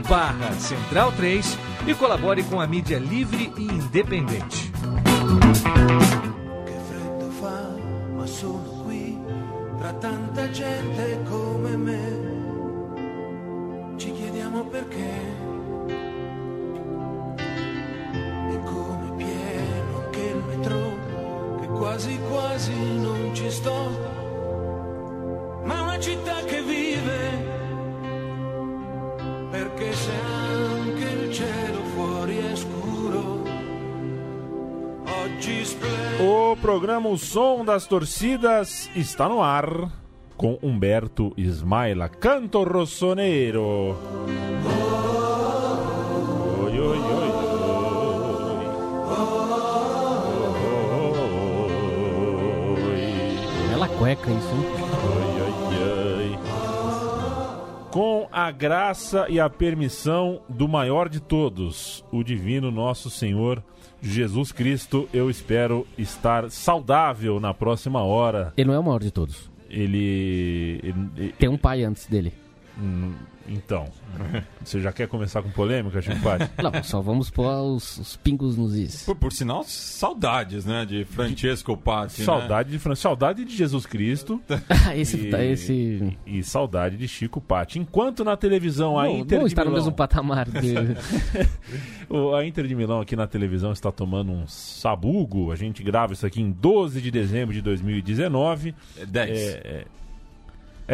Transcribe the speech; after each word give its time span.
barra 0.00 0.56
Central 0.58 1.12
3 1.12 1.40
e 1.86 1.94
colabore 1.94 2.42
com 2.44 2.60
a 2.60 2.66
mídia 2.66 2.98
livre 2.98 3.52
e 3.56 3.62
independente. 3.62 4.70
Quasi 21.80 22.18
quasi 22.28 22.74
non 22.98 23.34
ci 23.34 23.50
sto. 23.50 24.08
Ma 25.64 25.82
una 25.82 25.98
città 25.98 26.42
che 26.44 26.59
perché 29.80 29.94
se 29.94 30.12
anche 30.12 31.04
il 31.04 31.32
cielo 31.32 31.82
fuori 31.94 32.36
è 32.36 32.54
scuro, 32.54 33.42
oggi 35.04 35.64
splende. 35.64 36.22
O 36.22 36.54
programa 36.56 37.08
O 37.08 37.16
Som 37.16 37.64
das 37.64 37.86
Torcidas 37.86 38.90
está 38.94 39.26
no 39.26 39.42
ar 39.42 39.90
com 40.36 40.58
Humberto 40.62 41.32
Ismaila, 41.36 42.10
Canto 42.10 42.62
Rossoneiro. 42.62 43.98
Oi, 46.62 46.78
oi, 46.78 46.98
oi, 46.98 46.98
oi. 46.98 47.30
Oi, 52.84 53.68
Bela 53.70 53.88
cueca 53.88 54.30
isso, 54.30 54.54
hein? 54.54 54.69
Com 57.90 58.28
a 58.30 58.50
graça 58.52 59.26
e 59.28 59.40
a 59.40 59.50
permissão 59.50 60.40
do 60.48 60.68
maior 60.68 61.08
de 61.08 61.18
todos, 61.20 62.04
o 62.12 62.22
divino 62.22 62.70
nosso 62.70 63.10
Senhor 63.10 63.62
Jesus 64.00 64.52
Cristo, 64.52 65.08
eu 65.12 65.28
espero 65.28 65.84
estar 65.98 66.50
saudável 66.50 67.40
na 67.40 67.52
próxima 67.52 68.02
hora. 68.02 68.52
Ele 68.56 68.68
não 68.68 68.74
é 68.74 68.78
o 68.78 68.82
maior 68.84 69.00
de 69.02 69.10
todos. 69.10 69.50
Ele. 69.68 70.80
ele- 70.82 71.32
Tem 71.38 71.48
um 71.48 71.58
pai 71.58 71.82
antes 71.84 72.06
dele. 72.06 72.32
Hum, 72.78 73.12
então. 73.48 73.86
Você 74.64 74.80
já 74.80 74.92
quer 74.92 75.08
começar 75.08 75.42
com 75.42 75.50
polêmica, 75.50 76.00
Chico 76.00 76.20
Patti? 76.20 76.48
Não, 76.62 76.82
só 76.84 77.00
vamos 77.00 77.30
pôr 77.30 77.48
os, 77.62 77.98
os 77.98 78.16
pingos 78.16 78.56
nos 78.56 78.74
is. 78.76 79.02
Por, 79.04 79.16
por 79.16 79.32
sinal, 79.32 79.64
saudades, 79.64 80.64
né? 80.64 80.84
De 80.84 81.04
Francesco 81.04 81.76
Patti. 81.76 82.20
né? 82.20 82.24
Saudade 82.26 82.70
de 82.70 82.78
Fran... 82.78 82.94
Saudade 82.94 83.44
de 83.44 83.56
Jesus 83.56 83.86
Cristo 83.86 84.40
esse, 84.94 85.16
E- 85.16 85.30
tá- 85.30 85.42
esse... 85.44 86.16
e 86.26 86.42
saudade 86.44 86.96
de 86.96 87.08
Chico 87.08 87.40
Patti. 87.40 87.78
Enquanto 87.78 88.24
na 88.24 88.36
televisão 88.36 88.98
a 88.98 89.04
Não, 89.04 89.18
Inter 89.18 89.38
não 89.38 89.46
de 89.46 89.52
está 89.52 89.64
no 89.64 89.70
Milão, 89.70 89.82
mesmo 89.84 89.96
patamar 89.96 90.46
dele. 90.50 90.96
a 92.38 92.44
Inter 92.44 92.66
de 92.66 92.74
Milão 92.74 93.00
aqui 93.00 93.16
na 93.16 93.26
televisão 93.26 93.72
está 93.72 93.90
tomando 93.90 94.30
um 94.32 94.46
sabugo. 94.46 95.50
A 95.50 95.56
gente 95.56 95.82
grava 95.82 96.12
isso 96.12 96.26
aqui 96.26 96.40
em 96.40 96.50
12 96.52 97.00
de 97.00 97.10
dezembro 97.10 97.54
de 97.54 97.60
2019. 97.62 98.74
É 98.98 99.06
10. 99.06 99.30
É, 99.30 99.42
é, 99.64 99.84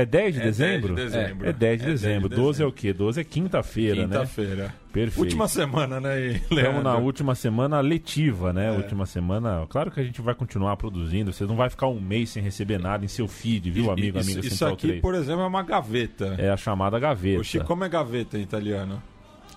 é 0.02 0.06
10 0.06 0.34
de 0.34 0.40
É 0.40 0.44
dezembro? 0.44 0.94
10 0.94 1.10
de 1.12 1.18
dezembro. 1.18 1.46
É, 1.46 1.50
é 1.50 1.52
10 1.52 1.78
de 1.80 1.84
É 1.84 1.88
10 1.88 2.00
de 2.00 2.06
dezembro. 2.06 2.28
12 2.28 2.40
é 2.40 2.66
o 2.66 2.70
dezembro. 2.70 2.72
quê? 2.72 2.92
12 2.92 3.20
é 3.20 3.24
quinta-feira, 3.24 3.94
né? 3.96 4.02
Quinta-feira. 4.02 4.74
Perfeito. 4.92 5.20
Última 5.20 5.46
semana, 5.48 6.00
né, 6.00 6.20
e- 6.20 6.32
Estamos 6.36 6.50
Leandro? 6.56 6.82
na 6.82 6.96
última 6.96 7.34
semana 7.34 7.80
letiva, 7.80 8.52
né? 8.52 8.68
É. 8.68 8.70
Última 8.72 9.04
semana. 9.06 9.66
Claro 9.68 9.90
que 9.90 10.00
a 10.00 10.04
gente 10.04 10.20
vai 10.20 10.34
continuar 10.34 10.76
produzindo. 10.76 11.32
Você 11.32 11.44
não 11.44 11.56
vai 11.56 11.68
ficar 11.68 11.86
um 11.88 12.00
mês 12.00 12.30
sem 12.30 12.42
receber 12.42 12.78
nada 12.78 13.04
em 13.04 13.08
seu 13.08 13.28
feed, 13.28 13.70
viu, 13.70 13.90
amigo, 13.90 14.18
isso, 14.18 14.30
amiga 14.32 14.46
Isso 14.46 14.66
aqui, 14.66 14.86
3? 14.88 15.00
por 15.02 15.14
exemplo, 15.14 15.42
é 15.42 15.46
uma 15.46 15.62
gaveta. 15.62 16.34
É 16.38 16.50
a 16.50 16.56
chamada 16.56 16.98
gaveta. 16.98 17.40
O 17.40 17.44
Chico, 17.44 17.64
como 17.66 17.84
é 17.84 17.88
gaveta 17.88 18.38
em 18.38 18.42
italiano? 18.42 19.02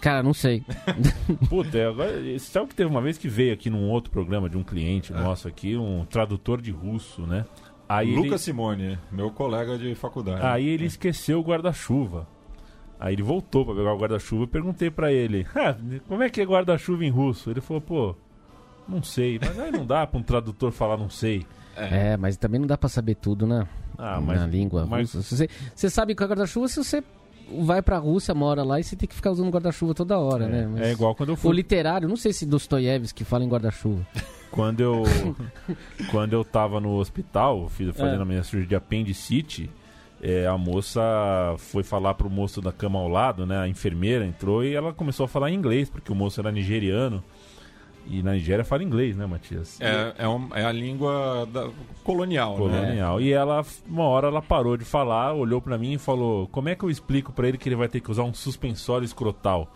Cara, 0.01 0.23
não 0.23 0.33
sei. 0.33 0.63
Puta, 1.49 1.77
é, 1.77 1.85
agora, 1.87 2.13
sabe 2.39 2.67
que 2.67 2.75
teve 2.75 2.89
uma 2.89 3.01
vez 3.01 3.17
que 3.17 3.27
veio 3.27 3.53
aqui 3.53 3.69
num 3.69 3.89
outro 3.89 4.09
programa 4.09 4.49
de 4.49 4.57
um 4.57 4.63
cliente 4.63 5.11
nosso 5.11 5.45
aqui, 5.47 5.75
um 5.75 6.05
tradutor 6.05 6.61
de 6.61 6.71
russo, 6.71 7.23
né? 7.23 7.45
Aí 7.89 8.13
Lucas 8.15 8.31
ele, 8.33 8.37
Simone, 8.39 8.99
meu 9.11 9.31
colega 9.31 9.75
de 9.77 9.95
faculdade. 9.95 10.45
aí 10.45 10.67
ele 10.67 10.85
esqueceu 10.85 11.39
o 11.39 11.43
guarda-chuva. 11.43 12.27
Aí 12.99 13.15
ele 13.15 13.23
voltou 13.23 13.65
pra 13.65 13.73
pegar 13.73 13.93
o 13.93 13.97
guarda-chuva 13.97 14.43
e 14.43 14.47
perguntei 14.47 14.91
pra 14.91 15.11
ele: 15.11 15.47
"Ah, 15.55 15.75
como 16.07 16.21
é 16.21 16.29
que 16.29 16.39
é 16.39 16.45
guarda-chuva 16.45 17.03
em 17.03 17.09
russo? 17.09 17.49
Ele 17.49 17.61
falou: 17.61 17.81
pô, 17.81 18.15
não 18.87 19.01
sei. 19.01 19.39
Mas 19.41 19.57
aí 19.59 19.71
não 19.71 19.85
dá 19.85 20.05
pra 20.05 20.19
um 20.19 20.23
tradutor 20.23 20.71
falar 20.71 20.97
não 20.97 21.09
sei. 21.09 21.45
É, 21.75 22.15
mas 22.17 22.37
também 22.37 22.59
não 22.59 22.67
dá 22.67 22.77
pra 22.77 22.89
saber 22.89 23.15
tudo, 23.15 23.47
né? 23.47 23.65
Ah, 23.97 24.19
Na 24.21 24.45
língua 24.45 24.85
mas- 24.85 25.13
russa. 25.13 25.21
Se 25.23 25.35
Você, 25.37 25.49
você 25.73 25.89
sabe 25.89 26.13
que 26.13 26.21
é 26.23 26.27
guarda-chuva 26.27 26.67
se 26.67 26.83
você 26.83 27.03
vai 27.61 27.81
pra 27.81 27.97
Rússia, 27.97 28.35
mora 28.35 28.61
lá 28.63 28.79
e 28.79 28.83
você 28.83 28.95
tem 28.95 29.09
que 29.09 29.15
ficar 29.15 29.31
usando 29.31 29.49
guarda-chuva 29.49 29.93
toda 29.95 30.19
hora, 30.19 30.47
né? 30.47 30.67
Mas 30.71 30.81
É 30.81 30.91
igual 30.91 31.15
quando 31.15 31.29
eu 31.29 31.33
O 31.33 31.37
fui. 31.37 31.55
literário, 31.55 32.07
não 32.07 32.15
sei 32.17 32.31
se 32.33 32.45
Dostoiévski 32.45 33.23
fala 33.23 33.43
em 33.43 33.49
guarda-chuva. 33.49 34.05
Quando 34.51 34.79
eu, 34.81 35.03
quando 36.11 36.33
eu 36.33 36.43
tava 36.43 36.79
no 36.79 36.95
hospital, 36.97 37.69
fiz, 37.69 37.95
fazendo 37.95 38.19
É. 38.19 38.23
a 38.23 38.25
minha 38.25 38.43
cirurgia 38.43 38.69
de 38.69 38.75
apendicite, 38.75 39.69
é, 40.21 40.47
a 40.47 40.57
moça 40.57 41.01
foi 41.57 41.83
falar 41.83 42.13
pro 42.15 42.29
moço 42.29 42.61
da 42.61 42.71
cama 42.71 42.99
ao 42.99 43.07
lado, 43.07 43.45
né? 43.45 43.57
A 43.59 43.67
enfermeira 43.67 44.25
entrou 44.25 44.63
e 44.63 44.73
ela 44.73 44.91
começou 44.93 45.23
a 45.25 45.27
falar 45.27 45.49
em 45.51 45.55
inglês, 45.55 45.89
porque 45.89 46.11
o 46.11 46.15
moço 46.15 46.39
era 46.39 46.51
nigeriano. 46.51 47.23
E 48.11 48.23
na 48.23 48.31
Nigéria 48.31 48.65
fala 48.65 48.81
inglês, 48.83 49.15
né, 49.15 49.27
Matias? 49.27 49.79
É, 49.79 50.15
é, 50.19 50.27
um- 50.27 50.49
é 50.55 50.65
a 50.65 50.71
língua 50.71 51.47
da- 51.53 51.69
colonial, 52.03 52.53
né? 52.53 52.57
Colonial. 52.57 53.21
E 53.21 53.31
ela, 53.31 53.63
uma 53.87 54.03
hora 54.05 54.27
ela 54.29 54.41
parou 54.41 54.75
de 54.75 54.83
falar, 54.83 55.33
olhou 55.33 55.61
pra 55.61 55.77
mim 55.77 55.93
e 55.93 55.97
falou: 55.99 56.47
Como 56.47 56.69
é 56.69 56.75
que 56.75 56.83
eu 56.83 56.89
explico 56.89 57.31
pra 57.31 57.47
ele 57.47 57.57
que 57.57 57.69
ele 57.69 57.75
vai 57.75 57.87
ter 57.87 57.99
que 57.99 58.09
usar 58.09 58.23
um 58.23 58.33
suspensório 58.33 59.05
escrotal? 59.05 59.71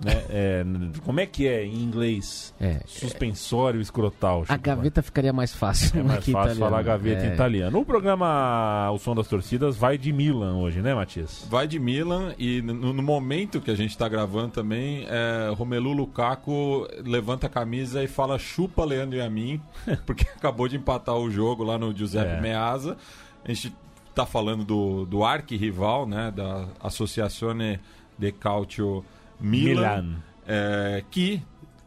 Né? 0.00 0.12
É, 0.30 0.64
como 1.04 1.18
é 1.18 1.26
que 1.26 1.48
é 1.48 1.64
em 1.64 1.82
inglês? 1.82 2.54
É. 2.60 2.80
Suspensório 2.86 3.80
escrotal. 3.80 4.44
A 4.48 4.56
gaveta 4.56 5.02
ficaria 5.02 5.32
mais 5.32 5.52
fácil. 5.52 5.98
É 5.98 6.02
mais 6.04 6.24
que 6.24 6.30
fácil 6.30 6.52
italiano. 6.52 6.70
falar 6.70 6.82
gaveta 6.84 7.24
É. 7.24 7.30
em 7.30 7.34
italiano. 7.34 7.80
O 7.80 7.84
programa 7.84 8.90
O 8.92 8.98
Som 8.98 9.14
das 9.16 9.26
Torcidas 9.26 9.76
vai 9.76 9.98
de 9.98 10.12
Milan 10.12 10.56
hoje, 10.58 10.80
né, 10.80 10.94
Matias? 10.94 11.44
Vai 11.50 11.66
de 11.66 11.80
Milan 11.80 12.32
e 12.38 12.62
no, 12.62 12.92
no 12.92 13.02
momento 13.02 13.60
que 13.60 13.70
a 13.72 13.74
gente 13.74 13.98
tá 13.98 14.08
gravando 14.08 14.50
também, 14.50 15.04
é, 15.08 15.52
Romelu 15.54 15.92
Lukaku 15.92 16.86
levanta 17.04 17.48
a 17.48 17.50
camisa 17.50 18.02
e 18.02 18.06
fala 18.06 18.38
chupa 18.38 18.84
Leandro 18.84 19.16
e 19.18 19.20
a 19.20 19.28
mim, 19.28 19.60
porque 20.06 20.24
acabou 20.36 20.68
de 20.68 20.76
empatar 20.76 21.16
o 21.16 21.28
jogo 21.28 21.64
lá 21.64 21.76
no 21.76 21.92
Giuseppe 21.96 22.34
É. 22.36 22.40
Meazza. 22.40 22.96
A 23.44 23.48
gente 23.52 23.74
tá 24.14 24.24
falando 24.24 24.64
do, 24.64 25.06
do 25.06 25.24
arquirrival, 25.24 26.06
né, 26.06 26.30
da 26.34 26.66
Associazione 26.80 27.80
de 28.18 28.30
Calcio 28.32 29.04
Milan, 29.40 30.02
Milan. 30.02 30.22
é, 30.46 31.04
que 31.10 31.42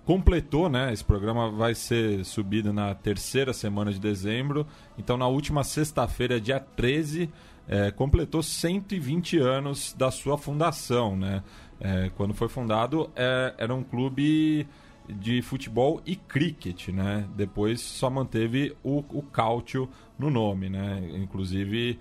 completou, 0.05 0.69
né? 0.69 0.91
Esse 0.91 1.05
programa 1.05 1.49
vai 1.49 1.75
ser 1.75 2.25
subido 2.25 2.73
na 2.73 2.93
terceira 2.93 3.53
semana 3.53 3.91
de 3.91 3.99
dezembro. 3.99 4.65
Então, 4.97 5.17
na 5.17 5.27
última 5.27 5.63
sexta-feira, 5.63 6.39
dia 6.39 6.59
13, 6.59 7.29
é, 7.67 7.91
completou 7.91 8.41
120 8.41 9.37
anos 9.37 9.93
da 9.97 10.11
sua 10.11 10.37
fundação, 10.37 11.15
né? 11.15 11.43
É, 11.79 12.11
quando 12.15 12.33
foi 12.33 12.47
fundado, 12.47 13.09
é, 13.15 13.53
era 13.57 13.73
um 13.73 13.83
clube 13.83 14.67
de 15.09 15.41
futebol 15.41 16.01
e 16.05 16.15
cricket, 16.15 16.89
né? 16.89 17.27
Depois 17.35 17.81
só 17.81 18.09
manteve 18.09 18.75
o, 18.83 18.99
o 19.09 19.21
cálcio 19.21 19.89
no 20.17 20.29
nome, 20.29 20.69
né? 20.69 21.09
Inclusive 21.15 21.99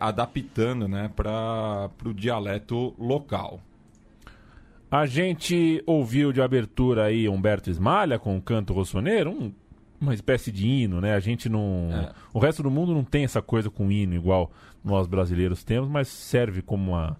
adaptando, 0.00 0.88
né, 0.88 1.10
para 1.14 1.90
o 2.02 2.14
dialeto 2.14 2.94
local. 2.98 3.60
A 4.90 5.04
gente 5.06 5.82
ouviu 5.86 6.32
de 6.32 6.40
abertura 6.40 7.04
aí 7.04 7.28
Humberto 7.28 7.70
Esmalha 7.70 8.18
com 8.18 8.36
o 8.36 8.40
canto 8.42 8.72
rossoneiro, 8.72 9.30
um- 9.30 9.52
uma 10.00 10.14
espécie 10.14 10.52
de 10.52 10.66
hino, 10.68 11.00
né? 11.00 11.14
A 11.14 11.20
gente 11.20 11.48
não. 11.48 11.88
É. 11.92 12.12
O 12.32 12.38
resto 12.38 12.62
do 12.62 12.70
mundo 12.70 12.92
não 12.94 13.02
tem 13.02 13.24
essa 13.24 13.40
coisa 13.42 13.68
com 13.70 13.90
hino 13.90 14.14
igual 14.14 14.50
nós 14.84 15.06
brasileiros 15.06 15.64
temos, 15.64 15.88
mas 15.88 16.08
serve 16.08 16.62
como 16.62 16.92
uma. 16.92 17.16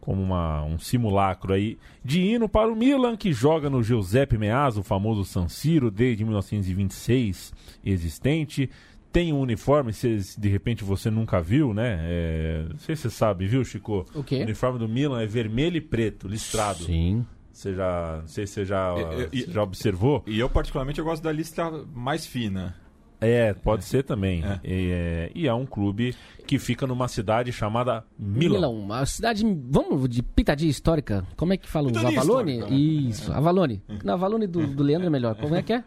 Como 0.00 0.22
uma, 0.22 0.62
um 0.62 0.78
simulacro 0.78 1.52
aí 1.52 1.76
de 2.04 2.20
hino 2.20 2.48
para 2.48 2.70
o 2.72 2.76
Milan, 2.76 3.16
que 3.16 3.32
joga 3.32 3.68
no 3.68 3.82
Giuseppe 3.82 4.38
Meazza, 4.38 4.78
o 4.78 4.84
famoso 4.84 5.24
San 5.24 5.48
Siro, 5.48 5.90
desde 5.90 6.24
1926 6.24 7.52
existente. 7.84 8.70
Tem 9.16 9.32
um 9.32 9.40
uniforme, 9.40 9.94
se 9.94 10.18
de 10.38 10.46
repente 10.50 10.84
você 10.84 11.10
nunca 11.10 11.40
viu, 11.40 11.72
né? 11.72 12.00
É, 12.02 12.66
não 12.68 12.78
sei 12.78 12.94
se 12.94 13.00
você 13.02 13.10
sabe, 13.10 13.46
viu, 13.46 13.64
Chico? 13.64 14.04
O 14.14 14.22
quê? 14.22 14.40
O 14.40 14.42
uniforme 14.42 14.78
do 14.78 14.86
Milan 14.86 15.22
é 15.22 15.26
vermelho 15.26 15.78
e 15.78 15.80
preto, 15.80 16.28
listrado. 16.28 16.84
Sim. 16.84 17.24
Você 17.50 17.74
já, 17.74 18.18
não 18.20 18.28
sei 18.28 18.46
se 18.46 18.52
você 18.52 18.64
já, 18.66 18.94
E- 19.32 19.38
e- 19.38 19.50
já 19.50 19.62
observou. 19.62 20.22
E 20.26 20.38
eu, 20.38 20.50
particularmente, 20.50 20.98
eu 20.98 21.04
gosto 21.06 21.22
da 21.22 21.32
lista 21.32 21.70
mais 21.94 22.26
fina. 22.26 22.76
É, 23.18 23.54
pode 23.54 23.86
ser 23.86 24.02
também. 24.04 24.44
É. 24.44 24.60
E, 24.62 24.90
é, 24.92 25.32
e 25.34 25.48
é 25.48 25.54
um 25.54 25.64
clube 25.64 26.14
que 26.46 26.58
fica 26.58 26.86
numa 26.86 27.08
cidade 27.08 27.50
chamada 27.52 28.04
Milão. 28.18 28.74
Milão, 28.74 28.92
a 28.92 29.06
cidade. 29.06 29.42
Vamos 29.70 30.10
de 30.10 30.22
pitadinha 30.22 30.70
histórica. 30.70 31.26
Como 31.36 31.54
é 31.54 31.56
que 31.56 31.66
fala? 31.66 31.86
Pitadinha 31.86 32.20
Avalone? 32.20 32.58
né? 32.58 32.68
Isso, 32.70 33.32
Avalone. 33.32 33.82
Na 34.04 34.12
Avalone 34.12 34.46
do, 34.46 34.66
do 34.66 34.82
Leandro 34.82 35.06
é 35.06 35.10
melhor. 35.10 35.34
Como 35.36 35.54
é 35.54 35.62
que 35.62 35.72
é? 35.72 35.82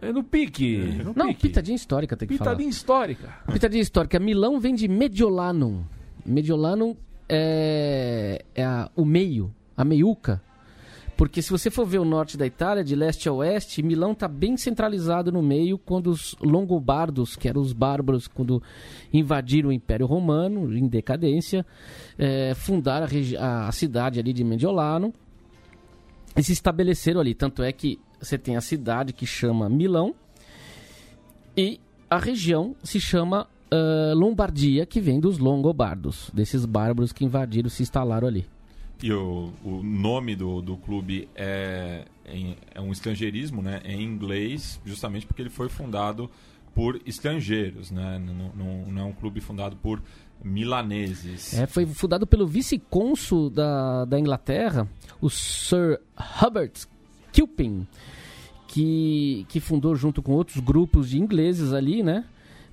É 0.00 0.12
no 0.12 0.22
pique. 0.22 0.78
No 1.04 1.12
Não, 1.14 1.28
pique. 1.28 1.48
pitadinha 1.48 1.74
histórica 1.76 2.16
tem 2.16 2.28
que 2.28 2.38
Pitadinha 2.38 2.68
histórica. 2.70 3.28
falar. 3.28 3.52
Pitadinha 3.52 3.82
histórica. 3.82 4.18
Milão 4.20 4.60
vem 4.60 4.74
de 4.74 4.86
Mediolanum. 4.88 5.82
Mediolanum 6.24 6.94
é, 7.28 8.44
é 8.54 8.64
a- 8.64 8.90
o 8.94 9.04
meio, 9.04 9.52
a 9.76 9.84
meiuca. 9.84 10.40
Porque 11.16 11.42
se 11.42 11.50
você 11.50 11.68
for 11.68 11.84
ver 11.84 11.98
o 11.98 12.04
norte 12.04 12.36
da 12.36 12.46
Itália, 12.46 12.84
de 12.84 12.94
leste 12.94 13.28
a 13.28 13.32
oeste, 13.32 13.82
Milão 13.82 14.12
está 14.12 14.28
bem 14.28 14.56
centralizado 14.56 15.32
no 15.32 15.42
meio, 15.42 15.76
quando 15.76 16.10
os 16.10 16.36
longobardos, 16.40 17.34
que 17.34 17.48
eram 17.48 17.60
os 17.60 17.72
bárbaros, 17.72 18.28
quando 18.28 18.62
invadiram 19.12 19.70
o 19.70 19.72
Império 19.72 20.06
Romano, 20.06 20.72
em 20.78 20.86
decadência, 20.86 21.66
eh, 22.16 22.54
fundaram 22.54 23.08
a, 23.40 23.66
a- 23.66 23.72
cidade 23.72 24.20
ali 24.20 24.32
de 24.32 24.44
Mediolanum 24.44 25.12
e 26.36 26.42
se 26.44 26.52
estabeleceram 26.52 27.20
ali. 27.20 27.34
Tanto 27.34 27.64
é 27.64 27.72
que 27.72 27.98
você 28.20 28.36
tem 28.38 28.56
a 28.56 28.60
cidade 28.60 29.12
que 29.12 29.26
chama 29.26 29.68
Milão 29.68 30.14
e 31.56 31.80
a 32.10 32.18
região 32.18 32.74
se 32.82 33.00
chama 33.00 33.46
ah, 33.70 34.12
Lombardia, 34.14 34.86
que 34.86 35.00
vem 35.00 35.20
dos 35.20 35.38
longobardos, 35.38 36.30
desses 36.32 36.64
bárbaros 36.64 37.12
que 37.12 37.24
invadiram, 37.24 37.68
se 37.68 37.82
instalaram 37.82 38.28
ali. 38.28 38.46
E 39.02 39.12
o, 39.12 39.52
o 39.64 39.82
nome 39.82 40.34
do, 40.34 40.60
do 40.60 40.76
clube 40.76 41.28
é, 41.36 42.04
é 42.74 42.80
um 42.80 42.90
estrangeirismo, 42.90 43.62
né? 43.62 43.80
É 43.84 43.92
em 43.92 44.02
inglês, 44.02 44.80
justamente 44.84 45.24
porque 45.26 45.40
ele 45.42 45.50
foi 45.50 45.68
fundado 45.68 46.28
por 46.74 47.00
estrangeiros, 47.06 47.90
né? 47.92 48.18
Não, 48.18 48.52
não- 48.56 48.92
não 48.92 49.02
é 49.02 49.04
um 49.04 49.12
clube 49.12 49.40
fundado 49.40 49.76
por 49.76 50.02
milaneses. 50.42 51.54
É, 51.54 51.66
foi 51.66 51.86
fundado 51.86 52.26
pelo 52.26 52.46
vice-cônsul 52.46 53.50
da, 53.50 54.04
da 54.04 54.18
Inglaterra, 54.18 54.88
o 55.20 55.28
Sir 55.30 56.00
Hubert 56.42 56.86
Kilpin, 57.38 57.86
que, 58.66 59.46
que 59.48 59.60
fundou 59.60 59.94
junto 59.94 60.20
com 60.22 60.32
outros 60.32 60.58
grupos 60.58 61.10
de 61.10 61.20
ingleses 61.20 61.72
ali, 61.72 62.02
né? 62.02 62.24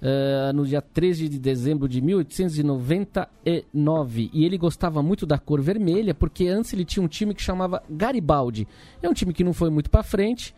eh, 0.02 0.52
no 0.54 0.66
dia 0.66 0.82
13 0.82 1.30
de 1.30 1.40
dezembro 1.40 1.88
de 1.88 2.02
1899. 2.02 4.30
E 4.34 4.44
ele 4.44 4.58
gostava 4.58 5.04
muito 5.04 5.26
da 5.26 5.38
cor 5.38 5.62
vermelha, 5.62 6.14
porque 6.14 6.48
antes 6.48 6.74
ele 6.74 6.84
tinha 6.86 7.04
um 7.04 7.08
time 7.08 7.34
que 7.34 7.42
chamava 7.42 7.82
Garibaldi. 7.90 8.68
É 9.02 9.10
um 9.10 9.14
time 9.14 9.34
que 9.34 9.44
não 9.44 9.54
foi 9.54 9.70
muito 9.70 9.90
para 9.90 10.04
frente, 10.04 10.54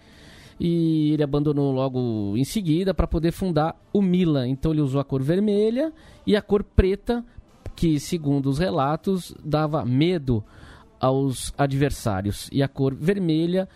e 0.59 1.11
ele 1.13 1.23
abandonou 1.23 1.71
logo 1.71 2.33
em 2.35 2.43
seguida 2.43 2.91
para 2.93 3.07
poder 3.07 3.31
fundar 3.31 3.79
o 3.93 4.01
Milan. 4.01 4.47
Então 4.47 4.71
ele 4.71 4.81
usou 4.81 4.99
a 4.99 5.05
cor 5.05 5.21
vermelha 5.21 5.93
e 6.25 6.35
a 6.35 6.41
cor 6.41 6.63
preta, 6.63 7.23
que 7.75 7.99
segundo 7.99 8.49
os 8.49 8.57
relatos 8.57 9.35
dava 9.43 9.85
medo 9.85 10.43
aos 10.99 11.53
adversários. 11.57 12.49
E 12.51 12.61
a 12.61 12.67
cor 12.67 12.93
vermelha 12.93 13.67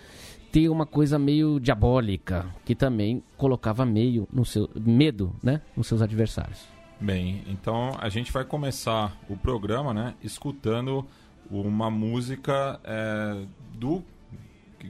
tem 0.51 0.67
uma 0.67 0.85
coisa 0.85 1.17
meio 1.17 1.59
diabólica, 1.59 2.45
que 2.65 2.75
também 2.75 3.23
colocava 3.37 3.85
meio 3.85 4.27
no 4.31 4.45
seu 4.45 4.69
medo, 4.75 5.33
né, 5.41 5.61
nos 5.75 5.87
seus 5.87 6.01
adversários. 6.01 6.67
Bem, 6.99 7.41
então 7.47 7.97
a 7.99 8.09
gente 8.09 8.31
vai 8.31 8.43
começar 8.43 9.17
o 9.29 9.37
programa, 9.37 9.93
né, 9.93 10.13
escutando 10.21 11.05
uma 11.49 11.89
música 11.89 12.79
é, 12.83 13.45
do 13.73 14.03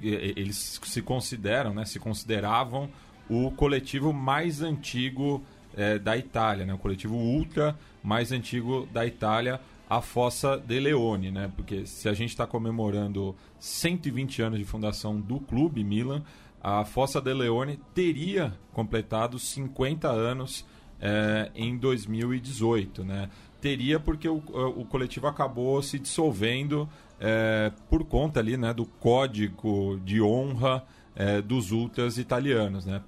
eles 0.01 0.79
se 0.83 1.01
consideram, 1.01 1.73
né, 1.73 1.85
se 1.85 1.99
consideravam 1.99 2.89
o 3.29 3.51
coletivo 3.51 4.13
mais 4.13 4.61
antigo 4.61 5.43
é, 5.75 5.99
da 5.99 6.17
Itália, 6.17 6.65
né, 6.65 6.73
o 6.73 6.77
coletivo 6.77 7.15
ultra 7.15 7.77
mais 8.03 8.31
antigo 8.31 8.87
da 8.91 9.05
Itália, 9.05 9.59
a 9.91 9.99
Fossa 9.99 10.57
de 10.57 10.79
Leone, 10.79 11.31
né, 11.31 11.51
porque 11.53 11.85
se 11.85 12.07
a 12.07 12.13
gente 12.13 12.29
está 12.29 12.47
comemorando 12.47 13.35
120 13.59 14.41
anos 14.41 14.57
de 14.57 14.63
fundação 14.63 15.19
do 15.19 15.37
clube 15.37 15.83
Milan, 15.83 16.23
a 16.63 16.85
Fossa 16.85 17.19
de 17.19 17.33
Leone 17.33 17.77
teria 17.93 18.57
completado 18.71 19.37
50 19.37 20.07
anos 20.07 20.65
é, 20.97 21.51
em 21.53 21.77
2018, 21.77 23.03
né? 23.03 23.29
Teria 23.59 23.99
porque 23.99 24.29
o, 24.29 24.37
o 24.77 24.85
coletivo 24.85 25.27
acabou 25.27 25.83
se 25.83 25.99
dissolvendo 25.99 26.87
é, 27.19 27.69
por 27.89 28.05
conta 28.05 28.39
ali, 28.39 28.55
né, 28.55 28.73
do 28.73 28.85
código 28.85 29.99
de 30.05 30.21
honra 30.21 30.85
é, 31.13 31.41
dos 31.41 31.73
ultras 31.73 32.17
italianos, 32.17 32.85
né? 32.85 33.01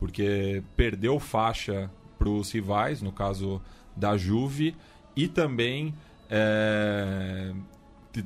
Porque 0.00 0.64
perdeu 0.76 1.20
faixa 1.20 1.88
para 2.18 2.28
os 2.28 2.50
rivais, 2.50 3.00
no 3.00 3.12
caso 3.12 3.62
da 3.94 4.16
Juve, 4.16 4.74
e 5.16 5.26
também 5.26 5.94
é, 6.30 7.52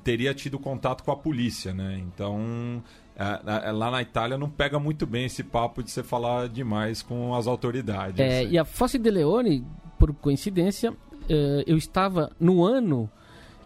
teria 0.03 0.35
tido 0.35 0.59
contato 0.59 1.05
com 1.05 1.13
a 1.13 1.17
polícia, 1.17 1.73
né? 1.73 1.99
Então 1.99 2.83
é, 3.17 3.69
é, 3.69 3.73
lá 3.73 3.91
na 3.91 4.03
Itália 4.03 4.37
não 4.37 4.51
pega 4.51 4.79
muito 4.79 5.07
bem 5.07 5.27
esse 5.27 5.45
papo 5.45 5.83
de 5.83 5.91
você 5.91 6.03
falar 6.03 6.49
demais 6.49 7.03
com 7.03 7.35
as 7.35 7.47
autoridades. 7.47 8.19
É, 8.19 8.45
e 8.45 8.59
a 8.59 8.65
Fosse 8.65 8.99
de 8.99 9.11
Leone, 9.11 9.65
por 9.99 10.13
coincidência, 10.15 10.93
eh, 11.29 11.63
eu 11.67 11.77
estava 11.77 12.33
no 12.41 12.65
ano 12.65 13.09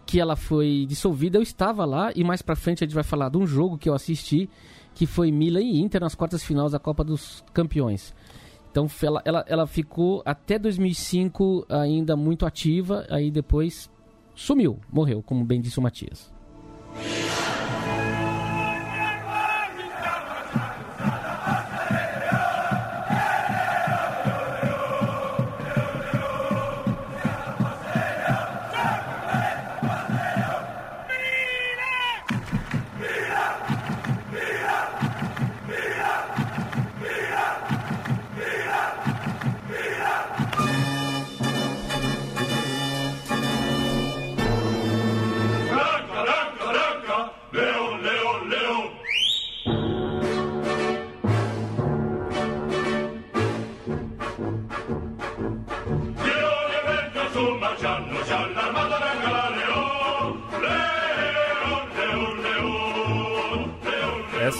que 0.05 0.19
ela 0.19 0.35
foi 0.35 0.85
dissolvida, 0.87 1.37
eu 1.37 1.41
estava 1.41 1.83
lá 1.83 2.11
e 2.15 2.23
mais 2.23 2.41
pra 2.41 2.55
frente 2.55 2.83
a 2.83 2.87
gente 2.87 2.93
vai 2.93 3.03
falar 3.03 3.29
de 3.29 3.37
um 3.37 3.47
jogo 3.47 3.77
que 3.77 3.89
eu 3.89 3.93
assisti, 3.95 4.47
que 4.93 5.07
foi 5.07 5.31
Milan 5.31 5.61
e 5.61 5.79
Inter 5.79 5.99
nas 5.99 6.13
quartas 6.13 6.43
finais 6.43 6.73
da 6.73 6.79
Copa 6.79 7.03
dos 7.03 7.43
Campeões. 7.53 8.13
Então 8.75 8.89
ela, 9.01 9.21
ela, 9.23 9.45
ela 9.47 9.65
ficou 9.65 10.21
até 10.25 10.59
2005 10.59 11.65
ainda 11.69 12.17
muito 12.17 12.45
ativa, 12.45 13.07
aí 13.09 13.31
depois 13.31 13.89
sumiu, 14.35 14.81
morreu, 14.91 15.23
como 15.23 15.45
bem 15.45 15.61
disse 15.61 15.79
o 15.79 15.81
Matias. 15.81 16.29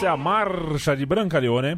É 0.06 0.10
a 0.10 0.18
Marcha 0.18 0.96
de 0.96 1.06
Branca 1.06 1.40
Leone. 1.40 1.78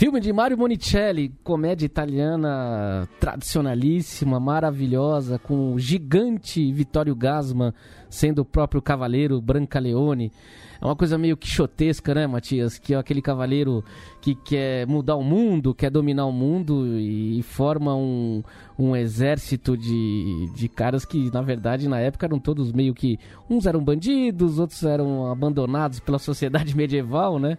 Filme 0.00 0.18
de 0.18 0.32
Mario 0.32 0.56
Monicelli, 0.56 1.30
comédia 1.44 1.84
italiana 1.84 3.06
tradicionalíssima, 3.20 4.40
maravilhosa, 4.40 5.38
com 5.38 5.74
o 5.74 5.78
gigante 5.78 6.72
Vittorio 6.72 7.14
Gasman 7.14 7.74
sendo 8.08 8.38
o 8.38 8.44
próprio 8.46 8.80
cavaleiro 8.80 9.38
Brancaleone. 9.42 10.32
É 10.80 10.84
uma 10.86 10.96
coisa 10.96 11.18
meio 11.18 11.36
quixotesca, 11.36 12.14
né, 12.14 12.26
Matias? 12.26 12.78
Que 12.78 12.94
é 12.94 12.96
aquele 12.96 13.20
cavaleiro 13.20 13.84
que 14.22 14.34
quer 14.34 14.86
mudar 14.86 15.16
o 15.16 15.22
mundo, 15.22 15.74
quer 15.74 15.90
dominar 15.90 16.24
o 16.24 16.32
mundo 16.32 16.98
e 16.98 17.42
forma 17.42 17.94
um, 17.94 18.42
um 18.78 18.96
exército 18.96 19.76
de, 19.76 20.50
de 20.54 20.66
caras 20.66 21.04
que, 21.04 21.30
na 21.30 21.42
verdade, 21.42 21.86
na 21.90 22.00
época 22.00 22.24
eram 22.24 22.38
todos 22.38 22.72
meio 22.72 22.94
que. 22.94 23.18
Uns 23.50 23.66
eram 23.66 23.84
bandidos, 23.84 24.58
outros 24.58 24.82
eram 24.82 25.30
abandonados 25.30 26.00
pela 26.00 26.18
sociedade 26.18 26.72
medieval, 26.74 27.38
né? 27.38 27.58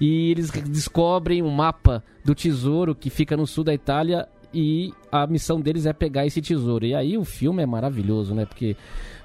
E 0.00 0.30
eles 0.30 0.50
descobrem 0.50 1.42
um 1.42 1.50
mapa 1.50 2.02
do 2.24 2.34
tesouro 2.34 2.94
que 2.94 3.10
fica 3.10 3.36
no 3.36 3.46
sul 3.46 3.64
da 3.64 3.74
Itália 3.74 4.28
e 4.52 4.92
a 5.12 5.26
missão 5.26 5.60
deles 5.60 5.84
é 5.84 5.92
pegar 5.92 6.24
esse 6.24 6.40
tesouro. 6.40 6.86
E 6.86 6.94
aí 6.94 7.18
o 7.18 7.24
filme 7.24 7.62
é 7.62 7.66
maravilhoso, 7.66 8.34
né? 8.34 8.46
Porque 8.46 8.74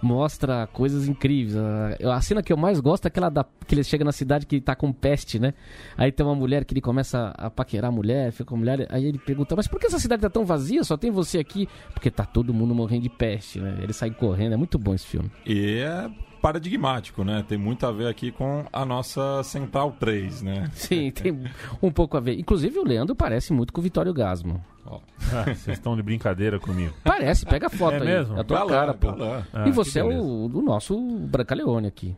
mostra 0.02 0.68
coisas 0.68 1.08
incríveis. 1.08 1.56
A, 1.56 2.16
a 2.16 2.22
cena 2.22 2.44
que 2.44 2.52
eu 2.52 2.58
mais 2.58 2.80
gosto 2.80 3.06
é 3.06 3.08
aquela 3.08 3.30
da, 3.30 3.46
que 3.66 3.74
ele 3.74 3.84
chega 3.84 4.04
na 4.04 4.12
cidade 4.12 4.46
que 4.46 4.60
tá 4.60 4.76
com 4.76 4.92
peste, 4.92 5.40
né? 5.40 5.54
Aí 5.96 6.12
tem 6.12 6.26
uma 6.26 6.36
mulher 6.36 6.66
que 6.66 6.74
ele 6.74 6.82
começa 6.82 7.34
a 7.38 7.50
paquerar 7.50 7.90
a 7.90 7.94
mulher, 7.94 8.32
fica 8.32 8.46
com 8.46 8.56
a 8.56 8.58
mulher, 8.58 8.88
aí 8.90 9.06
ele 9.06 9.18
pergunta: 9.20 9.56
"Mas 9.56 9.68
por 9.68 9.80
que 9.80 9.88
essa 9.88 10.00
cidade 10.00 10.22
tá 10.22 10.30
tão 10.30 10.46
vazia? 10.46 10.84
Só 10.84 10.98
tem 10.98 11.12
você 11.12 11.40
aqui?" 11.40 11.68
Porque 11.94 12.12
tá 12.12 12.26
todo 12.26 12.54
mundo 12.54 12.76
morrendo 12.76 13.04
de 13.04 13.10
peste, 13.10 13.60
né? 13.60 13.80
Ele 13.82 13.94
sai 13.94 14.12
correndo, 14.12 14.54
é 14.54 14.58
muito 14.58 14.78
bom 14.78 14.94
esse 14.94 15.08
filme. 15.08 15.32
E 15.46 15.78
é 15.78 16.10
paradigmático, 16.42 17.24
né? 17.24 17.44
Tem 17.48 17.58
muito 17.58 17.86
a 17.86 17.92
ver 17.92 18.08
aqui 18.08 18.32
com 18.32 18.66
a 18.74 18.84
nossa 18.86 19.44
Central 19.44 19.96
3, 20.00 20.42
né? 20.42 20.70
Sim, 20.74 21.12
tem 21.16 21.44
um 21.82 21.92
pouco 21.92 22.18
a 22.18 22.20
ver. 22.20 22.38
Inclusive 22.40 22.78
o 22.80 22.84
Leandro 22.84 23.16
parece 23.16 23.54
muito 23.54 23.72
com 23.72 23.80
o 23.80 23.84
Vitório 23.84 24.14
Gasman. 24.14 24.60
Ó, 24.86 25.00
Ah, 25.32 25.44
Vocês 25.54 25.78
estão 25.78 25.96
de 25.96 26.02
brincadeira 26.02 26.60
comigo. 26.60 26.94
Parece, 27.04 27.46
pega 27.46 27.68
a 27.68 27.70
foto 27.70 27.94
É 27.96 28.00
aí. 28.00 28.06
mesmo? 28.06 28.36
É 28.38 28.42
a 28.42 28.44
tua 28.44 28.66
cara, 28.66 28.94
pô. 28.94 29.12
galã. 29.14 29.44
Ah, 29.54 29.68
e 29.68 29.72
você 29.72 30.00
é 30.00 30.04
o 30.04 30.48
do 30.50 30.62
nosso 30.62 31.00
Brancaleone 31.00 31.88
aqui. 31.88 32.16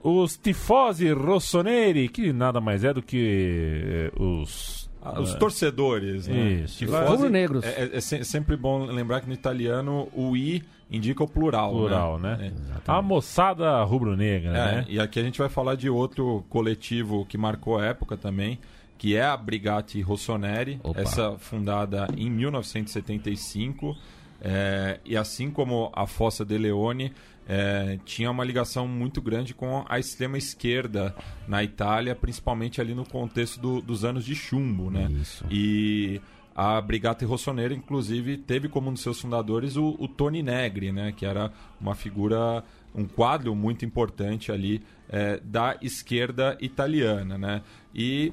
Os 0.00 0.36
tifosi 0.36 1.10
rossoneri, 1.12 2.08
que 2.08 2.32
nada 2.32 2.60
mais 2.60 2.84
é 2.84 2.94
do 2.94 3.02
que 3.02 4.10
eh, 4.14 4.22
os... 4.22 4.87
Ah, 5.02 5.20
Os 5.20 5.34
torcedores, 5.34 6.26
né? 6.26 6.62
Isso. 6.64 6.84
Rubro-negros. 6.86 7.64
É, 7.64 7.84
é- 7.84 7.96
é 7.96 8.00
se- 8.00 8.24
sempre 8.24 8.56
bom 8.56 8.84
lembrar 8.84 9.20
que 9.20 9.26
no 9.28 9.32
italiano 9.32 10.08
o 10.12 10.36
I 10.36 10.62
indica 10.90 11.22
o 11.22 11.28
plural. 11.28 11.70
Plural, 11.70 12.18
né? 12.18 12.36
né? 12.36 12.52
A 12.86 13.00
moçada 13.02 13.82
rubro-negra, 13.84 14.50
É, 14.50 14.52
né? 14.76 14.86
E 14.88 14.98
aqui 14.98 15.20
a 15.20 15.22
gente 15.22 15.38
vai 15.38 15.48
falar 15.48 15.74
de 15.76 15.88
outro 15.88 16.44
coletivo 16.48 17.24
que 17.26 17.36
marcou 17.38 17.78
a 17.78 17.84
época 17.86 18.16
também, 18.16 18.58
que 18.96 19.14
é 19.14 19.24
a 19.24 19.36
Brigati 19.36 20.00
Rossoneri, 20.00 20.80
Opa. 20.82 21.00
essa 21.00 21.32
fundada 21.38 22.08
em 22.16 22.28
1975. 22.30 23.96
é, 24.40 25.00
e 25.04 25.16
assim 25.16 25.50
como 25.50 25.90
a 25.92 26.06
Fossa 26.06 26.44
de 26.44 26.56
Leone, 26.56 27.12
é, 27.48 27.98
tinha 28.04 28.30
uma 28.30 28.44
ligação 28.44 28.86
muito 28.86 29.22
grande 29.22 29.54
com 29.54 29.84
a 29.88 29.98
extrema 29.98 30.36
esquerda 30.36 31.14
na 31.48 31.64
Itália, 31.64 32.14
principalmente 32.14 32.80
ali 32.80 32.94
no 32.94 33.04
contexto 33.08 33.58
do- 33.58 33.80
dos 33.80 34.04
anos 34.04 34.24
de 34.24 34.34
chumbo, 34.34 34.90
né? 34.90 35.08
Isso. 35.20 35.44
E 35.50 36.20
a 36.54 36.80
Brigata 36.80 37.24
Rossonera, 37.24 37.72
inclusive, 37.72 38.36
teve 38.36 38.68
como 38.68 38.90
um 38.90 38.92
dos 38.92 39.02
seus 39.02 39.20
fundadores 39.20 39.76
o, 39.76 39.96
o 39.98 40.06
Tony 40.08 40.42
Negri, 40.42 40.92
né? 40.92 41.12
Que 41.16 41.24
era 41.24 41.50
uma 41.80 41.94
figura, 41.94 42.62
um 42.94 43.06
quadro 43.06 43.54
muito 43.54 43.84
importante 43.84 44.52
ali 44.52 44.82
é, 45.08 45.40
da 45.42 45.76
esquerda 45.80 46.58
italiana, 46.60 47.38
né? 47.38 47.62
E 47.94 48.32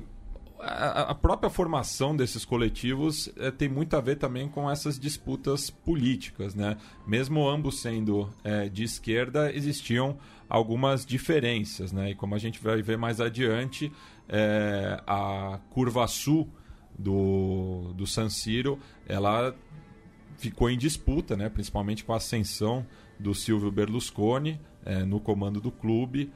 a, 0.60 1.14
própria 1.14 1.50
formação 1.50 2.16
desses 2.16 2.46
coletivos 2.46 3.30
eh, 3.38 3.52
tem 3.52 3.68
muito 3.68 3.96
a 3.96 4.02
ver 4.02 4.18
também 4.18 4.48
com 4.48 4.70
essas 4.70 4.98
disputas 4.98 5.70
políticas, 5.70 6.56
né? 6.56 6.78
Mesmo 7.06 7.48
ambos 7.48 7.82
sendo 7.82 8.30
eh, 8.44 8.70
de 8.70 8.84
esquerda, 8.84 9.52
existiam 9.54 10.18
algumas 10.48 11.06
diferenças, 11.06 11.92
né? 11.92 12.12
E 12.12 12.16
como 12.16 12.36
a 12.36 12.38
gente 12.38 12.62
vai 12.62 12.82
ver 12.82 12.98
mais 12.98 13.20
adiante, 13.20 13.92
eh, 14.30 15.02
a 15.06 15.60
curva 15.70 16.08
sul 16.08 16.50
do, 16.98 17.94
do 17.94 18.08
San 18.08 18.30
Siro, 18.30 18.80
ela 19.08 19.56
ficou 20.38 20.70
em 20.70 20.78
disputa, 20.78 21.36
né? 21.36 21.50
principalmente 21.50 22.04
com 22.04 22.14
a 22.14 22.18
ascensão 22.18 22.86
do 23.20 23.34
Silvio 23.34 23.72
Berlusconi 23.72 24.60
no 25.08 25.20
comando 25.20 25.62
do 25.62 25.72
clube. 25.72 26.32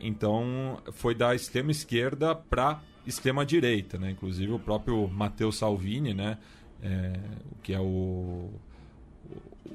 Então, 0.00 0.78
foi 0.92 1.14
da 1.14 1.34
extrema 1.34 1.70
esquerda 1.70 2.34
para 2.34 2.82
extrema 3.06 3.44
direita, 3.44 3.98
né? 3.98 4.10
Inclusive 4.10 4.52
o 4.52 4.58
próprio 4.58 5.08
Matteo 5.08 5.52
Salvini, 5.52 6.14
né? 6.14 6.38
Eh, 6.82 7.20
que 7.62 7.72
é 7.72 7.80
o 7.80 8.50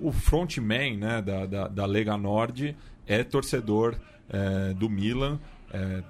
o 0.01 0.11
frontman 0.11 0.97
né, 0.97 1.21
da, 1.21 1.45
da, 1.45 1.67
da 1.67 1.85
Lega 1.85 2.15
Nord 2.17 2.75
é 3.05 3.23
torcedor 3.23 3.95
eh, 4.29 4.73
do 4.75 4.89
Milan, 4.89 5.39
eh, 5.73 6.03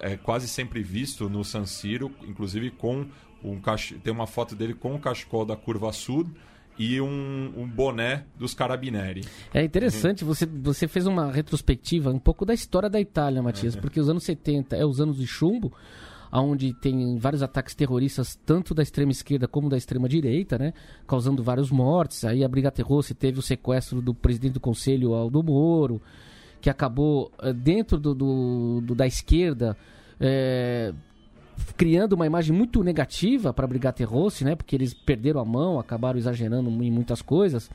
é 0.00 0.16
quase 0.16 0.48
sempre 0.48 0.82
visto 0.82 1.28
no 1.28 1.44
San 1.44 1.66
Siro, 1.66 2.10
inclusive 2.26 2.70
com 2.70 3.06
um 3.44 3.60
cach... 3.60 3.92
tem 4.02 4.12
uma 4.12 4.26
foto 4.26 4.56
dele 4.56 4.74
com 4.74 4.94
o 4.94 4.98
cachecol 4.98 5.44
da 5.44 5.56
Curva 5.56 5.92
Sul 5.92 6.28
e 6.78 7.00
um, 7.00 7.52
um 7.56 7.66
boné 7.66 8.24
dos 8.36 8.54
Carabinieri. 8.54 9.24
É 9.52 9.62
interessante, 9.62 10.24
você, 10.24 10.46
você 10.46 10.88
fez 10.88 11.06
uma 11.06 11.30
retrospectiva 11.30 12.10
um 12.10 12.18
pouco 12.18 12.44
da 12.46 12.54
história 12.54 12.88
da 12.88 13.00
Itália, 13.00 13.42
Matias, 13.42 13.76
porque 13.76 14.00
os 14.00 14.08
anos 14.08 14.24
70 14.24 14.76
é 14.76 14.84
os 14.84 15.00
anos 15.00 15.16
de 15.16 15.26
chumbo, 15.26 15.72
onde 16.32 16.74
tem 16.74 17.16
vários 17.16 17.42
ataques 17.42 17.74
terroristas, 17.74 18.34
tanto 18.44 18.74
da 18.74 18.82
extrema 18.82 19.10
esquerda 19.12 19.48
como 19.48 19.68
da 19.68 19.76
extrema 19.76 20.08
direita, 20.08 20.58
né? 20.58 20.72
Causando 21.06 21.42
vários 21.42 21.70
mortes. 21.70 22.24
Aí 22.24 22.44
a 22.44 22.48
Brigata 22.48 22.82
Rossi 22.82 23.14
teve 23.14 23.38
o 23.38 23.42
sequestro 23.42 24.02
do 24.02 24.12
presidente 24.14 24.52
do 24.54 24.60
conselho, 24.60 25.14
Aldo 25.14 25.42
Moro, 25.42 26.02
que 26.60 26.68
acabou 26.68 27.30
eh, 27.40 27.52
dentro 27.52 27.98
do, 27.98 28.14
do- 28.14 28.80
do- 28.82 28.94
da 28.94 29.06
esquerda. 29.06 29.76
eh, 30.20 30.92
criando 31.76 32.12
uma 32.12 32.26
imagem 32.26 32.54
muito 32.56 32.82
negativa 32.84 33.52
para 33.52 33.64
a 33.64 33.68
Brigata 33.68 34.04
Rossi, 34.04 34.44
né? 34.44 34.54
Porque 34.54 34.76
eles 34.76 34.94
perderam 34.94 35.40
a 35.40 35.44
mão, 35.44 35.78
acabaram 35.78 36.18
exagerando 36.18 36.70
em 36.82 36.90
muitas 36.90 37.20
coisas. 37.22 37.68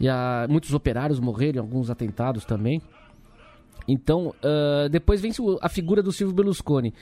E 0.00 0.08
a- 0.08 0.46
muitos 0.48 0.72
operários 0.72 1.20
morreram, 1.20 1.56
em 1.56 1.66
alguns 1.66 1.90
atentados 1.90 2.44
também. 2.44 2.80
Então, 3.86 4.34
ah, 4.42 4.88
depois 4.88 5.20
vem 5.20 5.32
a 5.60 5.68
figura 5.68 6.02
do 6.02 6.12
Silvio 6.12 6.34
Berlusconi, 6.34 6.94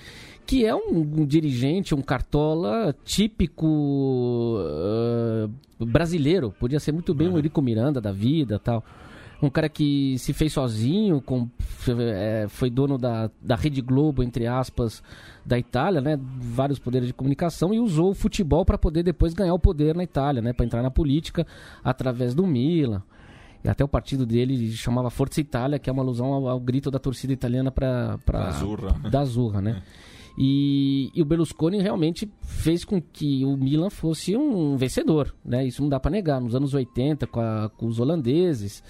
que 0.46 0.64
é 0.64 0.74
um, 0.74 1.00
um 1.18 1.26
dirigente, 1.26 1.94
um 1.94 2.02
cartola 2.02 2.94
típico 3.04 4.56
ah, 4.58 5.48
brasileiro. 5.78 6.52
Podia 6.58 6.80
ser 6.80 6.92
muito 6.92 7.14
bem 7.14 7.28
um 7.28 7.36
Eurico 7.36 7.62
Miranda 7.62 8.00
da 8.00 8.12
vida 8.12 8.58
tal. 8.58 8.84
Um 9.42 9.48
cara 9.48 9.70
que 9.70 10.18
se 10.18 10.34
fez 10.34 10.52
sozinho, 10.52 11.22
com, 11.22 11.48
eh, 11.88 12.44
foi 12.48 12.68
dono 12.68 12.98
da, 12.98 13.30
da 13.40 13.56
Rede 13.56 13.80
Globo, 13.80 14.22
entre 14.22 14.46
aspas, 14.46 15.02
da 15.46 15.58
Itália, 15.58 15.98
né? 16.02 16.20
Vários 16.20 16.78
poderes 16.78 17.08
de 17.08 17.14
comunicação 17.14 17.72
e 17.72 17.80
usou 17.80 18.10
o 18.10 18.14
futebol 18.14 18.66
para 18.66 18.76
poder 18.76 19.02
depois 19.02 19.32
ganhar 19.32 19.54
o 19.54 19.58
poder 19.58 19.96
na 19.96 20.04
Itália, 20.04 20.42
né? 20.42 20.52
Para 20.52 20.66
entrar 20.66 20.82
na 20.82 20.90
política 20.90 21.46
através 21.82 22.34
do 22.34 22.46
Milan. 22.46 23.02
E 23.62 23.68
até 23.68 23.84
o 23.84 23.88
partido 23.88 24.24
dele 24.24 24.70
chamava 24.72 25.10
Forza 25.10 25.40
Itália, 25.40 25.78
que 25.78 25.90
é 25.90 25.92
uma 25.92 26.02
alusão 26.02 26.32
ao, 26.32 26.48
ao 26.48 26.60
grito 26.60 26.90
da 26.90 26.98
torcida 26.98 27.32
italiana 27.32 27.70
para 27.70 28.18
Da 28.26 28.48
Azzurra. 28.48 29.00
da 29.10 29.20
Azurra, 29.20 29.60
né? 29.60 29.82
E, 30.38 31.10
e 31.14 31.20
o 31.20 31.24
Berlusconi 31.24 31.80
realmente 31.82 32.30
fez 32.42 32.84
com 32.84 33.00
que 33.02 33.44
o 33.44 33.56
Milan 33.56 33.90
fosse 33.90 34.34
um 34.36 34.76
vencedor, 34.76 35.34
né? 35.44 35.66
Isso 35.66 35.82
não 35.82 35.88
dá 35.88 36.00
para 36.00 36.10
negar. 36.10 36.40
Nos 36.40 36.54
anos 36.54 36.72
80, 36.72 37.26
com, 37.26 37.40
a- 37.40 37.70
com 37.76 37.86
os 37.86 37.98
holandeses, 38.00 38.82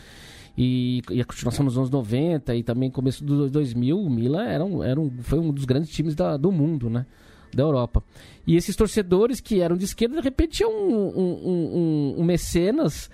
e, 0.57 1.03
e 1.11 1.21
a 1.21 1.25
continuação 1.25 1.65
nos 1.65 1.77
anos 1.77 1.91
90 1.91 2.55
e 2.55 2.63
também 2.63 2.91
começo 2.91 3.25
dos 3.25 3.51
2000, 3.51 3.99
o 3.99 4.11
Milan 4.11 4.45
era 4.45 4.65
um, 4.65 4.85
era 4.85 5.01
um, 5.01 5.11
foi 5.23 5.39
um 5.41 5.51
dos 5.53 5.65
grandes 5.65 5.91
times 5.91 6.15
da- 6.15 6.37
do 6.37 6.53
mundo, 6.53 6.89
né? 6.89 7.07
Da 7.53 7.65
Europa. 7.65 8.05
E 8.47 8.55
esses 8.55 8.77
torcedores 8.77 9.41
que 9.41 9.61
eram 9.61 9.77
de 9.77 9.85
esquerda, 9.85 10.17
de 10.17 10.23
repente, 10.23 10.59
tinham 10.59 10.71
um- 10.71 11.09
um- 11.19 11.49
um- 11.49 12.15
um 12.21 12.25
mecenas 12.25 13.11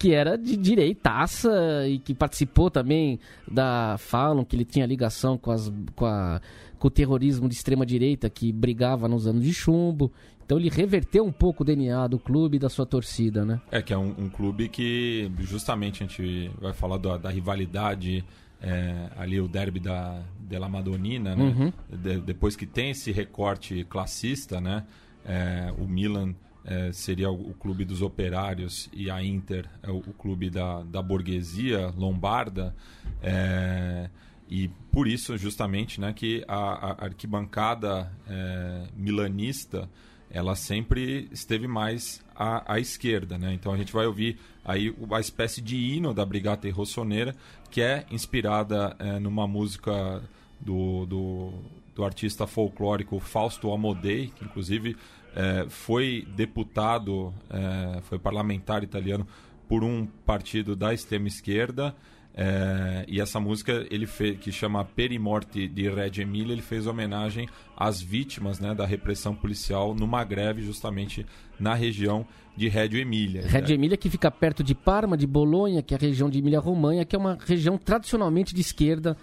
que 0.00 0.14
era 0.14 0.38
de 0.38 0.56
direitaça 0.56 1.86
e 1.86 1.98
que 1.98 2.14
participou 2.14 2.70
também 2.70 3.20
da. 3.50 3.96
Falam 3.98 4.44
que 4.44 4.56
ele 4.56 4.64
tinha 4.64 4.86
ligação 4.86 5.36
com, 5.36 5.50
as, 5.50 5.70
com, 5.94 6.06
a- 6.06 6.40
com 6.78 6.88
o 6.88 6.90
terrorismo 6.90 7.46
de 7.48 7.54
extrema 7.54 7.84
direita 7.84 8.30
que 8.30 8.50
brigava 8.50 9.06
nos 9.06 9.26
anos 9.26 9.44
de 9.44 9.52
chumbo. 9.52 10.10
Então 10.44 10.58
ele 10.58 10.68
reverteu 10.70 11.24
um 11.24 11.30
pouco 11.30 11.62
o 11.62 11.66
DNA 11.66 12.08
do 12.08 12.18
clube 12.18 12.56
e 12.56 12.58
da 12.58 12.68
sua 12.68 12.84
torcida, 12.86 13.44
né? 13.44 13.60
É 13.70 13.80
que 13.82 13.92
é 13.92 13.98
um, 13.98 14.14
um 14.18 14.28
clube 14.28 14.68
que 14.68 15.30
justamente 15.40 16.02
a 16.02 16.06
gente 16.06 16.50
vai 16.60 16.72
falar 16.72 16.96
da, 16.98 17.16
da 17.18 17.30
rivalidade 17.30 18.24
é, 18.60 19.10
ali 19.16 19.38
o 19.40 19.46
derby 19.46 19.78
da 19.80 20.22
della 20.40 20.68
Madonnina, 20.68 21.36
né? 21.36 21.44
Uhum. 21.44 21.72
De- 21.96 22.20
depois 22.20 22.56
que 22.56 22.66
tem 22.66 22.90
esse 22.90 23.12
recorte 23.12 23.84
classista, 23.84 24.60
né? 24.60 24.84
É, 25.24 25.72
o 25.78 25.86
Milan 25.86 26.34
é, 26.64 26.92
seria 26.92 27.30
o, 27.30 27.54
clube 27.54 27.84
dos 27.84 28.02
operários 28.02 28.88
e 28.92 29.10
a 29.10 29.22
Inter 29.22 29.68
é 29.82 29.90
o, 29.90 29.98
o 29.98 30.12
clube 30.12 30.50
da, 30.50 30.82
da 30.82 31.02
burguesia 31.02 31.92
lombarda. 31.96 32.74
É, 33.22 34.10
e 34.48 34.68
por 34.90 35.06
isso, 35.06 35.36
justamente, 35.38 36.00
né, 36.00 36.12
que 36.12 36.44
a, 36.46 36.56
a 36.56 37.04
arquibancada 37.04 38.12
é, 38.26 38.88
milanista 38.96 39.88
ela 40.30 40.54
sempre 40.54 41.28
esteve 41.32 41.66
mais 41.66 42.24
à, 42.36 42.74
à 42.74 42.78
esquerda, 42.78 43.36
né? 43.36 43.52
Então 43.52 43.72
a 43.72 43.76
gente 43.76 43.92
vai 43.92 44.06
ouvir 44.06 44.38
aí 44.64 44.90
uma 44.90 45.18
espécie 45.18 45.60
de 45.60 45.76
hino 45.76 46.14
da 46.14 46.24
Brigata 46.24 46.70
Rossonera, 46.70 47.34
que 47.68 47.82
é 47.82 48.06
inspirada 48.10 48.94
eh, 49.00 49.18
numa 49.18 49.48
música 49.48 50.22
do, 50.60 51.04
do, 51.06 51.52
do 51.96 52.04
artista 52.04 52.46
folclórico 52.46 53.18
Fausto 53.18 53.72
Amodei, 53.72 54.28
que 54.36 54.44
inclusive 54.44 54.96
eh, 55.34 55.66
foi 55.68 56.26
deputado, 56.34 57.32
eh, 57.50 58.00
foi 58.02 58.18
parlamentar 58.18 58.82
italiano 58.82 59.26
por 59.68 59.84
um 59.84 60.06
partido 60.26 60.74
da 60.74 60.92
extrema 60.92 61.28
esquerda. 61.28 61.94
É, 62.32 63.04
e 63.08 63.20
essa 63.20 63.40
música 63.40 63.86
ele 63.90 64.06
fez, 64.06 64.38
que 64.38 64.52
chama 64.52 64.84
Perimorte 64.84 65.66
de 65.66 65.88
Reggio 65.88 66.22
Emilia, 66.22 66.52
ele 66.52 66.62
fez 66.62 66.86
homenagem 66.86 67.48
às 67.76 68.00
vítimas 68.00 68.60
né, 68.60 68.72
da 68.72 68.86
repressão 68.86 69.34
policial 69.34 69.94
numa 69.94 70.22
greve 70.22 70.62
justamente 70.62 71.26
na 71.58 71.74
região 71.74 72.24
de 72.56 72.68
Reggio 72.68 73.00
Emilia. 73.00 73.42
Reggio 73.46 73.74
Emília 73.74 73.96
que 73.96 74.08
fica 74.08 74.30
perto 74.30 74.62
de 74.62 74.74
Parma, 74.74 75.16
de 75.16 75.26
Bolonha, 75.26 75.82
que 75.82 75.92
é 75.92 75.96
a 75.96 76.00
região 76.00 76.30
de 76.30 76.38
Emília-Romanha, 76.38 77.04
que 77.04 77.16
é 77.16 77.18
uma 77.18 77.36
região 77.44 77.76
tradicionalmente 77.76 78.54
de 78.54 78.60
esquerda 78.60 79.16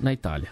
na 0.00 0.12
Itália. 0.12 0.48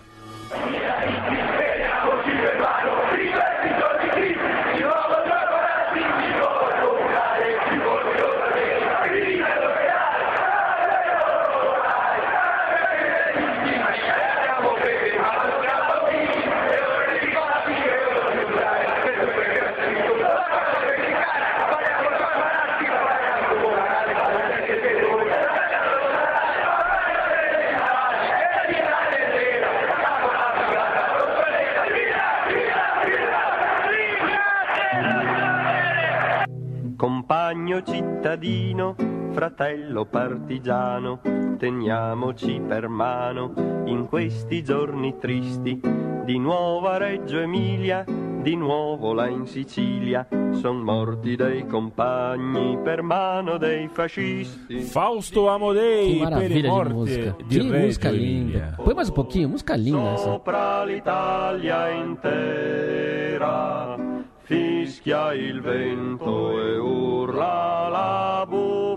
Mio 37.64 37.82
cittadino, 37.82 38.94
fratello 39.32 40.04
partigiano, 40.04 41.20
teniamoci 41.56 42.60
per 42.66 42.88
mano 42.88 43.54
in 43.86 44.06
questi 44.06 44.62
giorni 44.62 45.16
tristi. 45.18 45.80
Di 46.24 46.38
nuovo 46.38 46.88
a 46.88 46.98
Reggio 46.98 47.38
Emilia, 47.38 48.04
di 48.42 48.54
nuovo 48.54 49.14
là 49.14 49.28
in 49.28 49.46
Sicilia, 49.46 50.26
son 50.52 50.80
morti 50.80 51.36
dei 51.36 51.66
compagni 51.66 52.78
per 52.82 53.00
mano 53.00 53.56
dei 53.56 53.88
fascisti. 53.88 54.80
Fausto 54.80 55.48
Amodei, 55.48 56.18
Que 56.18 56.22
maravilha 56.22 56.60
de 56.60 56.68
Morte 56.68 56.92
música. 56.92 57.36
que 57.48 57.62
música 57.62 58.10
linda. 58.10 58.74
Põe 58.76 58.94
mais 58.94 59.08
um 59.08 59.14
pouquinho, 59.14 59.48
música 59.48 59.74
linda 59.74 60.12
essa. 60.12 60.24
Sopra 60.24 60.84
l'Italia 60.84 61.90
intera 61.92 63.96
fischia 64.44 65.32
il 65.32 65.62
vento 65.62 66.60
e 66.60 66.76
urla 67.34 67.88
la 67.88 68.46
bufera. 68.46 68.94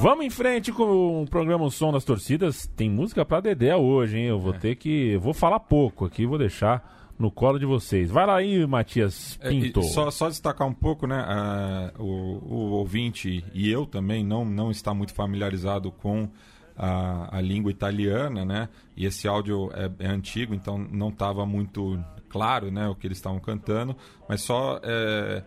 Vamos 0.00 0.24
em 0.24 0.30
frente 0.30 0.72
com 0.72 1.22
o 1.22 1.26
programa 1.26 1.64
O 1.64 1.70
Som 1.70 1.92
das 1.92 2.04
Torcidas. 2.04 2.66
Tem 2.74 2.90
música 2.90 3.24
pra 3.24 3.40
Dedé 3.40 3.76
hoje, 3.76 4.18
hein? 4.18 4.24
Eu 4.26 4.40
vou 4.40 4.54
ter 4.54 4.76
que. 4.76 5.12
eu 5.12 5.20
Vou 5.20 5.34
falar 5.34 5.60
pouco 5.60 6.06
aqui, 6.06 6.24
vou 6.26 6.38
deixar 6.38 7.12
no 7.18 7.30
colo 7.30 7.58
de 7.58 7.66
vocês. 7.66 8.10
Vai 8.10 8.26
lá 8.26 8.36
aí, 8.36 8.66
Matias 8.66 9.38
É, 9.40 9.50
Pinto. 9.50 9.82
só, 9.82 10.10
só 10.10 10.28
destacar 10.28 10.66
um 10.66 10.72
pouco, 10.72 11.06
né? 11.06 11.22
ah, 11.26 11.92
o, 11.98 12.04
o 12.04 12.70
ouvinte 12.72 13.44
e 13.52 13.70
eu 13.70 13.86
também 13.86 14.24
não, 14.24 14.44
não 14.44 14.70
está 14.70 14.92
muito 14.92 15.14
familiarizado 15.14 15.92
com 15.92 16.28
a, 16.76 17.36
a 17.36 17.40
língua 17.40 17.70
italiana, 17.70 18.44
né? 18.44 18.68
E 18.96 19.06
esse 19.06 19.28
áudio 19.28 19.70
é, 19.74 20.06
é 20.06 20.08
antigo, 20.08 20.54
então 20.54 20.76
não 20.76 21.10
estava 21.10 21.46
muito 21.46 22.02
claro, 22.28 22.68
né? 22.72 22.88
O 22.88 22.96
que 22.96 23.06
eles 23.06 23.18
estavam 23.18 23.38
cantando, 23.38 23.96
mas 24.28 24.40
só 24.40 24.80
é, 24.82 25.44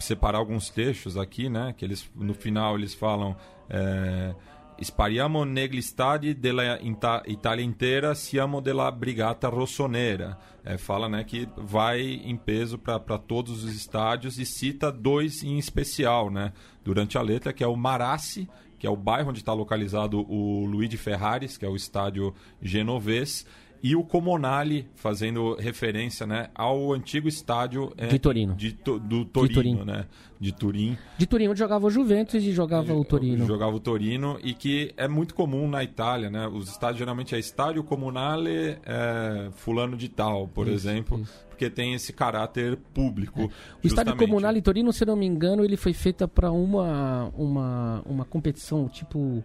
separar 0.00 0.38
alguns 0.38 0.70
trechos 0.70 1.16
aqui, 1.16 1.48
né? 1.48 1.74
Que 1.76 1.84
eles 1.84 2.10
no 2.14 2.34
final 2.34 2.76
eles 2.76 2.94
falam 2.94 3.36
é, 3.68 4.34
Spariamo 4.82 5.44
negli 5.44 5.80
stadi 5.80 6.34
della 6.34 6.80
Itália 6.80 7.64
inteira, 7.64 8.14
siamo 8.14 8.60
della 8.60 8.90
brigata 8.90 9.48
rossonera. 9.48 10.36
É, 10.64 10.76
fala 10.76 11.08
né, 11.08 11.22
que 11.24 11.48
vai 11.56 12.00
em 12.00 12.36
peso 12.36 12.78
para 12.78 13.18
todos 13.18 13.64
os 13.64 13.74
estádios 13.74 14.38
e 14.38 14.46
cita 14.46 14.90
dois 14.90 15.42
em 15.42 15.58
especial 15.58 16.30
né, 16.30 16.52
durante 16.84 17.16
a 17.16 17.22
letra, 17.22 17.52
que 17.52 17.62
é 17.62 17.66
o 17.66 17.76
Marassi, 17.76 18.48
que 18.78 18.86
é 18.86 18.90
o 18.90 18.96
bairro 18.96 19.30
onde 19.30 19.38
está 19.38 19.52
localizado 19.52 20.20
o 20.28 20.64
Luigi 20.64 20.96
Ferraris, 20.96 21.56
que 21.56 21.64
é 21.64 21.68
o 21.68 21.76
estádio 21.76 22.34
genovês, 22.60 23.46
e 23.82 23.96
o 23.96 24.04
Comunale, 24.04 24.86
fazendo 24.94 25.54
referência 25.56 26.24
né, 26.26 26.48
ao 26.54 26.92
antigo 26.92 27.26
estádio 27.26 27.92
é, 27.96 28.06
De 28.06 28.18
Torino. 28.18 28.54
de 28.54 28.72
To- 28.72 28.98
do 28.98 29.24
Torino, 29.24 29.54
Turim. 29.54 29.84
né, 29.84 30.06
de 30.38 30.52
Turim. 30.52 30.96
De 31.18 31.26
Turim, 31.26 31.48
onde 31.48 31.58
jogava 31.58 31.86
o 31.86 31.90
Juventus 31.90 32.42
e 32.44 32.52
jogava 32.52 32.94
o 32.94 33.04
Torino. 33.04 33.44
Jogava 33.44 33.74
o 33.74 33.80
Torino 33.80 34.38
e 34.42 34.54
que 34.54 34.92
é 34.96 35.08
muito 35.08 35.34
comum 35.34 35.68
na 35.68 35.82
Itália, 35.82 36.30
né? 36.30 36.46
Os 36.46 36.68
estádios 36.68 36.98
geralmente 36.98 37.34
é 37.34 37.38
estádio 37.38 37.82
comunale 37.82 38.76
é, 38.84 39.48
fulano 39.52 39.96
de 39.96 40.08
tal, 40.08 40.46
por 40.48 40.66
Isso, 40.68 40.74
exemplo, 40.88 41.20
isso. 41.20 41.44
porque 41.48 41.68
tem 41.68 41.94
esse 41.94 42.12
caráter 42.12 42.76
público. 42.94 43.42
O 43.42 43.46
estádio 43.86 44.12
justamente. 44.12 44.18
comunal 44.18 44.56
em 44.56 44.62
Torino, 44.62 44.92
se 44.92 45.04
não 45.04 45.16
me 45.16 45.26
engano, 45.26 45.64
ele 45.64 45.76
foi 45.76 45.92
feita 45.92 46.28
para 46.28 46.50
uma, 46.52 47.32
uma, 47.36 48.02
uma 48.06 48.24
competição 48.24 48.88
tipo 48.88 49.42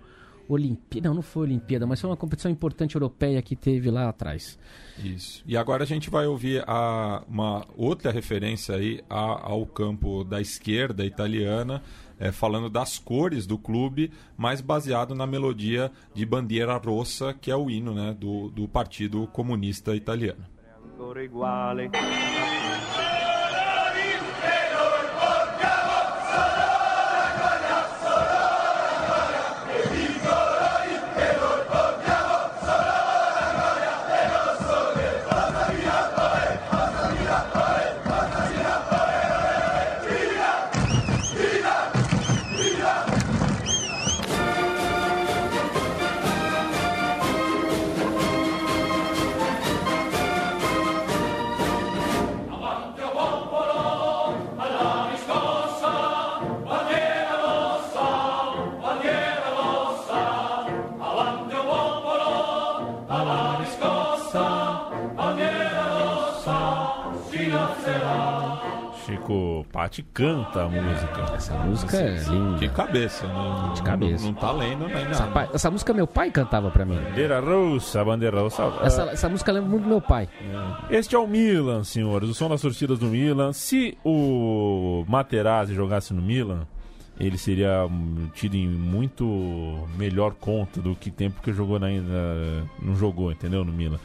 Olimpíada. 0.47 1.07
Não, 1.09 1.15
não 1.15 1.21
foi 1.21 1.43
Olimpíada, 1.43 1.85
mas 1.85 1.99
foi 2.01 2.09
uma 2.09 2.17
competição 2.17 2.49
importante 2.51 2.95
europeia 2.95 3.41
que 3.41 3.55
teve 3.55 3.89
lá 3.91 4.09
atrás. 4.09 4.57
Isso. 5.03 5.43
E 5.45 5.55
agora 5.57 5.83
a 5.83 5.87
gente 5.87 6.09
vai 6.09 6.25
ouvir 6.25 6.63
a, 6.67 7.23
uma 7.27 7.65
outra 7.75 8.11
referência 8.11 8.75
aí 8.75 9.01
a- 9.09 9.49
ao 9.51 9.65
campo 9.65 10.23
da 10.23 10.39
esquerda 10.41 11.05
italiana, 11.05 11.81
é, 12.19 12.31
falando 12.31 12.69
das 12.69 12.97
cores 12.97 13.45
do 13.45 13.57
clube, 13.57 14.11
mas 14.35 14.59
baseado 14.61 15.13
na 15.13 15.27
melodia 15.27 15.91
de 16.13 16.25
Bandiera 16.25 16.75
Rossa, 16.77 17.33
que 17.33 17.51
é 17.51 17.55
o 17.55 17.69
hino 17.69 17.93
né, 17.93 18.15
do, 18.19 18.49
do 18.49 18.67
Partido 18.67 19.27
Comunista 19.27 19.95
Italiano. 19.95 20.43
Ancora 20.95 21.23
Patti 69.87 70.03
canta 70.13 70.63
a 70.63 70.67
música. 70.69 71.33
Essa 71.35 71.53
música 71.59 71.95
é 71.97 72.15
De 72.15 72.29
linda. 72.29 72.67
cabeça, 72.69 73.25
né? 73.25 73.71
De 73.73 73.81
cabeça. 73.83 74.25
Não, 74.25 74.31
não 74.33 74.39
tá 74.39 74.51
lendo 74.51 74.85
nem 74.87 74.97
Essa, 75.05 75.25
nada. 75.27 75.49
essa 75.53 75.71
música 75.71 75.93
meu 75.93 76.05
pai 76.05 76.29
cantava 76.29 76.69
pra 76.69 76.83
mim. 76.85 76.95
Bandeira 76.97 77.39
Rossa, 77.39 78.03
Bandeira 78.03 78.41
Rossa. 78.41 78.63
Essa, 78.83 79.03
essa 79.03 79.29
música 79.29 79.49
lembra 79.51 79.69
muito 79.69 79.83
do 79.83 79.89
meu 79.89 80.01
pai. 80.01 80.27
Este 80.89 81.15
é 81.15 81.19
o 81.19 81.25
Milan, 81.25 81.85
senhores. 81.85 82.29
O 82.29 82.33
som 82.33 82.49
das 82.49 82.61
torcidas 82.61 82.99
do 82.99 83.05
Milan. 83.05 83.53
Se 83.53 83.97
o 84.03 85.05
Materazzi 85.07 85.73
jogasse 85.73 86.13
no 86.13 86.21
Milan, 86.21 86.67
ele 87.17 87.37
seria 87.37 87.85
hum, 87.85 88.27
tido 88.33 88.55
em 88.55 88.67
muito 88.67 89.87
melhor 89.97 90.33
conta 90.37 90.81
do 90.81 90.95
que 90.95 91.09
tempo 91.09 91.41
que 91.41 91.53
jogou 91.53 91.79
na, 91.79 91.87
na- 91.87 92.63
não 92.81 92.93
jogou, 92.93 93.31
entendeu? 93.31 93.63
No 93.63 93.71
Milan. 93.71 93.99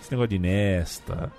Esse 0.00 0.10
negócio 0.12 0.28
de 0.28 0.38
Nesta, 0.38 1.30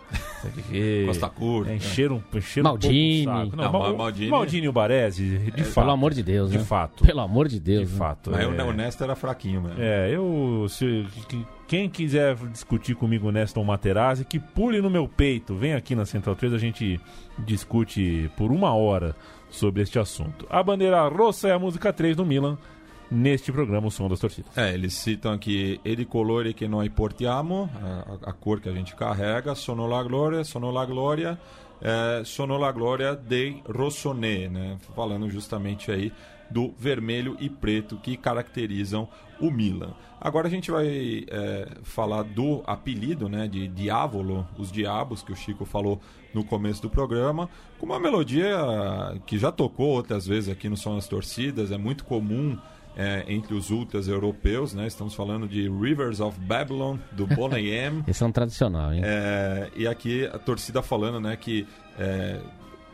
quê. 0.70 1.04
Costa 1.08 1.30
Curta. 1.30 1.72
É, 1.72 1.76
encheram, 1.76 2.24
encheram 2.36 2.70
Maldini. 2.72 3.22
um 3.22 3.26
pouco 3.26 3.40
o 3.40 3.46
saco. 3.46 3.56
Não, 3.58 3.64
Não, 3.64 3.72
Mal- 3.72 3.92
Ma- 3.92 3.98
Maldini- 3.98 4.30
Maldini 4.32 4.66
e 4.66 4.70
o 4.70 4.74
Baresi, 4.74 5.38
de 5.56 5.64
fato. 5.64 5.76
Pelo 5.86 5.92
amor 5.92 6.14
de 6.14 6.24
Deus, 6.24 6.52
De 6.52 6.58
né? 6.60 6.64
fato. 6.64 7.04
Pelo 7.06 7.20
amor 7.22 7.48
de 7.48 7.60
Deus. 7.60 7.88
De 7.88 7.94
né? 7.94 7.98
fato. 7.98 8.32
Mas 8.32 8.42
é. 8.42 8.48
o 8.64 8.72
Nesta 8.74 9.04
era 9.06 9.16
fraquinho 9.16 9.62
mesmo. 9.62 9.82
É, 9.82 10.12
eu. 10.14 10.66
Se, 10.70 11.06
que- 11.28 11.46
quem 11.68 11.88
quiser 11.90 12.36
discutir 12.52 12.96
comigo 12.96 13.32
Neston 13.32 13.64
Materazzi, 13.64 14.26
que 14.26 14.40
pule 14.40 14.82
no 14.82 14.90
meu 14.90 15.08
peito. 15.08 15.56
Vem 15.56 15.74
aqui 15.74 15.96
na 15.96 16.06
Central 16.06 16.36
3, 16.36 16.54
a 16.54 16.58
gente 16.58 17.00
discute 17.38 18.30
por 18.38 18.52
uma 18.52 18.74
hora 18.74 19.16
sobre 19.50 19.82
este 19.82 19.98
assunto. 20.00 20.46
A 20.50 20.62
bandeira 20.62 21.08
rossa 21.08 21.48
é 21.48 21.52
a 21.54 21.60
música 21.60 21.92
3 21.92 22.16
do 22.16 22.26
Milan, 22.26 22.58
neste 23.12 23.52
programa 23.52 23.88
O 23.88 23.92
Som 23.92 24.08
das 24.08 24.20
Torcidas. 24.20 24.56
É, 24.58 24.74
eles 24.74 24.94
citam 24.94 25.34
aqui 25.34 25.80
Edi 25.84 26.06
colore 26.06 26.54
che 26.54 26.68
noi 26.68 26.90
portiamo, 26.90 27.70
a, 27.82 28.30
a 28.30 28.34
cor 28.34 28.60
que 28.60 28.70
a 28.70 28.74
gente 28.74 28.96
carrega, 28.96 29.56
sono 29.56 29.88
la 29.88 30.04
gloria, 30.04 30.44
sono 30.44 30.72
la 30.72 30.86
gloria, 30.86 31.40
é, 31.82 32.22
sono 32.24 32.58
la 32.58 32.72
gloria 32.72 33.16
dei 33.16 33.64
né? 34.50 34.78
Falando 34.96 35.30
justamente 35.30 35.92
aí 35.92 36.12
do 36.50 36.74
vermelho 36.78 37.38
e 37.40 37.50
preto 37.50 37.98
que 37.98 38.18
caracterizam 38.18 39.08
o 39.40 39.52
Milan. 39.52 39.94
Agora 40.20 40.48
a 40.48 40.50
gente 40.50 40.70
vai 40.72 41.26
é, 41.30 41.68
falar 41.84 42.24
do 42.24 42.62
apelido, 42.66 43.30
né, 43.30 43.48
de 43.48 43.68
Diavolo, 43.68 44.46
os 44.58 44.72
Diabos, 44.72 45.24
que 45.24 45.32
o 45.32 45.36
Chico 45.36 45.64
falou 45.64 46.02
no 46.34 46.44
começo 46.44 46.82
do 46.82 46.90
programa, 46.90 47.50
com 47.80 47.86
uma 47.86 48.00
melodia 48.00 48.58
que 49.26 49.38
já 49.38 49.52
tocou 49.52 49.88
outras 49.88 50.28
vezes 50.28 50.50
aqui 50.50 50.68
no 50.68 50.76
Som 50.76 50.96
das 50.96 51.08
Torcidas, 51.08 51.72
é 51.72 51.78
muito 51.78 52.04
comum 52.04 52.58
é, 53.00 53.24
entre 53.30 53.54
os 53.54 53.70
ultras 53.70 54.10
europeus, 54.10 54.74
né? 54.74 54.86
Estamos 54.86 55.16
falando 55.16 55.48
de 55.48 55.70
Rivers 55.70 56.20
of 56.20 56.38
Babylon, 56.38 56.98
do 57.14 57.26
Boney 57.26 57.70
M. 57.72 58.04
Esse 58.06 58.22
é 58.22 58.26
um 58.26 58.32
tradicional, 58.32 58.94
hein? 58.94 59.00
É, 59.06 59.70
e 59.74 59.88
aqui 59.88 60.26
a 60.26 60.38
torcida 60.38 60.82
falando 60.82 61.18
né, 61.22 61.38
que 61.38 61.66
é, 61.98 62.42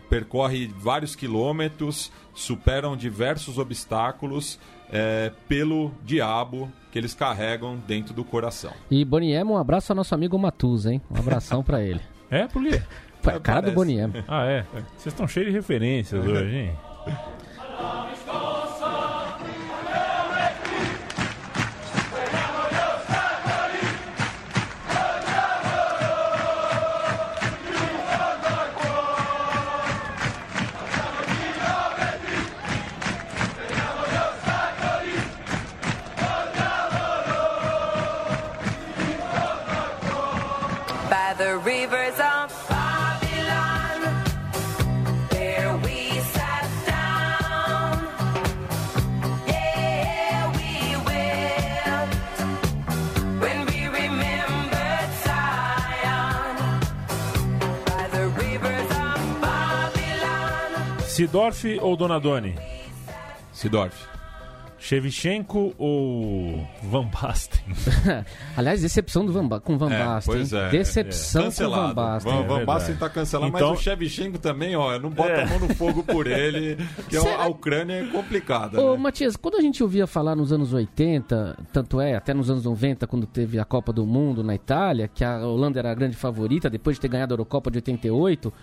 percorre 0.08 0.68
vários 0.78 1.16
quilômetros, 1.16 2.12
superam 2.36 2.96
diversos 2.96 3.58
obstáculos 3.58 4.60
é, 4.92 5.32
pelo 5.50 5.92
diabo 6.04 6.72
que 6.92 7.00
eles 7.00 7.16
carregam 7.16 7.76
dentro 7.88 8.14
do 8.14 8.24
coração. 8.24 8.74
E 8.92 9.04
Boniemo, 9.04 9.54
um 9.54 9.58
abraço 9.58 9.92
ao 9.92 9.96
nosso 9.96 10.14
amigo 10.14 10.38
Matuza, 10.38 10.94
hein? 10.94 11.02
Um 11.10 11.18
abração 11.18 11.64
pra 11.64 11.82
ele. 11.82 12.00
É, 12.28 12.48
por 12.48 12.64
quê? 12.64 12.82
É 13.24 13.40
cara 13.40 13.70
do. 13.70 13.72
Boniemo. 13.72 14.16
Ah, 14.28 14.46
é. 14.46 14.66
Vocês 14.98 15.14
estão 15.14 15.28
cheios 15.28 15.50
de 15.50 15.54
referências 15.54 16.26
hoje, 16.26 16.56
hein? 16.56 16.72
Sidorf 61.26 61.66
ou 61.82 61.98
Donadoni? 61.98 62.54
Sidorf. 63.52 63.96
Shevchenko 64.78 65.74
ou 65.80 66.68
Van 66.84 67.08
Basten? 67.08 67.64
Aliás, 68.56 68.84
decepção 68.84 69.26
do 69.26 69.34
Van 69.34 69.48
Ba- 69.48 69.60
com 69.60 69.76
Van 69.76 69.92
É, 69.92 70.06
Basten. 70.06 70.36
pois 70.36 70.54
hein? 70.54 70.60
é, 70.60 70.70
decepção 70.70 71.42
com 71.44 71.48
Cancelado. 71.48 71.88
Van 71.88 71.94
Basten. 71.96 72.32
Van, 72.32 72.38
É 72.38 72.42
Van 72.44 72.48
verdade. 72.58 72.66
Basten 72.68 72.96
tá 72.98 73.10
cancelado, 73.10 73.56
Então- 73.56 73.70
mas 73.72 73.80
o 73.80 73.82
Shevchenko 73.82 74.38
também, 74.38 74.76
ó, 74.76 75.00
não 75.00 75.10
bota 75.10 75.30
É. 75.32 75.44
a 75.44 75.48
mão 75.48 75.58
no 75.58 75.74
fogo 75.74 76.04
por 76.04 76.28
ele, 76.28 76.76
que 77.10 77.20
Será- 77.20 77.46
a 77.46 77.48
Ucrânia 77.48 77.94
é 78.04 78.06
complicada, 78.06 78.80
Ô, 78.80 78.92
né? 78.92 78.98
Matias, 79.02 79.36
quando 79.36 79.56
a 79.58 79.62
gente 79.62 79.82
ouvia 79.82 80.06
falar 80.06 80.36
nos 80.36 80.54
anos 80.54 80.72
80, 80.72 81.58
tanto 81.74 82.00
é, 82.00 82.14
até 82.16 82.36
nos 82.36 82.52
anos 82.52 82.66
90, 82.66 83.08
quando 83.08 83.26
teve 83.26 83.58
a 83.58 83.66
Copa 83.66 83.92
do 83.92 84.06
Mundo 84.06 84.44
na 84.44 84.54
Itália, 84.54 85.08
que 85.12 85.24
a 85.24 85.40
Holanda 85.40 85.80
era 85.80 85.92
a 85.92 85.96
grande 85.96 86.16
favorita, 86.16 86.70
depois 86.70 86.98
de 86.98 87.02
ter 87.02 87.08
ganhado 87.08 87.34
a 87.34 87.36
Eurocopa 87.36 87.72
de 87.72 87.78
88, 87.80 88.54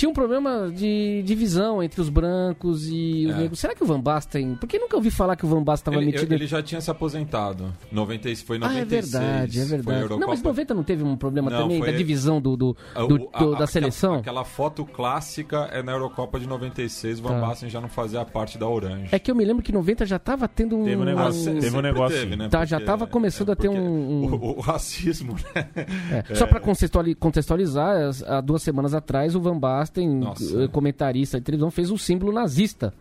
tinha 0.00 0.08
um 0.08 0.14
problema 0.14 0.70
de 0.74 1.22
divisão 1.26 1.82
entre 1.82 2.00
os 2.00 2.08
brancos 2.08 2.86
e 2.88 3.26
os 3.26 3.34
É. 3.34 3.38
negros. 3.38 3.58
Será 3.58 3.74
que 3.74 3.82
o 3.82 3.86
Van 3.86 4.00
Basten... 4.00 4.54
Por 4.54 4.66
que 4.66 4.78
nunca 4.78 4.96
ouvi 4.96 5.10
falar 5.10 5.36
que 5.36 5.44
o 5.44 5.48
Van 5.48 5.62
Basten 5.62 5.92
estava 5.92 6.02
metido... 6.04 6.32
ele 6.32 6.46
já 6.46 6.62
tinha 6.62 6.80
se 6.80 6.90
aposentado. 6.90 7.70
90, 7.92 8.34
foi 8.46 8.56
em 8.56 8.60
Ah, 8.64 8.72
é 8.72 8.80
96. 8.80 9.10
verdade, 9.12 9.60
é 9.60 9.64
verdade. 9.66 10.08
Não, 10.18 10.26
mas 10.28 10.42
90 10.42 10.72
não 10.72 10.82
teve 10.82 11.02
um 11.04 11.16
problema 11.18 11.50
Não, 11.50 11.58
também 11.64 11.78
foi- 11.80 11.92
da 11.92 11.98
divisão 11.98 12.40
do, 12.40 12.56
do, 12.56 12.76
A- 12.94 13.00
do- 13.02 13.18
do- 13.18 13.28
a- 13.30 13.38
da 13.40 13.44
aquela- 13.48 13.66
seleção? 13.66 14.14
Aquela 14.14 14.42
foto 14.44 14.86
clássica 14.86 15.68
é 15.70 15.82
na 15.82 15.92
Eurocopa 15.92 16.40
de 16.40 16.46
96, 16.48 17.18
o 17.20 17.22
Van 17.24 17.28
Tá. 17.38 17.40
Basten 17.48 17.68
já 17.68 17.78
não 17.80 17.88
fazia 17.90 18.24
parte 18.24 18.56
da 18.56 18.66
Orange. 18.66 19.08
É 19.12 19.18
que 19.18 19.30
eu 19.30 19.34
me 19.34 19.44
lembro 19.44 19.62
que 19.62 19.70
90 19.70 20.06
já 20.06 20.18
tava 20.18 20.48
tendo 20.48 20.78
um... 20.78 20.84
Teve 20.84 20.96
um 20.96 21.04
negócio- 21.04 21.42
se- 21.42 21.60
teve 21.60 21.76
um 21.76 21.82
negócio 21.82 22.16
teve, 22.18 22.28
assim. 22.34 22.42
né? 22.42 22.48
Tá, 22.48 22.64
já 22.64 22.78
Porque- 22.78 22.86
tava 22.90 23.06
começando 23.06 23.50
a 23.50 23.56
ter 23.56 23.68
um- 23.68 23.74
um- 23.76 24.34
O, 24.34 24.56
o 24.56 24.60
racismo, 24.60 25.34
né? 25.54 25.68
É, 26.26 26.32
Só 26.34 26.46
para 26.46 26.58
contextualizar, 27.18 27.96
as- 28.08 28.22
há 28.22 28.40
duas 28.40 28.62
semanas 28.62 28.94
atrás, 28.94 29.34
o 29.36 29.40
Van 29.40 29.58
Basten, 29.58 29.89
Nossa. 29.98 30.62
eh, 30.64 30.68
comentarista 30.68 31.38
de 31.38 31.44
televisão, 31.44 31.70
fez 31.70 31.90
um 31.90 31.98
símbolo 31.98 32.32
nazista 32.32 32.92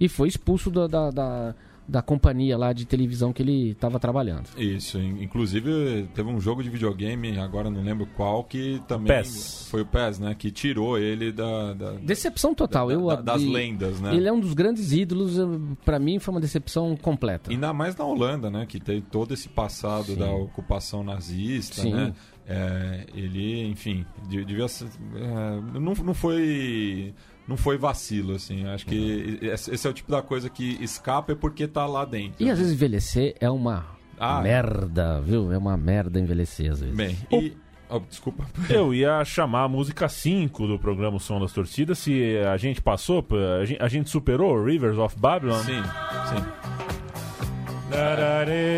e 0.00 0.08
foi 0.08 0.28
expulso 0.28 0.70
da, 0.70 0.86
da, 0.86 1.10
da, 1.10 1.54
da 1.86 2.02
companhia 2.02 2.56
lá 2.58 2.72
de 2.72 2.84
televisão 2.86 3.32
que 3.32 3.42
ele 3.42 3.70
estava 3.70 4.00
trabalhando. 4.00 4.48
Isso, 4.56 4.98
in- 4.98 5.22
inclusive 5.22 6.08
teve 6.14 6.28
um 6.30 6.40
jogo 6.40 6.62
de 6.62 6.70
videogame, 6.70 7.38
agora 7.38 7.70
não 7.70 7.82
lembro 7.82 8.06
qual, 8.16 8.42
que 8.42 8.82
também 8.88 9.06
PES. 9.18 9.68
foi 9.70 9.82
o 9.82 9.86
PES, 9.86 10.18
né? 10.18 10.34
Que 10.34 10.50
tirou 10.50 10.98
ele 10.98 11.30
da, 11.30 11.74
da- 11.74 11.92
Decepção 11.92 12.54
total. 12.54 12.88
da- 12.88 12.94
eu, 12.94 13.06
da- 13.06 13.16
das 13.20 13.42
e- 13.42 13.48
lendas, 13.52 14.00
né? 14.00 14.16
Ele 14.16 14.26
é 14.26 14.32
um 14.32 14.40
dos 14.40 14.54
grandes 14.54 14.92
ídolos, 14.92 15.36
para 15.84 15.98
mim 15.98 16.18
foi 16.18 16.34
uma 16.34 16.40
decepção 16.40 16.96
completa. 16.96 17.50
Ainda 17.50 17.72
mais 17.72 17.94
na 17.94 18.04
Holanda, 18.04 18.50
né? 18.50 18.66
Que 18.66 18.80
tem 18.80 19.00
todo 19.00 19.32
esse 19.34 19.48
passado 19.48 20.06
Sim. 20.06 20.16
da 20.16 20.32
ocupação 20.32 21.04
nazista, 21.04 21.82
Sim. 21.82 21.92
né? 21.92 22.14
É, 22.46 23.06
ele, 23.14 23.66
enfim, 23.68 24.04
de- 24.28 24.44
devia 24.44 24.68
ser, 24.68 24.86
é, 25.16 25.78
não, 25.78 25.94
não 25.94 26.14
foi 26.14 27.14
não 27.48 27.56
foi 27.56 27.76
vacilo, 27.78 28.34
assim. 28.34 28.66
Acho 28.66 28.84
que 28.86 29.38
esse 29.40 29.70
esse 29.74 29.86
é 29.86 29.90
o 29.90 29.92
tipo 29.94 30.10
da 30.10 30.20
coisa 30.22 30.48
que 30.50 30.76
escapa 30.82 31.32
é 31.32 31.34
porque 31.34 31.66
tá 31.66 31.86
lá 31.86 32.04
dentro. 32.04 32.44
E 32.44 32.50
às 32.50 32.58
vezes 32.58 32.74
envelhecer 32.74 33.34
é 33.40 33.48
uma 33.50 33.86
Ah, 34.18 34.40
merda, 34.42 35.20
viu? 35.20 35.50
É 35.52 35.58
uma 35.58 35.76
merda 35.76 36.20
envelhecer 36.20 36.70
às 36.72 36.80
vezes. 36.80 36.94
Bem, 36.94 37.16
e... 37.32 37.52
oh, 37.88 37.98
desculpa. 38.00 38.44
Eu 38.68 38.92
ia 38.94 39.24
chamar 39.24 39.64
a 39.64 39.68
música 39.68 40.06
5 40.08 40.66
do 40.66 40.78
programa 40.78 41.16
O 41.16 41.20
Som 41.20 41.40
das 41.40 41.52
Torcidas. 41.52 41.98
Se 41.98 42.36
a 42.38 42.56
gente 42.58 42.82
passou, 42.82 43.26
a 43.60 43.64
gente, 43.64 43.82
a 43.82 43.88
gente 43.88 44.10
superou 44.10 44.62
Rivers 44.62 44.98
of 44.98 45.18
Babylon. 45.18 45.62
Sim, 45.62 45.82
sim. 46.28 46.44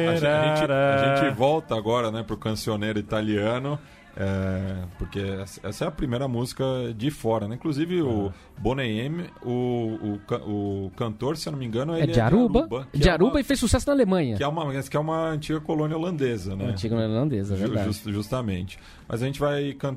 A 0.08 0.14
gente, 0.16 0.72
a 0.72 1.24
gente- 1.24 1.34
volta 1.36 1.74
agora 1.76 2.10
né, 2.10 2.22
pro 2.22 2.36
cancioneiro 2.36 2.98
italiano, 2.98 3.78
é, 4.18 4.84
porque 4.98 5.20
essa 5.62 5.84
é 5.84 5.88
a 5.88 5.90
primeira 5.90 6.26
música 6.26 6.64
de 6.96 7.10
fora. 7.10 7.46
Né? 7.46 7.56
Inclusive 7.56 8.00
o 8.02 8.32
Boney 8.58 8.98
M, 9.00 9.24
o, 9.42 10.18
o, 10.40 10.86
o 10.86 10.90
cantor, 10.96 11.36
se 11.36 11.48
eu 11.48 11.52
não 11.52 11.58
me 11.58 11.66
engano, 11.66 11.94
É 11.94 12.06
de 12.06 12.18
Aruba, 12.18 12.86
que 12.92 12.98
de 12.98 13.08
é 13.08 13.12
Aruba 13.12 13.32
uma- 13.32 13.40
e 13.40 13.44
fez 13.44 13.60
sucesso 13.60 13.86
na 13.86 13.92
Alemanha. 13.92 14.36
que 14.36 14.42
é 14.42 14.48
uma 14.48 14.82
que 14.82 14.96
é 14.96 15.00
uma 15.00 15.28
antiga 15.30 15.60
colônia 15.60 15.96
holandesa, 15.98 16.56
né? 16.56 16.66
Antiga 16.70 16.96
holandesa, 16.96 17.54
é 17.54 17.56
Ju- 17.58 17.64
verdade. 17.66 17.86
just- 17.88 18.08
justamente. 18.10 18.78
Mas 19.06 19.22
a 19.22 19.26
gente 19.26 19.38
vai, 19.38 19.74
can- 19.74 19.96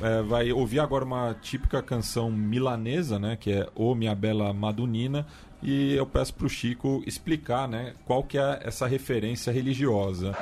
é, 0.00 0.22
vai 0.22 0.52
ouvir 0.52 0.78
agora 0.78 1.04
uma 1.04 1.34
típica 1.42 1.82
canção 1.82 2.30
milanesa, 2.30 3.18
né? 3.18 3.36
Que 3.38 3.52
é 3.52 3.68
O 3.74 3.94
Minha 3.96 4.14
Bela 4.14 4.52
Madunina. 4.54 5.26
E 5.62 5.94
eu 5.94 6.06
peço 6.06 6.34
pro 6.34 6.48
Chico 6.48 7.02
explicar, 7.06 7.66
né? 7.66 7.94
Qual 8.04 8.22
que 8.22 8.38
é 8.38 8.60
essa 8.62 8.86
referência 8.86 9.52
religiosa. 9.52 10.36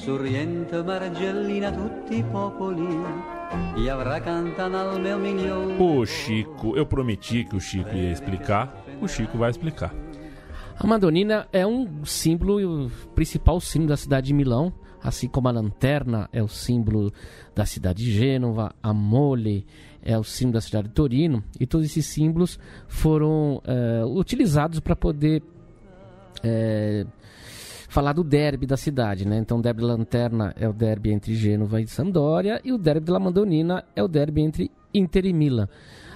Sorriente 0.00 0.82
Margellina 0.82 1.70
tutti 1.70 2.16
i 2.16 2.24
popoli 2.24 2.88
e 3.76 3.90
avrà 3.90 4.18
cantando 4.18 4.78
al 4.78 5.20
milione 5.20 5.76
O 5.78 6.06
Chico, 6.06 6.74
eu 6.74 6.86
prometi 6.86 7.44
que 7.44 7.54
o 7.56 7.60
Chico 7.60 7.94
ia 7.94 8.10
explicar. 8.10 8.82
O 8.98 9.06
Chico 9.06 9.36
vai 9.36 9.50
explicar. 9.50 9.94
A 10.74 10.86
Madonnina 10.86 11.46
é 11.52 11.66
um 11.66 12.02
símbolo, 12.02 12.86
o 12.86 12.90
principal 13.14 13.60
símbolo 13.60 13.90
da 13.90 13.96
cidade 13.98 14.28
de 14.28 14.32
Milão, 14.32 14.72
assim 15.02 15.28
como 15.28 15.48
a 15.48 15.52
lanterna 15.52 16.30
é 16.32 16.42
o 16.42 16.48
símbolo 16.48 17.12
da 17.54 17.66
cidade 17.66 18.02
de 18.02 18.10
Gênova, 18.10 18.74
a 18.82 18.94
mole 18.94 19.66
é 20.02 20.16
o 20.16 20.24
símbolo 20.24 20.54
da 20.54 20.60
cidade 20.62 20.88
de 20.88 20.94
Torino, 20.94 21.44
e 21.60 21.66
todos 21.66 21.84
esses 21.84 22.06
símbolos 22.06 22.58
foram 22.88 23.60
eh, 23.66 24.02
utilizados 24.06 24.80
para 24.80 24.96
poder 24.96 25.42
eh, 26.42 27.04
falar 27.90 28.12
do 28.12 28.22
derby 28.22 28.66
da 28.66 28.76
cidade, 28.76 29.26
né? 29.26 29.36
Então, 29.36 29.58
o 29.58 29.62
derby 29.62 29.82
lanterna 29.82 30.54
é 30.56 30.68
o 30.68 30.72
derby 30.72 31.10
entre 31.10 31.34
Gênova 31.34 31.80
e 31.80 31.88
Sampdoria, 31.88 32.60
e 32.64 32.72
o 32.72 32.78
derby 32.78 33.06
da 33.06 33.18
Madonnina 33.18 33.84
é 33.96 34.02
o 34.02 34.06
derby 34.06 34.42
entre 34.42 34.70
Inter 34.94 35.26
e 35.26 35.32
Milan. 35.32 35.68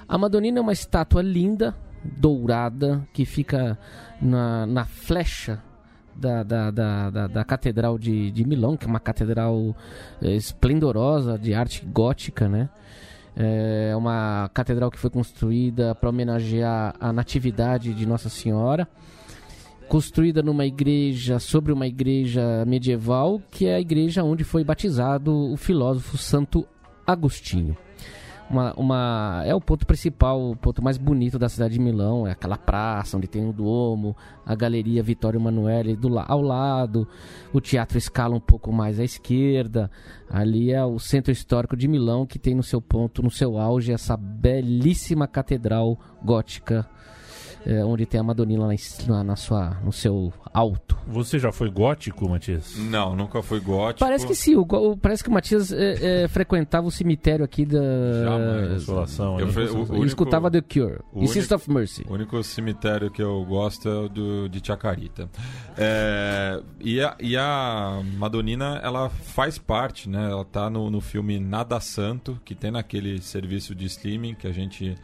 A 0.09 0.17
Madonnina 0.17 0.61
é 0.61 0.63
uma 0.63 0.73
estátua 0.73 1.21
linda, 1.21 1.75
dourada, 2.05 3.07
que 3.13 3.25
fica 3.25 3.77
na, 4.23 4.65
na 4.67 4.85
flecha 4.85 5.61
da, 6.15 6.45
da, 6.45 6.71
da, 6.71 7.11
da, 7.11 7.27
da 7.27 7.45
Catedral 7.45 7.99
de, 7.99 8.31
de 8.31 8.47
Milão, 8.47 8.77
que 8.77 8.85
é 8.85 8.89
uma 8.89 9.01
catedral 9.01 9.75
eh, 10.23 10.37
esplendorosa 10.37 11.37
de 11.37 11.55
arte 11.55 11.85
gótica, 11.85 12.49
né? 12.49 12.69
É 13.37 13.97
uma 13.97 14.49
catedral 14.55 14.93
que 14.93 14.99
foi 14.99 15.11
construída 15.11 15.93
para 15.93 16.09
homenagear 16.09 16.95
a 17.01 17.13
natividade 17.13 17.93
de 17.93 18.07
Nossa 18.07 18.29
Senhora, 18.29 18.87
construída 19.89 20.43
numa 20.43 20.65
igreja, 20.67 21.39
sobre 21.39 21.73
uma 21.73 21.87
igreja 21.87 22.65
medieval, 22.67 23.41
que 23.51 23.67
é 23.67 23.77
a 23.77 23.81
igreja 23.81 24.25
onde 24.25 24.43
foi 24.45 24.65
batizado 24.65 25.33
o 25.53 25.57
filósofo 25.57 26.17
Santo 26.17 26.67
Agostinho. 27.07 27.77
Uma, 28.51 28.75
uma- 28.75 29.43
é 29.47 29.55
o 29.55 29.61
ponto 29.61 29.87
principal, 29.87 30.51
o 30.51 30.55
ponto 30.57 30.83
mais 30.83 30.99
bonito 30.99 31.39
da 31.39 31.49
cidade 31.49 31.75
de 31.75 31.81
Milão, 31.81 32.27
é 32.27 32.33
aquela 32.33 32.59
praça 32.59 33.17
onde 33.17 33.27
tem 33.27 33.49
o 33.49 33.53
Duomo, 33.55 34.15
a 34.45 34.55
galeria 34.55 35.03
Vittorio 35.03 35.41
Emanuele 35.41 35.97
do, 35.97 36.19
ao 36.19 36.43
lado, 36.43 37.09
o 37.55 37.61
Teatro 37.61 37.99
Scala 37.99 38.37
um 38.37 38.41
pouco 38.41 38.71
mais 38.71 39.01
à 39.01 39.05
esquerda, 39.05 39.91
ali 40.29 40.71
é 40.71 40.85
o 40.85 40.99
centro 40.99 41.33
histórico 41.33 41.75
de 41.75 41.89
Milão 41.89 42.27
que 42.27 42.39
tem 42.39 42.55
no 42.55 42.63
seu 42.63 42.83
ponto, 42.83 43.23
no 43.23 43.31
seu 43.31 43.59
auge, 43.59 43.93
essa 43.93 44.15
belíssima 44.17 45.27
catedral 45.27 45.99
gótica 46.23 46.87
é, 47.67 47.85
onde 47.85 48.07
tem 48.07 48.21
a 48.21 48.23
Madonina 48.23 48.67
na, 49.07 49.25
na 49.25 49.37
sua, 49.37 49.71
no 49.85 49.93
seu 49.93 50.33
alto. 50.53 50.97
Você 51.07 51.39
já 51.39 51.51
foi 51.53 51.69
gótico, 51.71 52.29
Matias? 52.29 52.77
Não, 52.79 53.15
nunca 53.15 53.43
fui 53.43 53.61
gótico. 53.61 54.01
Parece 54.01 54.27
que 54.27 54.35
sim, 54.35 54.55
o, 54.55 54.63
o- 54.63 54.97
parece 54.97 55.23
que 55.23 55.29
o 55.29 55.33
Matias 55.33 55.73
é, 55.73 56.25
é, 56.25 56.29
frequentava 56.29 56.87
o 56.87 56.91
cemitério 56.91 57.45
aqui 57.45 57.67
da. 57.67 57.79
Jamais. 58.25 58.73
Consolação. 58.85 59.39
Eu 59.41 59.47
né? 59.47 59.53
fui- 59.53 59.65
o- 59.65 59.67
Ele 59.67 59.81
único- 59.91 60.05
escutava 60.07 60.51
The 60.51 60.61
Cure 60.63 60.99
o 61.13 61.23
e 61.25 61.29
Sister 61.29 61.57
of 61.57 61.71
Mercy. 61.71 62.05
O 62.09 62.15
único 62.15 62.43
cemitério 62.43 63.11
que 63.11 63.23
eu 63.23 63.45
gosto 63.45 63.89
é 63.89 63.95
o 63.99 64.09
do, 64.09 64.49
de 64.49 64.65
Chacarita. 64.65 65.29
É, 65.77 66.61
e, 66.81 67.01
a, 67.01 67.17
e 67.21 67.37
a 67.37 68.01
Madonina, 68.17 68.81
ela 68.83 69.09
faz 69.11 69.59
parte, 69.59 70.09
né? 70.09 70.31
Ela 70.31 70.45
tá 70.45 70.71
no, 70.71 70.91
no 70.91 71.01
filme 71.01 71.39
Nada 71.41 71.79
Santo, 71.81 72.39
que 72.45 72.55
tem 72.55 72.71
naquele 72.71 73.21
serviço 73.21 73.75
de 73.75 73.87
streaming 73.87 74.35
que 74.35 74.47
a 74.47 74.53
gente 74.53 74.95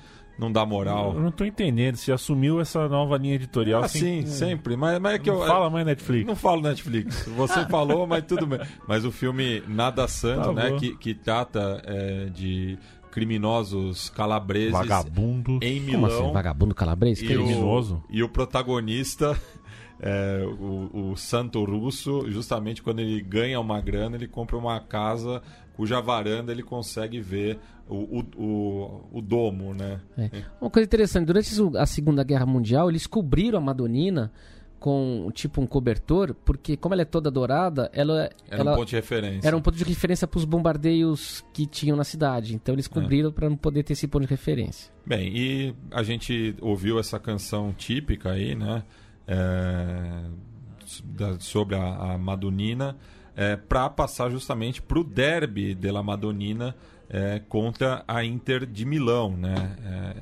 não 0.41 0.51
dá 0.51 0.65
moral. 0.67 1.13
Eu 1.15 1.21
não 1.21 1.31
tô 1.31 1.45
entendendo. 1.45 1.97
Se 1.97 2.11
assumiu 2.11 2.61
essa 2.61 2.89
nova 2.89 3.17
linha 3.19 3.35
editorial. 3.35 3.85
Ah, 3.85 3.89
sem- 3.89 4.25
sim, 4.25 4.27
sempre. 4.27 4.77
Mas, 4.77 4.99
mas 4.99 5.15
é 5.15 5.19
que 5.19 5.31
Não 5.31 5.41
eu. 5.41 5.47
fala 5.47 5.69
mais 5.71 5.85
Netflix. 5.87 6.27
Não 6.27 6.35
falo 6.35 6.63
Netflix. 6.63 7.27
Você 7.37 7.65
falou, 7.71 8.07
mas 8.07 8.25
tudo 8.25 8.47
bem. 8.47 8.59
Mas 8.89 9.05
o 9.05 9.13
filme 9.13 9.63
Nada 9.69 10.09
Santo, 10.09 10.47
Tá 10.47 10.53
né? 10.53 10.77
Que, 10.79 10.97
que 10.97 11.15
trata 11.15 11.83
é, 11.85 12.25
de 12.27 12.79
criminosos 13.11 14.09
calabreses 14.11 14.73
Vagabundo. 14.73 15.59
em 15.63 15.81
Como 15.85 16.07
Milão. 16.07 16.25
assim, 16.25 16.33
vagabundo 16.33 16.75
calabrês? 16.75 17.21
O, 17.21 17.27
Criminoso. 17.27 18.03
e 18.09 18.23
o 18.23 18.29
protagonista, 18.29 19.37
é, 20.01 20.45
o, 20.45 21.11
o 21.11 21.17
Santo 21.17 21.63
Russo, 21.65 22.31
justamente 22.31 22.83
quando 22.83 23.01
ele 23.01 23.21
ganha 23.21 23.61
uma 23.61 23.81
grana, 23.81 24.17
ele 24.17 24.27
compra 24.29 24.57
uma 24.57 24.81
casa 24.81 25.43
cuja 25.75 26.01
varanda 26.01 26.53
ele 26.53 26.63
consegue 26.63 27.21
ver 27.21 27.59
o, 27.89 28.19
o, 28.19 28.25
o, 28.37 29.19
o 29.19 29.23
domo, 29.23 29.73
né? 29.73 30.01
É. 30.19 30.31
Uma 30.61 30.71
coisa 30.71 30.85
interessante, 30.85 31.27
durante 31.27 31.51
a 31.79 31.87
Segunda 31.87 32.23
Guerra 32.23 32.45
Mundial, 32.45 32.91
eles 32.91 33.07
cobriram 33.07 33.59
a 33.59 33.61
Madonina 33.63 34.31
com 34.79 35.31
tipo 35.35 35.61
um 35.61 35.67
cobertor, 35.67 36.35
porque 36.45 36.77
como 36.77 36.95
ela 36.95 37.03
é 37.03 37.05
toda 37.05 37.31
dourada, 37.31 37.91
ela, 37.93 38.31
Era 38.49 38.63
ela 38.63 38.73
um 38.73 38.77
ponto 38.77 38.89
de 38.89 38.97
referência. 38.97 39.47
era 39.47 39.57
um 39.57 39.61
ponto 39.61 39.77
de 39.77 39.85
referência 39.85 40.27
para 40.27 40.39
os 40.39 40.45
bombardeios 40.47 41.45
que 41.53 41.67
tinham 41.67 41.97
na 41.97 42.05
cidade. 42.05 42.55
Então 42.55 42.75
eles 42.75 42.89
cobriram 42.89 43.31
para 43.31 43.49
não 43.49 43.57
poder 43.57 43.83
ter 43.83 43.93
esse 43.93 44.09
ponto 44.09 44.23
de 44.23 44.29
referência. 44.29 44.91
Bem, 45.05 45.37
e 45.37 45.75
a 45.91 46.03
gente 46.03 46.57
ouviu 46.61 46.99
essa 46.99 47.19
canção 47.19 47.73
típica 47.73 48.33
aí, 48.33 48.55
né? 48.55 48.83
É, 49.31 50.25
da- 51.05 51.39
sobre 51.39 51.77
a, 51.77 52.15
a 52.15 52.19
Madonina, 52.19 52.97
é, 53.37 53.55
para 53.57 53.89
passar 53.89 54.29
justamente 54.31 54.83
para 54.83 54.99
o 54.99 55.05
derby 55.05 55.75
della 55.75 56.03
Madonina 56.03 56.75
é, 57.09 57.39
contra 57.49 58.05
a 58.07 58.25
Inter 58.25 58.67
de 58.67 58.85
Milão, 58.85 59.37
né? 59.37 59.77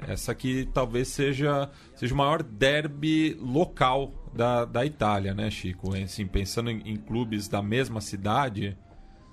É, 0.06 0.12
essa 0.12 0.32
aqui 0.32 0.68
talvez 0.72 1.08
seja, 1.08 1.70
seja 1.94 2.14
o 2.14 2.16
maior 2.16 2.42
derby 2.42 3.36
local 3.40 4.12
da, 4.34 4.64
da 4.64 4.84
Itália, 4.86 5.34
né, 5.34 5.50
Chico? 5.50 5.94
Assim, 5.96 6.26
pensando 6.26 6.70
em, 6.70 6.80
em 6.92 6.96
clubes 6.96 7.48
da 7.48 7.62
mesma 7.62 8.00
cidade, 8.00 8.76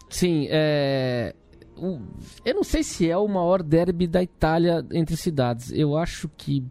Sim, 0.09 0.47
é. 0.49 1.33
eu 2.45 2.53
não 2.55 2.63
sei 2.63 2.83
se 2.83 3.09
é 3.09 3.17
o 3.17 3.27
maior 3.27 3.61
derby 3.63 4.07
da 4.07 4.21
Itália 4.23 4.85
entre 4.93 5.17
cidades. 5.17 5.71
Eu 5.71 5.97
acho 5.97 6.29
que. 6.37 6.63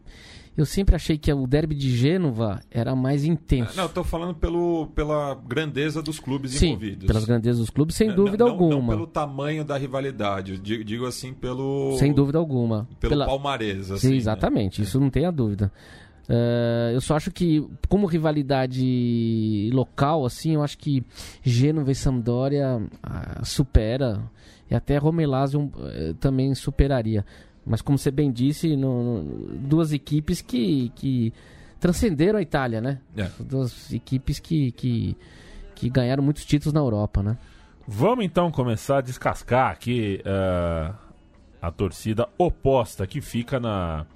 Eu 0.57 0.65
sempre 0.65 0.95
achei 0.95 1.19
que 1.19 1.33
o 1.33 1.47
derby 1.49 1.75
de 1.75 1.91
Gênova 1.97 2.61
era 2.71 2.95
mais 2.95 3.25
intenso. 3.25 3.77
Não, 3.77 3.85
eu 3.85 3.89
tô 3.89 4.05
falando 4.05 4.35
pelo, 4.37 4.87
pela 4.95 5.35
grandeza 5.35 6.01
dos 6.01 6.21
clubes 6.21 6.53
Sim, 6.53 6.69
envolvidos. 6.69 7.07
pelas 7.07 7.25
grandezas 7.25 7.59
dos 7.59 7.71
clubes, 7.71 7.97
sem 7.97 8.09
Não- 8.09 8.15
dúvida 8.15 8.45
não, 8.45 8.53
alguma. 8.53 8.77
Não 8.77 8.87
pelo 8.89 9.07
tamanho 9.07 9.65
da 9.65 9.77
rivalidade, 9.77 10.57
digo, 10.59 10.85
digo 10.85 11.07
assim 11.07 11.35
pelo. 11.35 11.97
Sem 11.99 12.13
dúvida 12.13 12.39
alguma. 12.39 12.89
Pelo 13.01 13.11
Pela- 13.11 13.27
palmarés, 13.27 13.91
assim. 13.91 14.07
Sim, 14.07 14.11
né? 14.13 14.17
exatamente, 14.17 14.81
isso 14.83 15.01
não 15.01 15.11
tem 15.11 15.27
a 15.27 15.31
dúvida. 15.33 15.73
É, 16.29 16.93
eu 16.95 17.01
só 17.01 17.17
acho 17.17 17.31
que, 17.31 17.67
como 17.89 18.07
rivalidade 18.07 19.71
local, 19.73 20.25
assim, 20.25 20.55
eu 20.55 20.63
acho 20.63 20.79
que 20.79 21.05
Gênova 21.43 21.91
e 21.91 21.95
Sampdoria 21.95 22.81
ah, 23.03 23.41
supera, 23.45 24.23
e 24.71 24.75
até 24.75 24.97
Romelásio 24.97 25.71
eh, 25.79 26.15
também 26.19 26.55
superaria. 26.55 27.25
Mas 27.67 27.81
como 27.83 27.97
você 27.99 28.11
bem 28.11 28.31
disse, 28.31 28.77
no- 28.77 29.23
no- 29.23 29.47
duas 29.59 29.93
equipes 29.93 30.41
que, 30.43 30.91
que 30.95 31.33
transcenderam 31.81 32.39
a 32.39 32.43
Itália, 32.43 32.81
né? 32.81 33.01
É. 33.17 33.29
Duas 33.41 33.93
equipes 33.93 34.39
que, 34.39 34.71
que, 34.73 35.17
que 35.75 35.89
ganharam 35.89 36.23
muitos 36.23 36.45
títulos 36.45 36.73
na 36.73 36.81
Europa, 36.81 37.23
né? 37.23 37.37
Vamos 37.87 38.25
então 38.25 38.51
começar 38.51 38.99
a 38.99 39.01
descascar 39.01 39.71
aqui 39.71 40.21
eh, 40.25 40.93
a 41.61 41.71
torcida 41.71 42.29
oposta 42.39 43.07
que 43.07 43.21
fica 43.21 43.59
na. 43.61 44.07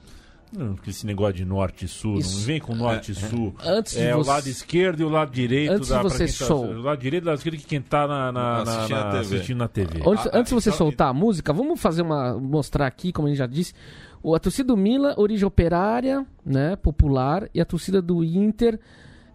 Não, 0.52 0.74
porque 0.74 0.90
esse 0.90 1.04
negócio 1.06 1.34
de 1.34 1.44
norte 1.44 1.84
e 1.84 1.88
sul, 1.88 2.18
Isso. 2.18 2.38
não 2.38 2.44
vem 2.46 2.60
com 2.60 2.74
norte 2.74 3.12
e 3.12 3.14
sul. 3.14 3.54
Antes 3.64 3.92
de 3.94 4.00
É 4.02 4.14
o 4.14 4.18
você- 4.24 4.30
lado 4.30 4.46
esquerdo 4.48 5.00
e 5.00 5.04
o 5.04 5.08
lado 5.08 5.30
direito 5.30 5.72
Antes 5.72 5.88
de 5.88 5.94
da 5.94 6.00
pra 6.00 6.08
você 6.08 6.26
tá- 6.26 6.32
sol- 6.32 6.66
O 6.66 6.80
lado 6.82 6.98
direito 7.00 7.24
e 7.24 7.26
o 7.26 7.28
lado 7.28 7.36
esquerdo 7.38 7.56
que 7.58 7.66
quem 7.66 7.82
tá 7.82 8.06
na, 8.08 8.32
na- 8.32 8.32
na- 8.32 8.62
Assistindo 8.62 8.96
na- 8.96 9.00
a 9.08 9.10
TV. 9.12 9.34
assistindo 9.36 9.58
na 9.58 9.68
TV. 9.68 10.02
Antes, 10.06 10.26
Ah, 10.26 10.30
antes 10.32 10.48
de 10.50 10.54
você 10.54 10.68
então- 10.70 10.78
soltar 10.78 11.08
a 11.08 11.12
música, 11.14 11.52
vamos 11.52 11.80
fazer 11.80 12.02
uma. 12.02 12.38
mostrar 12.38 12.86
aqui, 12.86 13.12
como 13.12 13.26
a 13.26 13.30
gente 13.30 13.38
já 13.38 13.46
disse. 13.46 13.74
O- 14.22 14.34
A 14.34 14.38
torcida 14.40 14.68
do 14.68 14.76
Milan, 14.76 15.14
origem 15.16 15.46
operária, 15.46 16.26
né? 16.44 16.76
Popular, 16.76 17.48
e 17.54 17.60
a 17.60 17.64
torcida 17.64 18.00
do 18.02 18.24
Inter, 18.24 18.78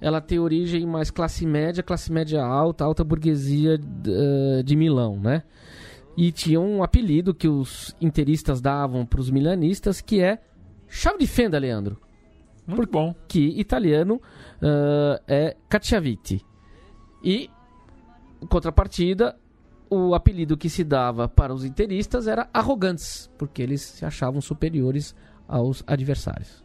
ela 0.02 0.20
tem 0.20 0.40
origem 0.40 0.86
mais 0.86 1.10
classe 1.12 1.46
média, 1.46 1.82
classe 1.84 2.12
média 2.12 2.44
alta, 2.44 2.84
alta 2.84 3.04
burguesia 3.04 3.80
eh, 4.08 4.64
de 4.64 4.76
Milão, 4.76 5.18
né? 5.20 5.44
E 6.18 6.32
tinha 6.32 6.60
um 6.60 6.84
apelido 6.84 7.34
que 7.34 7.48
os 7.48 7.96
interistas 8.02 8.60
davam 8.62 9.06
para 9.06 9.20
os 9.22 9.30
milanistas, 9.32 10.00
que 10.02 10.20
é 10.22 10.40
chave 10.94 11.18
de 11.18 11.28
fenda, 11.28 11.58
Leandro. 11.58 12.00
Muito 12.66 12.92
bom. 12.92 13.14
Que 13.28 13.60
italiano 13.60 14.22
eh, 14.62 15.22
é 15.28 15.58
Cacciaviti. 15.68 16.46
E, 17.24 17.50
em 18.42 18.48
contrapartida, 18.48 19.38
o 19.90 20.14
apelido 20.14 20.56
que 20.56 20.70
se 20.70 20.84
dava 20.84 21.28
para 21.28 21.54
os 21.54 21.66
interistas 21.66 22.28
era 22.28 22.50
arrogantes, 22.54 23.30
porque 23.38 23.62
eles 23.62 23.82
se 23.82 24.06
achavam 24.06 24.40
superiores 24.40 25.16
aos 25.48 25.84
adversários. 25.86 26.64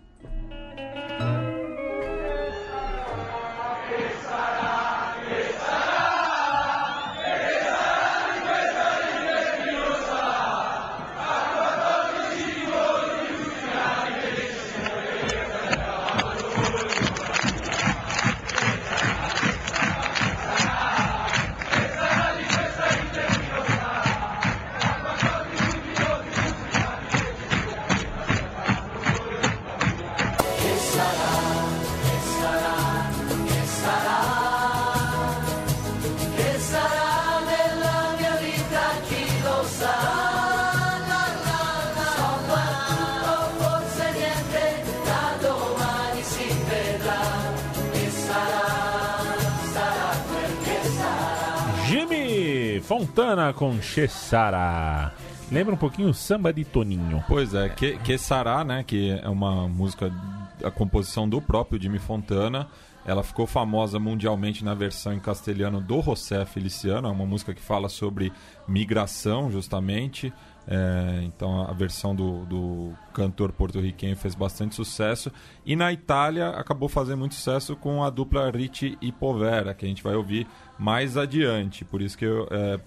Fontana 53.18 53.52
com 53.52 53.82
Chessara. 53.82 55.12
Lembra 55.50 55.74
um 55.74 55.76
pouquinho 55.76 56.10
o 56.10 56.14
samba 56.14 56.52
de 56.52 56.64
Toninho. 56.64 57.24
Pois 57.26 57.52
é, 57.52 57.68
que, 57.68 57.98
que 57.98 58.16
Sará, 58.16 58.62
né? 58.62 58.84
Que 58.84 59.10
é 59.10 59.28
uma 59.28 59.66
música, 59.66 60.08
a 60.62 60.70
composição 60.70 61.28
do 61.28 61.42
próprio 61.42 61.82
Jimmy 61.82 61.98
Fontana. 61.98 62.68
Ela 63.04 63.24
ficou 63.24 63.44
famosa 63.44 63.98
mundialmente 63.98 64.64
na 64.64 64.72
versão 64.72 65.12
em 65.12 65.18
castelhano 65.18 65.80
do 65.80 66.00
José 66.00 66.44
Feliciano. 66.44 67.08
É 67.08 67.10
uma 67.10 67.26
música 67.26 67.52
que 67.52 67.60
fala 67.60 67.88
sobre 67.88 68.32
migração, 68.68 69.50
justamente. 69.50 70.32
É, 70.70 71.22
então 71.22 71.62
a 71.62 71.72
versão 71.72 72.14
do, 72.14 72.44
do 72.44 72.92
cantor 73.14 73.50
porto-riquenho 73.52 74.14
fez 74.14 74.34
bastante 74.34 74.74
sucesso. 74.74 75.32
E 75.64 75.74
na 75.74 75.90
Itália 75.90 76.50
acabou 76.50 76.90
fazendo 76.90 77.20
muito 77.20 77.34
sucesso 77.34 77.74
com 77.74 78.04
a 78.04 78.10
dupla 78.10 78.50
Ricci 78.50 78.98
e 79.00 79.10
Povera, 79.10 79.72
que 79.72 79.86
a 79.86 79.88
gente 79.88 80.02
vai 80.02 80.14
ouvir 80.14 80.46
mais 80.78 81.16
adiante. 81.16 81.86
Por 81.86 82.02
isso 82.02 82.18
que 82.18 82.26
eu. 82.26 82.46
É, 82.50 82.78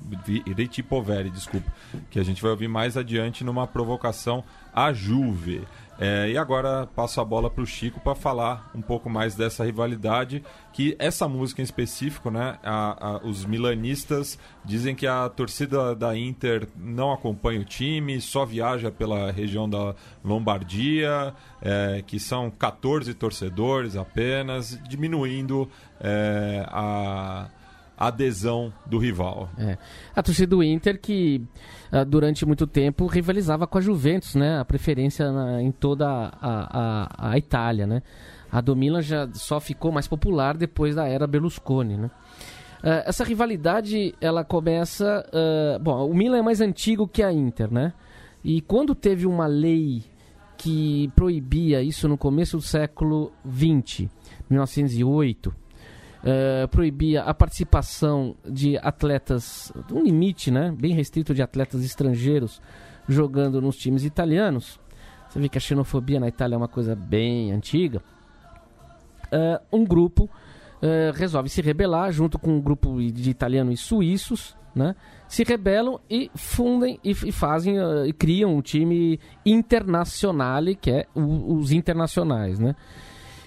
Ricci 0.55 0.81
e 0.81 0.83
Poveri, 0.83 1.31
desculpa. 1.31 1.73
Que 2.11 2.19
a 2.19 2.23
gente 2.23 2.39
vai 2.39 2.51
ouvir 2.51 2.67
mais 2.67 2.95
adiante 2.95 3.43
numa 3.43 3.65
provocação 3.65 4.43
à 4.71 4.93
Juve. 4.93 5.67
É, 6.03 6.31
e 6.31 6.35
agora 6.37 6.87
passo 6.95 7.21
a 7.21 7.23
bola 7.25 7.47
para 7.47 7.61
o 7.63 7.65
Chico 7.67 7.99
para 7.99 8.15
falar 8.15 8.71
um 8.73 8.81
pouco 8.81 9.07
mais 9.07 9.35
dessa 9.35 9.63
rivalidade. 9.63 10.43
Que 10.73 10.95
essa 10.97 11.27
música 11.27 11.61
em 11.61 11.63
específico, 11.63 12.31
né? 12.31 12.57
a- 12.63 12.97
a- 13.17 13.17
os 13.23 13.45
milanistas 13.45 14.39
dizem 14.65 14.95
que 14.95 15.05
a 15.05 15.29
torcida 15.29 15.93
da 15.95 16.17
Inter 16.17 16.67
não 16.75 17.11
acompanha 17.13 17.61
o 17.61 17.65
time, 17.65 18.19
só 18.19 18.43
viaja 18.45 18.89
pela 18.89 19.31
região 19.31 19.69
da 19.69 19.93
Lombardia, 20.25 21.35
é, 21.61 22.03
que 22.07 22.19
são 22.19 22.49
14 22.49 23.13
torcedores 23.13 23.95
apenas, 23.95 24.79
diminuindo 24.89 25.69
é, 25.99 26.65
a 26.67 27.47
adesão 27.95 28.73
do 28.87 28.97
rival. 28.97 29.47
É. 29.57 29.77
A 30.15 30.23
torcida 30.23 30.47
do 30.47 30.63
Inter 30.63 30.99
que 30.99 31.43
durante 32.07 32.45
muito 32.45 32.65
tempo 32.65 33.05
rivalizava 33.05 33.67
com 33.67 33.77
a 33.77 33.81
Juventus, 33.81 34.35
né? 34.35 34.59
A 34.59 34.65
preferência 34.65 35.31
na- 35.31 35.61
em 35.61 35.71
toda 35.71 36.07
a, 36.07 36.31
a, 36.41 37.31
a 37.31 37.37
Itália, 37.37 37.85
né? 37.85 38.01
A 38.51 38.61
do 38.61 38.75
Milan 38.75 39.01
já 39.01 39.27
só 39.33 39.59
ficou 39.59 39.91
mais 39.91 40.07
popular 40.07 40.55
depois 40.57 40.95
da 40.95 41.07
era 41.07 41.27
Berlusconi, 41.27 41.97
né? 41.97 42.11
Ah, 42.83 43.03
essa 43.05 43.23
rivalidade, 43.23 44.15
ela 44.21 44.43
começa... 44.43 45.25
ah, 45.33 45.79
bom, 45.79 46.09
o 46.09 46.13
Milan 46.13 46.37
é 46.37 46.41
mais 46.41 46.61
antigo 46.61 47.07
que 47.07 47.21
a 47.23 47.31
Inter, 47.31 47.71
né? 47.71 47.93
E 48.43 48.59
quando 48.61 48.95
teve 48.95 49.27
uma 49.27 49.45
lei 49.47 50.03
que 50.57 51.11
proibia 51.15 51.81
isso 51.81 52.07
no 52.07 52.17
começo 52.17 52.57
do 52.57 52.63
século 52.63 53.31
XX, 53.47 54.07
1908, 54.49 55.53
eh, 56.23 56.67
proibia 56.67 57.23
a 57.23 57.33
participação 57.33 58.35
de 58.47 58.77
atletas, 58.77 59.71
um 59.91 60.03
limite 60.03 60.51
né, 60.51 60.73
bem 60.79 60.93
restrito 60.93 61.33
de 61.33 61.41
atletas 61.41 61.83
estrangeiros 61.83 62.61
jogando 63.07 63.61
nos 63.61 63.75
times 63.77 64.03
italianos. 64.05 64.79
Você 65.29 65.39
vê 65.39 65.49
que 65.49 65.57
a 65.57 65.61
xenofobia 65.61 66.19
na 66.19 66.27
Itália 66.27 66.55
é 66.55 66.57
uma 66.57 66.67
coisa 66.67 66.95
bem 66.95 67.51
antiga. 67.51 68.01
Eh, 69.31 69.61
um 69.71 69.85
grupo 69.85 70.29
eh, 70.81 71.11
resolve 71.15 71.47
se 71.49 71.61
rebelar 71.61 72.11
junto 72.11 72.37
com 72.37 72.51
um 72.57 72.61
grupo 72.61 72.99
de 73.01 73.29
italianos 73.29 73.73
e 73.73 73.77
suíços, 73.83 74.57
né? 74.75 74.95
Se 75.27 75.43
rebelam 75.43 75.99
e 76.09 76.29
fundem 76.35 76.99
e, 77.03 77.11
e 77.11 77.31
fazem 77.31 77.77
eh, 77.77 78.07
e 78.07 78.13
criam 78.13 78.55
um 78.55 78.61
time 78.61 79.19
internacional, 79.45 80.63
que 80.79 80.91
é 80.91 81.05
o- 81.15 81.55
os 81.55 81.71
internacionais, 81.71 82.59
né? 82.59 82.75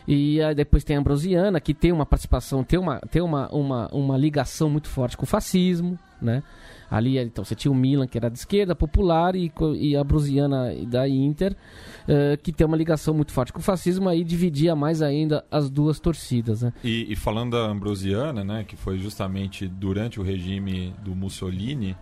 E 0.06 0.42
aí 0.42 0.54
depois 0.54 0.84
tem 0.84 0.96
a 0.96 0.98
Ambrosiana, 1.00 1.60
que 1.60 1.72
tem 1.72 1.92
uma 1.92 2.04
participação, 2.04 2.62
tem 2.62 2.78
uma, 2.78 3.00
tem 3.10 3.22
uma, 3.22 3.48
uma, 3.48 3.88
uma 3.88 4.16
ligação 4.16 4.68
muito 4.68 4.88
forte 4.88 5.16
com 5.16 5.24
o 5.24 5.26
fascismo, 5.26 5.98
né? 6.20 6.42
Ali, 6.90 7.18
então, 7.18 7.44
você 7.44 7.54
tinha 7.54 7.72
o 7.72 7.74
Milan, 7.74 8.06
que 8.06 8.16
era 8.16 8.30
de 8.30 8.38
esquerda, 8.38 8.74
popular, 8.74 9.34
e, 9.34 9.50
e 9.78 9.96
a 9.96 10.00
Ambrosiana 10.00 10.72
da 10.86 11.08
Inter, 11.08 11.56
eh, 12.06 12.38
que 12.40 12.52
tem 12.52 12.64
uma 12.64 12.76
ligação 12.76 13.12
muito 13.12 13.32
forte 13.32 13.52
com 13.52 13.58
o 13.58 13.62
fascismo, 13.62 14.08
aí 14.08 14.22
dividia 14.22 14.76
mais 14.76 15.02
ainda 15.02 15.44
as 15.50 15.68
duas 15.68 15.98
torcidas, 15.98 16.62
né? 16.62 16.72
E, 16.84 17.12
e 17.12 17.16
falando 17.16 17.52
da 17.52 17.66
Ambrosiana, 17.66 18.44
né, 18.44 18.64
que 18.64 18.76
foi 18.76 18.98
justamente 18.98 19.66
durante 19.66 20.20
o 20.20 20.22
regime 20.22 20.94
do 21.02 21.16
Mussolini, 21.16 21.96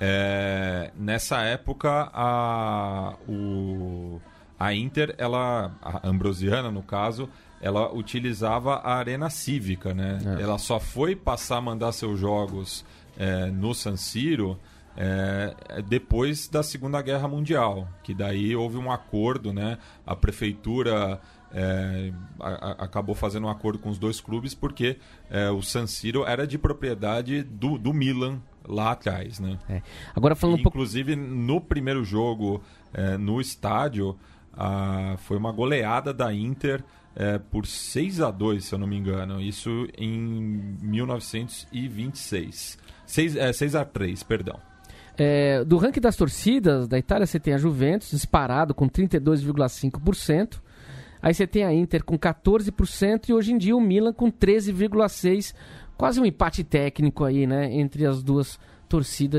é, 0.00 0.90
nessa 0.98 1.40
época 1.42 2.10
a, 2.12 3.14
o, 3.28 4.20
a 4.58 4.72
Inter, 4.74 5.14
ela, 5.18 5.74
a 5.82 6.08
Ambrosiana 6.08 6.70
no 6.70 6.82
caso, 6.82 7.28
ela 7.60 7.92
utilizava 7.92 8.76
a 8.76 8.94
arena 8.96 9.28
cívica, 9.30 9.92
né? 9.94 10.18
É. 10.38 10.42
Ela 10.42 10.58
só 10.58 10.78
foi 10.78 11.16
passar 11.16 11.56
a 11.58 11.60
mandar 11.60 11.92
seus 11.92 12.18
jogos 12.18 12.84
é, 13.16 13.46
no 13.46 13.74
San 13.74 13.96
Siro 13.96 14.58
é, 14.96 15.54
depois 15.88 16.46
da 16.48 16.62
Segunda 16.62 17.02
Guerra 17.02 17.26
Mundial, 17.26 17.88
que 18.02 18.14
daí 18.14 18.54
houve 18.54 18.76
um 18.76 18.92
acordo, 18.92 19.52
né? 19.52 19.78
A 20.06 20.14
prefeitura 20.14 21.20
é, 21.52 22.12
a- 22.40 22.48
a- 22.70 22.84
acabou 22.84 23.14
fazendo 23.14 23.46
um 23.46 23.50
acordo 23.50 23.78
com 23.78 23.88
os 23.88 23.98
dois 23.98 24.20
clubes 24.20 24.54
porque 24.54 24.98
é, 25.30 25.50
o 25.50 25.62
San 25.62 25.86
Siro 25.86 26.24
era 26.24 26.46
de 26.46 26.58
propriedade 26.58 27.42
do, 27.42 27.78
do 27.78 27.92
Milan 27.92 28.40
lá 28.66 28.92
atrás, 28.92 29.38
né? 29.40 29.58
É. 29.68 29.82
Agora 30.14 30.34
falando 30.34 30.58
um 30.58 30.62
pouco. 30.62 30.76
Inclusive 30.78 31.16
no 31.16 31.60
primeiro 31.60 32.04
jogo 32.04 32.62
é, 32.92 33.16
no 33.16 33.40
estádio 33.40 34.16
ah, 34.56 35.16
foi 35.18 35.36
uma 35.36 35.52
goleada 35.52 36.12
da 36.12 36.32
Inter 36.32 36.82
é, 37.16 37.38
por 37.38 37.66
6 37.66 38.20
a 38.20 38.30
2 38.30 38.64
se 38.64 38.74
eu 38.74 38.78
não 38.78 38.86
me 38.86 38.96
engano. 38.96 39.40
Isso 39.40 39.86
em 39.96 40.76
1926. 40.80 42.78
6, 43.06 43.36
é, 43.36 43.52
6 43.52 43.74
a 43.74 43.84
3 43.84 44.22
perdão. 44.22 44.58
É, 45.16 45.64
do 45.64 45.76
ranking 45.76 46.00
das 46.00 46.16
torcidas 46.16 46.88
da 46.88 46.98
Itália, 46.98 47.24
você 47.26 47.38
tem 47.38 47.54
a 47.54 47.58
Juventus 47.58 48.10
disparado 48.10 48.74
com 48.74 48.88
32,5%. 48.88 50.60
Aí 51.22 51.32
você 51.32 51.46
tem 51.46 51.64
a 51.64 51.72
Inter 51.72 52.04
com 52.04 52.18
14% 52.18 53.28
e 53.28 53.32
hoje 53.32 53.52
em 53.52 53.58
dia 53.58 53.76
o 53.76 53.80
Milan 53.80 54.12
com 54.12 54.30
13,6%. 54.30 55.54
Quase 55.96 56.20
um 56.20 56.26
empate 56.26 56.64
técnico 56.64 57.24
aí, 57.24 57.46
né? 57.46 57.72
Entre 57.72 58.04
as 58.04 58.20
duas 58.20 58.58
torcidas 58.58 58.73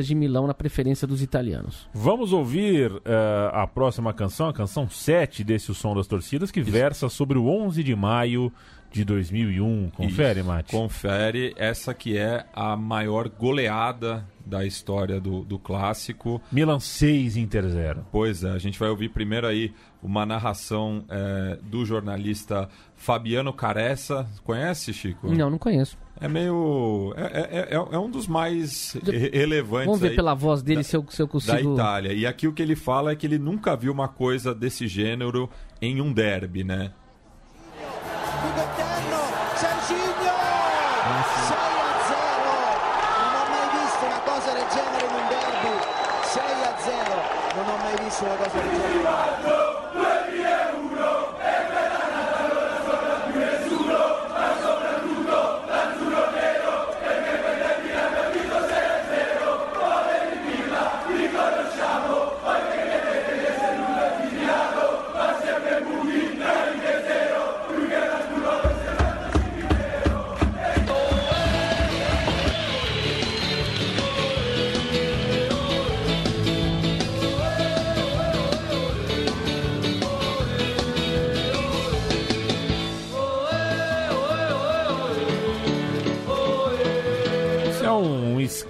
de 0.03 0.15
Milão 0.15 0.47
na 0.47 0.53
preferência 0.53 1.08
dos 1.08 1.21
italianos. 1.21 1.88
Vamos 1.93 2.34
ouvir 2.34 2.91
eh, 3.05 3.49
a 3.53 3.65
próxima 3.65 4.13
canção, 4.13 4.49
a 4.49 4.53
canção 4.53 4.89
7 4.89 5.43
desse 5.43 5.71
O 5.71 5.73
Som 5.73 5.95
das 5.95 6.08
Torcidas, 6.08 6.51
que 6.51 6.62
versa 6.62 7.08
sobre 7.08 7.38
o 7.38 7.47
11 7.47 7.84
de 7.84 7.95
maio 7.95 8.51
de 8.91 9.03
2001. 9.03 9.89
Confere, 9.89 10.39
Isso. 10.39 10.47
Mate. 10.47 10.71
Confere 10.71 11.53
essa 11.58 11.93
que 11.93 12.17
é 12.17 12.45
a 12.53 12.77
maior 12.77 13.27
goleada 13.27 14.25
da 14.45 14.65
história 14.65 15.19
do, 15.19 15.43
do 15.43 15.60
clássico. 15.60 16.41
Milan 16.51 16.79
6, 16.79 17.36
Inter 17.36 17.67
0. 17.67 18.05
Pois 18.12 18.43
é, 18.43 18.51
a 18.51 18.58
gente 18.58 18.79
vai 18.79 18.89
ouvir 18.89 19.10
primeiro 19.10 19.47
aí 19.47 19.73
uma 20.01 20.25
narração 20.25 21.03
é, 21.10 21.58
do 21.63 21.86
jornalista 21.86 22.69
Fabiano 22.95 23.51
Caressa. 23.51 24.27
Conhece, 24.43 24.93
Chico? 24.93 25.27
Não, 25.34 25.49
não 25.49 25.58
conheço. 25.58 25.97
É 26.19 26.28
meio. 26.28 27.13
É, 27.17 27.21
é, 27.23 27.60
é- 27.71 27.75
é 27.75 27.99
um 27.99 28.10
dos 28.10 28.25
mais 28.28 28.93
re- 29.06 29.30
relevantes 29.34 29.86
Vamos 29.88 29.99
ver 29.99 30.10
aí 30.12 30.15
pela 30.15 30.34
voz 30.34 30.62
dele 30.63 30.78
da- 30.78 30.84
se, 30.84 30.95
eu, 30.95 31.06
se 31.10 31.21
eu 31.21 31.25
da 31.25 31.32
consigo. 31.32 31.73
Itália. 31.73 32.13
E 32.13 32.25
aqui 32.25 32.47
o 32.47 32.54
que 32.54 32.62
ele 32.62 32.75
fala 32.75 33.12
é 33.12 33.15
que 33.15 33.25
ele 33.28 33.38
nunca 33.38 33.75
viu 33.75 33.91
uma 33.91 34.08
coisa 34.08 34.56
desse 34.56 34.88
gênero 34.88 35.49
em 35.82 35.99
um 36.01 36.13
derby, 36.13 36.63
né? 36.63 36.91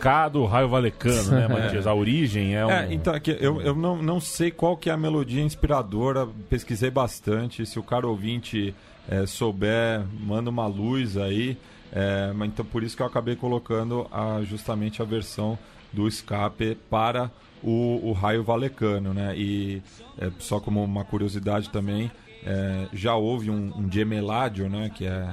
Um 0.05 0.11
ska 0.11 0.29
do 0.29 0.45
raio 0.45 0.69
valecano, 0.69 1.31
né, 1.31 1.47
Matias? 1.49 1.87
A 1.87 1.93
origem 1.93 2.55
é 2.55 2.65
um... 2.65 2.69
É, 2.69 2.93
então 2.93 3.13
aqui, 3.13 3.35
eu, 3.39 3.61
eu 3.61 3.75
não, 3.75 4.01
não 4.01 4.19
sei 4.19 4.51
qual 4.51 4.77
que 4.77 4.89
é 4.89 4.93
a 4.93 4.97
melodia 4.97 5.41
inspiradora, 5.41 6.27
pesquisei 6.49 6.91
bastante. 6.91 7.65
Se 7.65 7.79
o 7.79 7.83
cara 7.83 8.07
ouvinte 8.07 8.75
é, 9.09 9.25
souber, 9.25 10.03
manda 10.19 10.49
uma 10.49 10.67
luz 10.67 11.17
aí. 11.17 11.57
É, 11.91 12.31
mas 12.33 12.49
então 12.49 12.65
por 12.65 12.83
isso 12.83 12.95
que 12.95 13.01
eu 13.01 13.07
acabei 13.07 13.35
colocando 13.35 14.07
a, 14.11 14.41
justamente 14.43 15.01
a 15.01 15.05
versão 15.05 15.57
do 15.93 16.07
escape 16.07 16.75
para 16.89 17.31
o, 17.63 18.09
o 18.09 18.11
raio 18.11 18.43
valecano, 18.43 19.13
né? 19.13 19.33
E 19.37 19.81
é, 20.17 20.29
só 20.39 20.59
como 20.59 20.83
uma 20.83 21.05
curiosidade 21.05 21.69
também, 21.69 22.11
é, 22.45 22.87
já 22.91 23.15
houve 23.15 23.49
um, 23.49 23.71
um 23.77 23.91
gemeládio, 23.91 24.69
né? 24.69 24.91
Que 24.93 25.05
é 25.05 25.29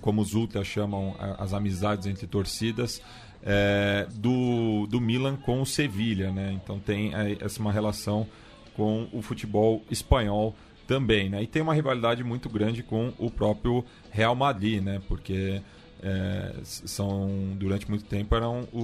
como 0.00 0.22
os 0.22 0.34
ultras 0.34 0.66
chamam 0.66 1.14
as 1.38 1.52
amizades 1.52 2.06
entre 2.06 2.26
torcidas 2.26 3.00
é, 3.44 4.06
do, 4.14 4.86
do 4.88 5.00
Milan 5.00 5.36
com 5.36 5.60
o 5.60 5.66
Sevilha, 5.66 6.30
né? 6.32 6.52
Então 6.62 6.78
tem 6.78 7.14
é, 7.14 7.36
essa 7.40 7.60
uma 7.60 7.72
relação 7.72 8.26
com 8.74 9.06
o 9.12 9.20
futebol 9.22 9.82
espanhol 9.90 10.54
também, 10.86 11.28
né? 11.28 11.42
E 11.42 11.46
tem 11.46 11.62
uma 11.62 11.74
rivalidade 11.74 12.24
muito 12.24 12.48
grande 12.48 12.82
com 12.82 13.12
o 13.18 13.30
próprio 13.30 13.84
Real 14.10 14.34
Madrid, 14.34 14.82
né? 14.82 15.00
Porque 15.08 15.60
é, 16.02 16.54
são 16.62 17.30
durante 17.56 17.88
muito 17.88 18.04
tempo 18.04 18.34
eram 18.34 18.68
o- 18.72 18.78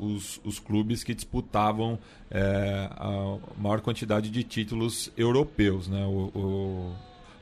o- 0.00 0.14
os, 0.14 0.40
os 0.44 0.58
clubes 0.58 1.02
que 1.04 1.12
disputavam 1.14 1.98
é, 2.30 2.88
a 2.92 3.36
maior 3.58 3.80
quantidade 3.82 4.30
de 4.30 4.42
títulos 4.44 5.10
europeus, 5.16 5.88
né? 5.88 6.04
O, 6.06 6.30
o, 6.34 6.94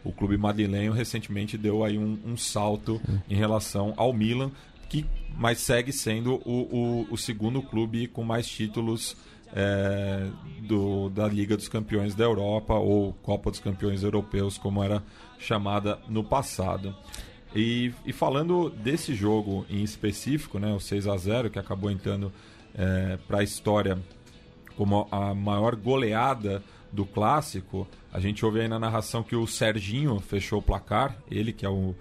o 0.05 0.12
clube 0.12 0.37
madrilenho 0.37 0.93
recentemente 0.93 1.59
deu 1.59 1.85
aí 1.85 1.99
um, 1.99 2.18
um 2.25 2.37
salto 2.37 3.01
em 3.29 3.35
relação 3.37 3.93
ao 3.97 4.12
Milan, 4.12 4.51
que 4.89 5.05
mas 5.37 5.59
segue 5.59 5.93
sendo 5.93 6.35
o, 6.45 7.07
o, 7.07 7.07
o 7.11 7.16
segundo 7.16 7.62
clube 7.62 8.07
com 8.07 8.22
mais 8.22 8.49
títulos 8.49 9.16
é, 9.53 10.26
do, 10.62 11.09
da 11.11 11.26
Liga 11.26 11.57
dos 11.57 11.68
Campeões 11.68 12.14
da 12.14 12.24
Europa 12.24 12.74
ou 12.74 13.12
Copa 13.14 13.51
dos 13.51 13.61
Campeões 13.61 14.03
Europeus, 14.03 14.59
como 14.59 14.83
era 14.83 15.03
chamada 15.39 15.99
no 16.09 16.22
passado. 16.22 16.95
E, 17.55 17.93
e 18.07 18.12
falando 18.12 18.70
desse 18.70 19.14
jogo 19.14 19.66
em 19.68 19.83
específico, 19.83 20.59
né, 20.59 20.72
o 20.72 20.78
6 20.78 21.07
a 21.09 21.16
0 21.16 21.51
que 21.51 21.59
acabou 21.59 21.91
entrando 21.91 22.33
para 23.26 23.41
a 23.41 23.43
história 23.43 23.99
como 24.76 25.09
a 25.11 25.35
maior 25.35 25.74
goleada 25.76 26.62
do 26.93 27.05
clássico, 27.05 27.87
a 28.12 28.18
gente 28.18 28.45
ouve 28.45 28.61
aí 28.61 28.68
na 28.68 28.78
narração 28.78 29.22
que 29.22 29.37
o 29.37 29.47
Serginho 29.47 30.18
fechou 30.20 30.59
o 30.59 30.62
placar, 30.62 31.16
ele 31.31 31.53
que 31.53 31.64
é 31.64 31.68
o 31.68 31.95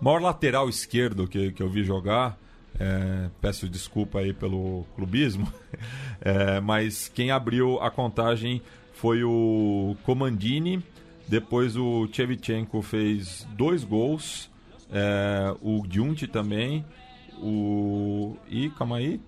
maior 0.00 0.20
lateral 0.20 0.68
esquerdo 0.68 1.26
que, 1.26 1.52
que 1.52 1.62
eu 1.62 1.68
vi 1.70 1.82
jogar. 1.82 2.38
É, 2.78 3.30
peço 3.40 3.68
desculpa 3.68 4.18
aí 4.18 4.32
pelo 4.32 4.84
clubismo, 4.94 5.50
É, 6.20 6.60
mas 6.60 7.08
quem 7.08 7.30
abriu 7.30 7.78
a 7.80 7.90
contagem 7.90 8.62
foi 8.94 9.22
o 9.22 9.96
Comandini. 10.02 10.82
Depois 11.28 11.76
o 11.76 12.08
Chevchenko 12.10 12.80
fez 12.82 13.46
dois 13.54 13.84
gols, 13.84 14.50
é, 14.90 15.54
o 15.60 15.82
Giunti 15.88 16.26
também, 16.26 16.84
o. 17.38 18.36
Ih, 18.48 18.70
calma 18.70 18.96
aí. 18.96 19.20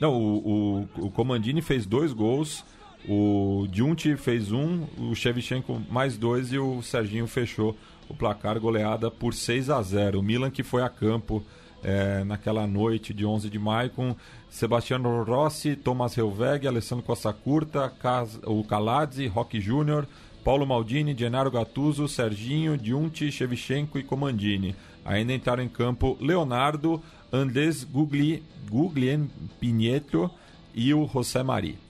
Não, 0.00 0.14
o, 0.14 0.86
o, 0.98 1.06
o 1.06 1.10
Comandini 1.10 1.60
fez 1.60 1.84
dois 1.86 2.12
gols, 2.12 2.64
o 3.08 3.66
Giunti 3.72 4.16
fez 4.16 4.52
um, 4.52 4.84
o 4.98 5.14
Shevchenko 5.14 5.82
mais 5.90 6.16
dois 6.16 6.52
e 6.52 6.58
o 6.58 6.82
Serginho 6.82 7.26
fechou 7.26 7.76
o 8.08 8.14
placar 8.14 8.58
goleada 8.60 9.10
por 9.10 9.34
6 9.34 9.70
a 9.70 9.82
0 9.82 10.20
O 10.20 10.22
Milan 10.22 10.50
que 10.50 10.62
foi 10.62 10.82
a 10.82 10.88
campo 10.88 11.42
eh, 11.88 12.24
naquela 12.24 12.66
noite 12.66 13.14
de 13.14 13.24
11 13.24 13.48
de 13.48 13.58
maio 13.60 13.90
com 13.90 14.16
Sebastiano 14.50 15.22
Rossi, 15.22 15.76
Thomas 15.76 16.18
Helveg, 16.18 16.66
Alessandro 16.66 17.04
Costa 17.04 17.32
Curta, 17.32 17.88
Cas- 17.88 18.40
o 18.44 18.64
Calazzi, 18.64 19.28
Roque 19.28 19.60
Júnior, 19.60 20.04
Paulo 20.44 20.66
Maldini, 20.66 21.16
Gennaro 21.16 21.50
Gattuso, 21.50 22.08
Serginho, 22.08 22.76
Giunti, 22.76 23.30
Shevchenko 23.30 23.98
e 23.98 24.02
Comandini. 24.02 24.74
Ainda 25.04 25.32
entraram 25.32 25.62
em 25.62 25.68
campo 25.68 26.16
Leonardo, 26.20 27.00
Andrés 27.32 27.84
Gugli, 27.84 28.42
Guglien 28.68 29.30
Pinheiro 29.60 30.28
e 30.74 30.92
o 30.92 31.06
José 31.06 31.42
Mari. 31.44 31.85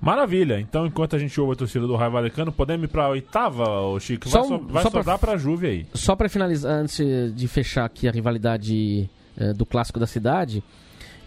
Maravilha. 0.00 0.60
Então, 0.60 0.86
enquanto 0.86 1.16
a 1.16 1.18
gente 1.18 1.40
ouve 1.40 1.54
a 1.54 1.56
torcida 1.56 1.86
do 1.86 1.96
Raio 1.96 2.12
Valecano, 2.12 2.52
podemos 2.52 2.84
ir 2.84 2.88
pra 2.88 3.08
oitava, 3.08 3.80
ô 3.80 3.98
Chico? 3.98 4.28
Só 4.28 4.42
Vai, 4.42 4.46
um- 4.46 4.48
só, 4.48 4.64
vai 4.72 4.82
só 4.84 4.90
só 4.90 5.02
pra- 5.02 5.12
dar 5.12 5.18
pra 5.18 5.36
Juve 5.36 5.66
aí. 5.66 5.86
Só 5.94 6.14
para 6.14 6.28
finalizar, 6.28 6.72
antes 6.72 6.98
de 7.34 7.48
fechar 7.48 7.84
aqui 7.84 8.06
a 8.08 8.12
rivalidade 8.12 9.08
eh, 9.36 9.52
do 9.52 9.64
clássico 9.66 9.98
da 10.00 10.06
cidade, 10.06 10.62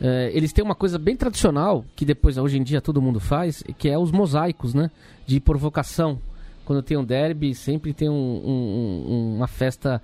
eh, 0.01 0.31
eles 0.33 0.51
têm 0.53 0.63
uma 0.63 0.75
coisa 0.75 0.97
bem 0.99 1.15
tradicional 1.15 1.83
que 1.95 2.03
depois 2.05 2.37
hoje 2.37 2.57
em 2.57 2.63
dia 2.63 2.81
todo 2.81 3.01
mundo 3.01 3.19
faz, 3.19 3.63
que 3.77 3.87
é 3.89 3.97
os 3.97 4.11
mosaicos, 4.11 4.73
né? 4.73 4.89
De 5.25 5.39
provocação. 5.39 6.19
Quando 6.65 6.81
tem 6.81 6.97
um 6.97 7.03
derby, 7.03 7.53
sempre 7.55 7.93
tem 7.93 8.09
um- 8.09 8.13
um- 8.13 9.05
um- 9.09 9.35
uma 9.37 9.47
festa 9.47 10.01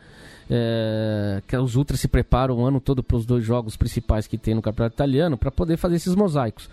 eh, 0.50 1.42
que 1.46 1.58
os 1.58 1.76
ultras 1.76 2.00
se 2.00 2.08
preparam 2.08 2.56
o 2.60 2.66
ano 2.66 2.80
todo 2.80 3.04
para 3.04 3.18
os 3.18 3.26
dois 3.26 3.44
jogos 3.44 3.76
principais 3.76 4.28
que 4.28 4.38
tem 4.38 4.56
no 4.56 4.62
campeonato 4.62 4.96
italiano 4.96 5.38
para 5.38 5.52
poder 5.52 5.76
fazer 5.76 5.98
esses 5.98 6.16
mosaicos. 6.16 6.70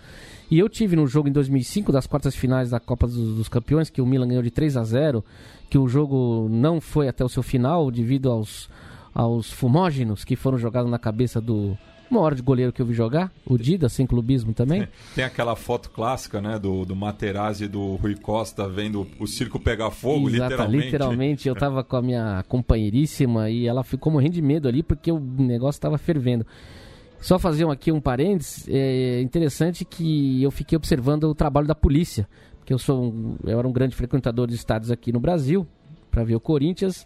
E 0.49 0.57
eu 0.57 0.69
tive 0.69 0.95
no 0.95 1.05
jogo 1.05 1.27
em 1.27 1.31
2005 1.33 1.91
das 1.91 2.07
quartas 2.07 2.35
finais 2.35 2.69
da 2.69 2.79
Copa 2.79 3.05
dos, 3.05 3.35
dos 3.35 3.49
Campeões 3.49 3.89
que 3.89 4.01
o 4.01 4.05
Milan 4.05 4.29
ganhou 4.29 4.43
de 4.43 4.49
3 4.51 4.77
a 4.77 4.83
0, 4.85 5.23
que 5.69 5.77
o 5.77 5.89
jogo 5.89 6.47
não 6.49 6.79
foi 6.79 7.09
até 7.09 7.25
o 7.25 7.27
seu 7.29 7.43
final 7.43 7.91
devido 7.91 8.31
aos 8.31 8.69
aos 9.13 9.49
fumógenos 9.49 10.25
que 10.25 10.35
foram 10.35 10.57
jogados 10.57 10.91
na 10.91 10.99
cabeça 10.99 11.39
do 11.39 11.77
maior 12.09 12.35
de 12.35 12.41
goleiro 12.41 12.71
que 12.71 12.81
eu 12.81 12.85
vi 12.85 12.93
jogar, 12.93 13.31
o 13.45 13.57
Dida, 13.57 13.89
sem 13.89 14.05
clubismo 14.05 14.53
também. 14.53 14.87
Tem 15.15 15.23
aquela 15.23 15.55
foto 15.55 15.89
clássica, 15.89 16.39
né, 16.41 16.57
do, 16.59 16.85
do 16.85 16.95
Materazzi 16.95 17.65
e 17.65 17.67
do 17.67 17.95
Rui 17.95 18.15
Costa 18.15 18.67
vendo 18.69 19.07
o 19.19 19.27
circo 19.27 19.59
pegar 19.59 19.89
fogo, 19.91 20.29
Exata, 20.29 20.49
literalmente. 20.53 20.85
literalmente, 20.85 21.47
eu 21.49 21.55
tava 21.57 21.83
com 21.83 21.95
a 21.97 22.01
minha 22.01 22.43
companheiríssima 22.47 23.49
e 23.49 23.67
ela 23.67 23.83
ficou 23.83 24.11
morrendo 24.11 24.33
de 24.33 24.41
medo 24.41 24.67
ali 24.67 24.83
porque 24.83 25.11
o 25.11 25.19
negócio 25.19 25.81
tava 25.81 25.97
fervendo. 25.97 26.45
Só 27.19 27.39
fazer 27.39 27.67
aqui 27.69 27.91
um 27.91 27.99
parênteses, 27.99 28.67
é 28.69 29.19
interessante 29.21 29.83
que 29.83 30.43
eu 30.43 30.51
fiquei 30.51 30.75
observando 30.75 31.23
o 31.23 31.33
trabalho 31.33 31.65
da 31.67 31.73
polícia, 31.73 32.27
porque 32.59 32.71
eu 32.73 32.77
sou 32.77 33.03
um- 33.05 33.35
eu 33.45 33.57
era 33.57 33.67
um 33.67 33.71
grande 33.71 33.95
frequentador 33.95 34.47
de 34.47 34.53
estádios 34.55 34.91
aqui 34.91 35.11
no 35.11 35.19
Brasil 35.19 35.65
para 36.11 36.23
ver 36.23 36.35
o 36.35 36.39
Corinthians 36.39 37.05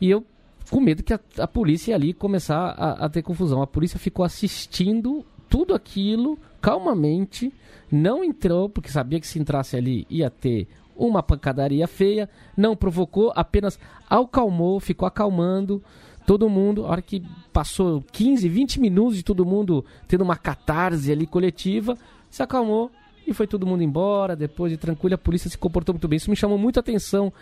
e 0.00 0.08
eu 0.10 0.24
com 0.70 0.80
medo 0.80 1.02
que 1.02 1.12
a, 1.12 1.20
a 1.38 1.48
polícia 1.48 1.90
ia 1.90 1.96
ali 1.96 2.14
começar 2.14 2.70
a, 2.70 3.04
a 3.04 3.08
ter 3.08 3.22
confusão. 3.22 3.60
A 3.60 3.66
polícia 3.66 3.98
ficou 3.98 4.24
assistindo 4.24 5.24
tudo 5.48 5.74
aquilo 5.74 6.38
calmamente, 6.60 7.52
não 7.90 8.22
entrou 8.22 8.68
porque 8.68 8.90
sabia 8.90 9.18
que 9.18 9.26
se 9.26 9.38
entrasse 9.38 9.76
ali 9.76 10.06
ia 10.08 10.30
ter 10.30 10.68
uma 10.96 11.22
pancadaria 11.22 11.88
feia, 11.88 12.28
não 12.56 12.76
provocou, 12.76 13.32
apenas 13.34 13.78
acalmou, 14.08 14.78
ficou 14.78 15.08
acalmando 15.08 15.82
todo 16.26 16.48
mundo. 16.48 16.84
A 16.84 16.90
hora 16.90 17.02
que 17.02 17.22
passou 17.52 18.04
15, 18.12 18.48
20 18.48 18.80
minutos 18.80 19.16
de 19.16 19.24
todo 19.24 19.44
mundo 19.44 19.84
tendo 20.06 20.22
uma 20.22 20.36
catarse 20.36 21.10
ali 21.10 21.26
coletiva, 21.26 21.96
se 22.30 22.42
acalmou 22.42 22.90
e 23.26 23.32
foi 23.32 23.46
todo 23.46 23.66
mundo 23.66 23.82
embora. 23.82 24.36
Depois 24.36 24.70
de 24.70 24.76
tranquilo, 24.76 25.14
a 25.14 25.18
polícia 25.18 25.48
se 25.48 25.56
comportou 25.56 25.94
muito 25.94 26.06
bem. 26.06 26.18
Isso 26.18 26.30
me 26.30 26.36
chamou 26.36 26.58
muita 26.58 26.80
atenção 26.80 27.32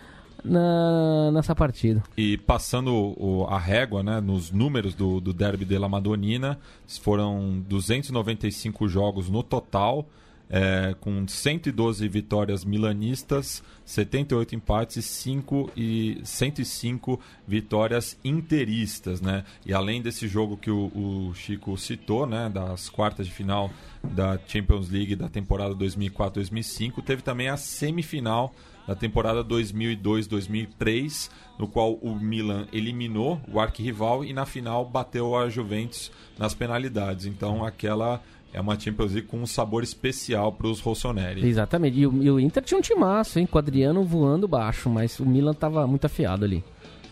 na, 0.43 1.31
nessa 1.31 1.55
partida. 1.55 2.03
E 2.17 2.37
passando 2.37 2.93
o- 2.93 3.45
a 3.49 3.57
régua 3.57 4.01
né, 4.03 4.19
nos 4.21 4.51
números 4.51 4.93
do, 4.95 5.19
do 5.19 5.33
Derby 5.33 5.65
della 5.65 5.89
Madonnina, 5.89 6.59
foram 7.01 7.63
295 7.67 8.87
jogos 8.87 9.29
no 9.29 9.43
total, 9.43 10.07
é, 10.51 10.95
com 10.99 11.27
112 11.27 12.07
vitórias 12.07 12.65
milanistas, 12.65 13.61
78 13.85 14.55
empates 14.55 14.97
e 14.97 15.01
5 15.03 15.69
e 15.77 16.19
105 16.23 17.19
vitórias 17.47 18.17
interistas. 18.23 19.21
Né? 19.21 19.43
E 19.63 19.73
além 19.73 20.01
desse 20.01 20.27
jogo 20.27 20.57
que 20.57 20.71
o, 20.71 20.85
o 20.95 21.33
Chico 21.35 21.77
citou, 21.77 22.25
né, 22.25 22.49
das 22.51 22.89
quartas 22.89 23.27
de 23.27 23.33
final 23.33 23.69
da 24.03 24.39
Champions 24.47 24.89
League 24.89 25.15
da 25.15 25.29
temporada 25.29 25.75
2004-2005, 25.75 27.03
teve 27.03 27.21
também 27.21 27.47
a 27.49 27.55
semifinal 27.57 28.51
da 28.89 28.95
temporada 28.95 29.43
2002-2003, 29.43 31.29
no 31.59 31.67
qual 31.67 31.93
o 31.93 32.15
Milan 32.15 32.65
eliminou 32.73 33.39
o 33.47 33.59
arquirrival 33.59 34.25
e 34.25 34.33
na 34.33 34.47
final 34.47 34.83
bateu 34.83 35.35
a 35.37 35.47
Juventus 35.47 36.11
nas 36.39 36.55
penalidades. 36.55 37.27
Então 37.27 37.63
aquela 37.63 38.19
é 38.51 38.59
uma 38.59 38.79
Champions 38.79 39.11
League 39.11 39.27
com 39.27 39.37
um 39.37 39.45
sabor 39.45 39.83
especial 39.83 40.51
para 40.51 40.65
os 40.65 40.79
Rossoneri. 40.79 41.47
Exatamente. 41.47 41.99
E 41.99 42.07
o, 42.07 42.23
e 42.23 42.31
o 42.31 42.39
Inter 42.39 42.63
tinha 42.63 42.79
um 42.79 42.81
timaço, 42.81 43.37
hein? 43.37 43.45
Com 43.45 43.59
o 43.59 43.61
Adriano 43.61 44.03
voando 44.03 44.47
baixo, 44.47 44.89
mas 44.89 45.19
o 45.19 45.25
Milan 45.25 45.53
tava 45.53 45.85
muito 45.85 46.05
afiado 46.05 46.43
ali. 46.43 46.63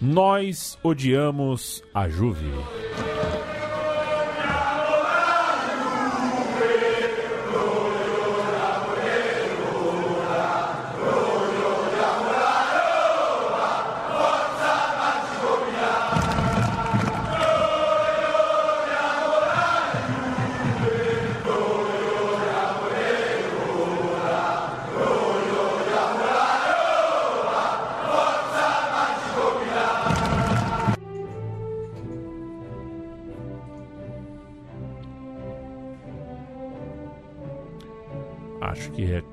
Nós 0.01 0.79
odiamos 0.81 1.83
a 1.93 2.09
Juve. 2.09 2.49
Que 38.97 39.11
é 39.13 39.23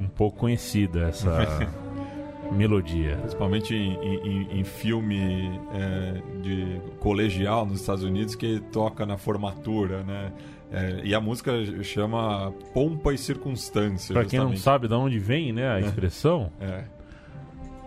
um 0.00 0.08
pouco 0.08 0.38
conhecida 0.38 1.04
essa 1.08 1.70
melodia. 2.52 3.16
Principalmente 3.18 3.74
em, 3.74 3.94
em- 3.94 4.60
em 4.60 4.64
filme 4.64 5.60
é, 5.72 6.20
de 6.42 6.80
colegial 7.00 7.64
nos 7.64 7.80
Estados 7.80 8.02
Unidos 8.04 8.34
que 8.34 8.60
toca 8.72 9.06
na 9.06 9.16
formatura, 9.16 10.02
né? 10.02 10.32
É, 10.72 11.00
e 11.04 11.14
a 11.14 11.20
música 11.20 11.52
chama 11.84 12.52
Pompa 12.72 13.12
e 13.14 13.18
Circunstância. 13.18 14.12
Pra 14.12 14.24
quem 14.24 14.40
não 14.40 14.56
sabe 14.56 14.88
de 14.88 14.94
onde 14.94 15.18
vem, 15.18 15.52
né, 15.52 15.68
a 15.70 15.78
expressão, 15.80 16.50
É. 16.60 16.82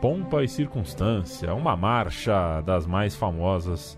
pompa 0.02 0.44
e 0.44 0.48
circunstância, 0.48 1.54
uma 1.54 1.76
marcha 1.76 2.62
das 2.62 2.86
mais 2.88 3.14
famosas 3.16 3.98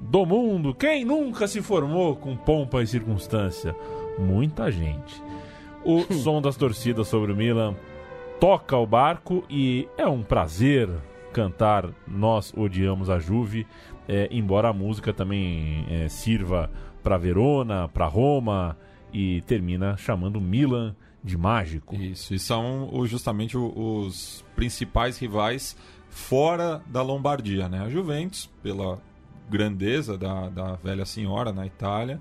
do 0.00 0.24
mundo. 0.24 0.72
Quem 0.74 1.04
nunca 1.04 1.46
se 1.46 1.60
formou 1.60 2.16
com 2.16 2.34
pompa 2.36 2.82
e 2.82 2.86
circunstância? 2.86 3.74
Muita 4.18 4.70
gente. 4.70 5.22
O 5.88 6.02
som 6.12 6.42
das 6.42 6.56
torcidas 6.56 7.06
sobre 7.06 7.30
o 7.30 7.36
Milan 7.36 7.76
toca 8.40 8.76
o 8.76 8.84
barco 8.84 9.44
e 9.48 9.88
é 9.96 10.04
um 10.04 10.20
prazer 10.20 10.90
cantar 11.32 11.88
Nós 12.08 12.52
Odiamos 12.56 13.08
a 13.08 13.20
Juve, 13.20 13.64
é, 14.08 14.26
embora 14.32 14.70
a 14.70 14.72
música 14.72 15.12
também 15.12 15.86
é, 15.88 16.08
sirva 16.08 16.68
para 17.04 17.16
Verona, 17.16 17.86
para 17.86 18.04
Roma 18.06 18.76
e 19.12 19.42
termina 19.42 19.96
chamando 19.96 20.40
Milan 20.40 20.96
de 21.22 21.38
mágico. 21.38 21.94
Isso, 21.94 22.34
e 22.34 22.38
são 22.40 22.90
justamente 23.06 23.56
os 23.56 24.44
principais 24.56 25.16
rivais 25.18 25.76
fora 26.10 26.82
da 26.88 27.00
Lombardia, 27.00 27.68
né? 27.68 27.82
A 27.82 27.88
Juventus, 27.88 28.50
pela 28.60 29.00
grandeza 29.48 30.18
da, 30.18 30.48
da 30.48 30.72
velha 30.74 31.06
senhora 31.06 31.52
na 31.52 31.64
Itália. 31.64 32.20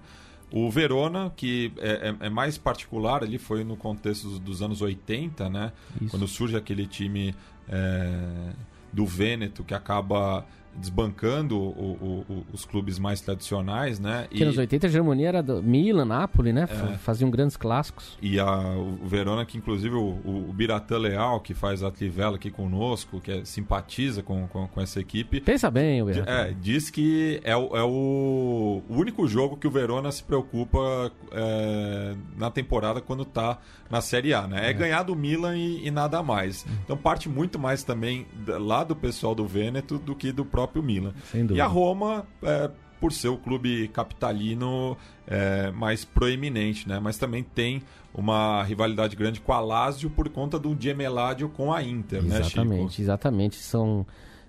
O 0.51 0.69
Verona, 0.69 1.31
que 1.35 1.71
é, 1.77 2.09
é- 2.21 2.27
é 2.27 2.29
mais 2.29 2.57
particular 2.57 3.23
ali, 3.23 3.37
foi 3.37 3.63
no 3.63 3.75
contexto 3.75 4.27
dos, 4.27 4.39
dos 4.39 4.61
anos 4.61 4.81
80, 4.81 5.49
né? 5.49 5.71
Isso. 6.01 6.11
Quando 6.11 6.27
surge 6.27 6.55
aquele 6.55 6.85
time 6.85 7.35
é, 7.67 8.51
do 8.93 9.05
Vêneto 9.05 9.63
que 9.63 9.73
acaba 9.73 10.45
desbancando 10.77 11.57
o- 11.57 12.25
o- 12.29 12.45
os 12.53 12.65
clubes 12.65 12.99
mais 12.99 13.21
tradicionais, 13.21 13.99
né? 13.99 14.25
Porque 14.29 14.43
nos 14.45 14.57
80 14.57 14.87
a 14.87 14.89
hegemonia 14.89 15.27
era 15.27 15.41
do 15.43 15.61
Milan, 15.61 16.05
Napoli, 16.05 16.51
né? 16.53 16.63
F- 16.63 16.97
Faziam 16.99 17.29
grandes 17.29 17.57
clássicos. 17.57 18.17
E 18.21 18.39
a, 18.39 18.45
o 18.77 18.97
Verona, 19.05 19.45
que 19.45 19.57
inclusive 19.57 19.95
o, 19.95 20.01
o, 20.23 20.53
Biratã 20.53 20.97
Leal, 20.97 21.39
que 21.39 21.53
faz 21.53 21.83
a 21.83 21.91
Trivela 21.91 22.35
aqui 22.35 22.49
conosco, 22.51 23.19
que 23.21 23.31
é- 23.31 23.45
simpatiza 23.45 24.21
com, 24.23 24.47
com, 24.47 24.67
com 24.67 24.81
essa 24.81 24.99
equipe, 24.99 25.39
Pensa 25.41 25.69
bem, 25.71 26.01
o 26.01 26.09
é, 26.09 26.53
diz 26.59 26.89
que 26.89 27.39
é, 27.43 27.55
o, 27.55 27.75
é 27.75 27.83
o, 27.83 28.81
único 28.89 29.27
jogo 29.27 29.57
que 29.57 29.67
o 29.67 29.71
Verona 29.71 30.11
se 30.11 30.23
preocupa 30.23 31.11
é, 31.31 32.15
na 32.37 32.49
temporada 32.49 33.01
quando 33.01 33.23
tá 33.25 33.59
na 33.89 34.01
Série 34.01 34.33
A, 34.33 34.47
né? 34.47 34.69
É, 34.69 34.73
ganhar 34.73 35.03
do 35.03 35.15
Milan 35.15 35.55
e, 35.57 35.85
e 35.87 35.91
nada 35.91 36.21
mais. 36.23 36.65
Então 36.83 36.97
parte 36.97 37.29
muito 37.29 37.59
mais 37.59 37.83
também 37.83 38.25
lá 38.47 38.83
do 38.83 38.95
pessoal 38.95 39.35
do 39.35 39.45
Vêneto 39.45 39.97
do 39.97 40.15
que 40.15 40.31
do 40.31 40.43
próprio 40.43 40.64
Milan. 40.81 41.13
Sem 41.31 41.45
E 41.51 41.61
a 41.61 41.67
Roma, 41.67 42.25
é, 42.43 42.69
por 42.99 43.11
ser 43.11 43.27
o 43.27 43.37
clube 43.37 43.87
capitalino 43.89 44.97
é, 45.27 45.71
mais 45.71 46.05
proeminente, 46.05 46.87
né? 46.87 46.99
Mas 46.99 47.17
também 47.17 47.43
tem 47.43 47.81
uma 48.13 48.63
rivalidade 48.63 49.15
grande 49.15 49.41
com 49.41 49.51
a 49.51 49.59
Lazio 49.59 50.09
por 50.09 50.29
conta 50.29 50.57
do 50.57 50.75
Gemeládio 50.79 51.49
com 51.49 51.73
a 51.73 51.83
Inter, 51.83 52.23
né, 52.23 52.37
Chico? 52.43 52.59
Exatamente, 52.59 53.01
exatamente. 53.01 53.55
São, 53.57 54.05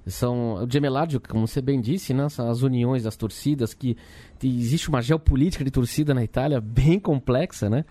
são 0.07 0.65
o 0.65 0.71
gemeládio, 0.71 1.21
como 1.21 1.47
você 1.47 1.61
bem 1.61 1.81
disse, 1.81 2.15
né? 2.15 2.29
São 2.29 2.49
as 2.49 2.63
uniões 2.63 3.03
das 3.03 3.17
torcidas 3.17 3.75
que 3.75 3.97
existe 4.43 4.89
uma 4.89 5.03
geopolítica 5.03 5.65
de 5.65 5.71
torcida 5.71 6.15
na 6.15 6.23
Itália 6.23 6.61
bem 6.61 6.99
complexa, 7.01 7.69
né? 7.69 7.85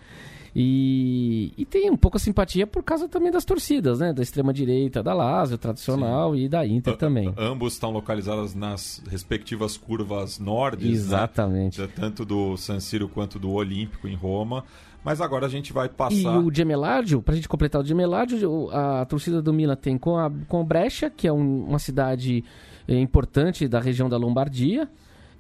E, 0.58 1.52
e 1.58 1.66
tem 1.66 1.92
um 1.92 1.98
pouco 1.98 2.16
a 2.16 2.20
simpatia 2.20 2.66
por 2.66 2.82
causa 2.82 3.10
também 3.10 3.30
das 3.30 3.44
torcidas, 3.44 4.00
né? 4.00 4.14
Da 4.14 4.24
extrema 4.24 4.54
direita, 4.54 5.04
da 5.04 5.14
Lazio 5.14 5.58
tradicional 5.58 6.34
e 6.36 6.48
da 6.48 6.66
Inter 6.66 6.96
também. 6.96 7.34
Ambos 7.38 7.74
estão 7.74 7.92
localizados 7.92 8.56
nas 8.56 9.04
respectivas 9.12 9.76
curvas 9.76 10.40
nordes, 10.40 10.90
Exatamente. 10.90 11.82
né? 11.82 11.90
Tanto 11.94 12.24
do 12.24 12.56
San 12.56 12.80
Siro 12.80 13.10
quanto 13.10 13.38
do 13.38 13.52
Olímpico 13.52 14.08
em 14.08 14.16
Roma. 14.16 14.64
Mas 15.04 15.22
agora 15.22 15.46
a 15.46 15.50
gente 15.50 15.72
vai 15.74 15.86
E 15.86 15.90
passar. 15.90 16.40
o 16.40 16.52
Gemeládio, 16.52 17.22
pra 17.22 17.36
gente 17.36 17.48
completar 17.48 17.80
o 17.82 17.86
Gemeládio, 17.86 18.50
o- 18.50 18.72
a 18.72 19.06
torcida 19.06 19.40
do 19.40 19.54
Milan 19.54 19.76
tem 19.76 20.00
com, 20.00 20.18
a, 20.18 20.32
com 20.48 20.64
Brescia, 20.66 21.12
que 21.12 21.28
é 21.28 21.32
um- 21.34 21.66
uma 21.66 21.78
cidade 21.78 22.44
eh, 22.88 22.98
importante 23.00 23.68
da 23.68 23.80
região 23.80 24.10
da 24.10 24.18
Lombardia. 24.18 24.90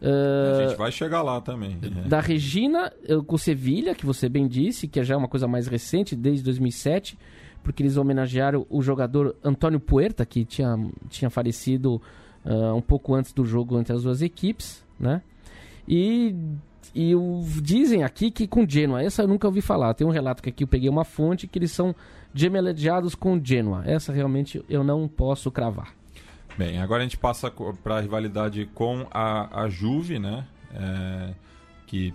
A 0.01 0.61
eh, 0.63 0.67
gente 0.67 0.77
vai 0.77 0.91
chegar 0.91 1.21
lá 1.21 1.39
também. 1.41 1.77
da 2.07 2.19
Regina 2.19 2.91
eh, 3.07 3.15
com 3.25 3.37
Sevilha, 3.37 3.95
que 3.95 4.05
você 4.05 4.27
bem 4.29 4.47
disse, 4.47 4.87
que 4.87 5.03
já 5.03 5.15
é 5.15 5.17
uma 5.17 5.27
coisa 5.27 5.47
mais 5.47 5.67
recente, 5.67 6.15
desde 6.15 6.43
2007, 6.43 7.17
porque 7.63 7.81
eles 7.81 7.97
homenagearam 7.97 8.65
o 8.69 8.81
jogador 8.81 9.35
Antônio 9.43 9.79
Puerta, 9.79 10.25
que 10.25 10.45
tinha, 10.45 10.77
tinha 11.09 11.29
falecido 11.29 12.01
ah, 12.45 12.73
um 12.75 12.81
pouco 12.81 13.15
antes 13.15 13.33
do 13.33 13.43
jogo 13.43 13.79
entre 13.79 13.91
as 13.95 14.03
duas 14.03 14.21
equipes, 14.21 14.85
né? 14.99 15.21
E, 15.87 16.35
e 16.93 17.15
o- 17.15 17.43
dizem 17.61 18.03
aqui 18.03 18.29
que 18.29 18.47
com 18.47 18.67
Genoa, 18.69 19.01
essa 19.01 19.23
eu 19.23 19.27
nunca 19.27 19.47
ouvi 19.47 19.61
falar. 19.61 19.93
Tem 19.95 20.05
um 20.05 20.11
relato 20.11 20.43
que 20.43 20.49
aqui 20.49 20.63
eu 20.63 20.67
peguei 20.67 20.89
uma 20.89 21.03
fonte 21.03 21.47
que 21.47 21.57
eles 21.57 21.71
são 21.71 21.95
gemelejados 22.35 23.15
com 23.15 23.39
Genoa. 23.43 23.83
Essa 23.85 24.13
realmente 24.13 24.63
eu 24.69 24.83
não 24.83 25.07
posso 25.07 25.49
cravar. 25.49 25.93
Bem, 26.57 26.79
agora 26.79 27.01
a 27.01 27.03
gente 27.03 27.17
passa 27.17 27.51
para 27.83 27.97
a 27.97 27.99
rivalidade 27.99 28.65
com 28.73 29.05
a, 29.11 29.63
a 29.63 29.69
Juve, 29.69 30.19
né? 30.19 30.47
É, 30.73 31.33
que 31.85 32.13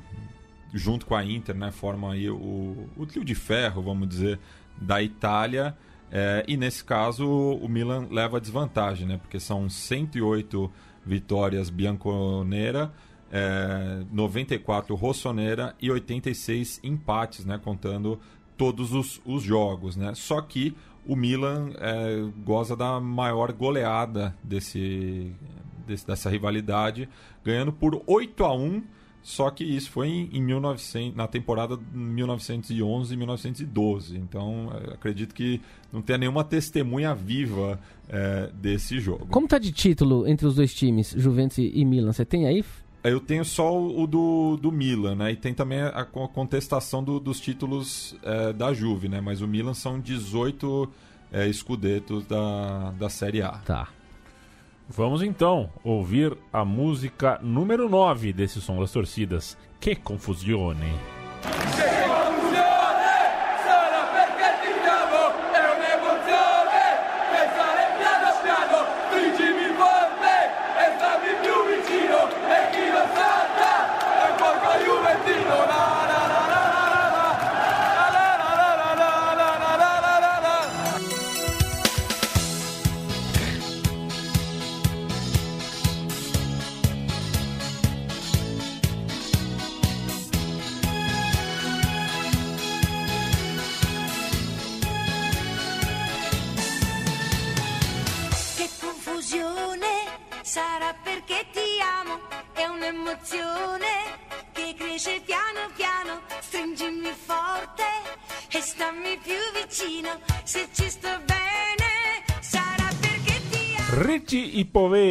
junto 0.73 1.05
com 1.05 1.15
a 1.15 1.23
Inter, 1.23 1.55
né, 1.55 1.71
forma 1.71 2.13
aí 2.13 2.31
o, 2.31 2.89
o 2.97 3.07
trio 3.07 3.25
de 3.25 3.35
ferro, 3.35 3.83
vamos 3.83 4.09
dizer, 4.09 4.39
da 4.81 5.03
Itália. 5.03 5.77
É, 6.11 6.43
e 6.49 6.57
nesse 6.57 6.83
caso 6.83 7.29
o 7.29 7.69
Milan 7.69 8.09
leva 8.11 8.41
desvantagem, 8.41 9.07
né? 9.07 9.19
Porque 9.19 9.39
são 9.39 9.69
108 9.69 10.73
vitórias 11.05 11.69
bianconera, 11.69 12.91
é, 13.31 14.03
94 14.11 14.95
rossonera 14.95 15.75
e 15.79 15.91
86 15.91 16.81
empates, 16.83 17.45
né? 17.45 17.61
Contando 17.63 18.19
todos 18.57 18.93
os, 18.93 19.21
os 19.25 19.43
jogos, 19.43 19.97
né? 19.97 20.15
Só 20.15 20.41
que 20.41 20.75
o 21.13 21.17
Milan 21.17 21.71
é, 21.79 22.25
goza 22.45 22.77
da 22.77 23.01
maior 23.01 23.53
goleada 23.53 24.35
desse, 24.45 25.33
desse- 25.87 26.07
dessa 26.07 26.31
rivalidade, 26.31 27.09
ganhando 27.45 27.73
por 27.73 28.03
8 28.07 28.45
a 28.45 28.55
1 28.55 28.83
só 29.23 29.51
que 29.51 29.63
isso 29.63 29.91
foi 29.91 30.09
em, 30.09 30.31
em 30.33 30.43
1900, 30.43 31.15
na 31.15 31.27
temporada 31.29 31.77
1911 31.93 33.13
e 33.13 33.17
1912. 33.19 34.17
Então, 34.17 34.71
é, 34.73 34.95
acredito 34.95 35.35
que 35.35 35.61
não 35.93 36.01
tenha 36.01 36.17
nenhuma 36.19 36.43
testemunha 36.43 37.15
viva 37.15 37.79
é, 38.09 38.49
desse 38.55 38.99
jogo. 38.99 39.27
Como 39.27 39.47
tá 39.47 39.59
de 39.59 39.73
título 39.73 40.27
entre 40.27 40.47
os 40.47 40.55
dois 40.55 40.73
times, 40.73 41.15
Juventus 41.17 41.59
e 41.59 41.85
Milan? 41.85 42.13
Você 42.15 42.25
tem 42.25 42.47
aí? 42.47 42.65
Eu 43.03 43.19
tenho 43.19 43.45
só 43.45 43.75
o 43.81 44.07
do, 44.07 44.59
do 44.61 44.71
Milan, 44.71 45.15
né? 45.15 45.33
E 45.33 45.37
tem 45.37 45.55
também 45.55 45.81
a 45.81 46.05
co- 46.05 46.29
contestação 46.29 47.03
do- 47.03 47.19
dos 47.19 47.41
títulos 47.41 48.15
é, 48.23 48.53
da 48.53 48.75
Juve, 48.75 49.09
né? 49.09 49.21
Mas 49.23 49.41
o 49.41 49.49
Milan 49.49 49.73
são 49.73 49.99
18 49.99 50.87
é, 51.33 51.47
escudetos 51.49 52.27
da, 52.27 52.91
da 52.99 53.09
Série 53.09 53.41
A. 53.41 53.53
Tá. 53.65 53.89
Vamos 54.89 55.23
então 55.23 55.71
ouvir 55.85 56.37
a 56.53 56.65
música 56.65 57.39
número 57.43 57.89
9 57.89 58.33
desse 58.33 58.61
som 58.61 58.79
das 58.81 58.91
torcidas. 58.93 59.57
Que 59.81 59.95
confusione! 59.95 60.93
Solo 61.43 62.10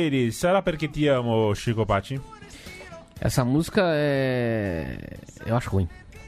e 0.10 0.26
poveri, 0.26 0.32
sarà 0.32 0.62
perché 0.62 0.90
ti 0.90 1.08
amo, 1.08 1.52
Chico 1.54 1.86
Patti? 1.86 2.20
Essa 3.20 3.44
música 3.44 3.82
é. 3.94 4.98
Eu 5.46 5.56
acho 5.56 5.70
ruim. 5.70 5.88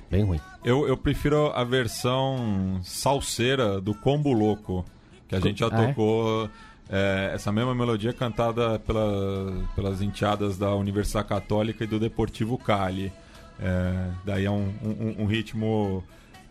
Bem 0.09 0.23
ruim. 0.23 0.39
Eu, 0.63 0.87
eu 0.87 0.97
prefiro 0.97 1.51
a 1.53 1.63
versão 1.63 2.79
salseira 2.83 3.79
do 3.79 3.93
Combo 3.95 4.33
Louco, 4.33 4.85
que 5.27 5.35
a 5.35 5.39
gente 5.39 5.59
já 5.59 5.69
Ah, 5.71 5.81
é? 5.83 5.87
tocou 5.87 6.49
é, 6.89 7.31
essa 7.33 7.51
mesma 7.51 7.73
melodia 7.73 8.11
cantada 8.13 8.77
pela, 8.79 9.53
pelas 9.75 10.01
enteadas 10.01 10.57
da 10.57 10.75
Universidade 10.75 11.27
Católica 11.29 11.83
e 11.85 11.87
do 11.87 11.97
Deportivo 11.99 12.57
Cali. 12.57 13.11
É, 13.59 14.09
daí 14.25 14.45
é 14.45 14.51
um, 14.51 14.73
um- 14.83 15.15
um 15.19 15.25
ritmo 15.25 16.03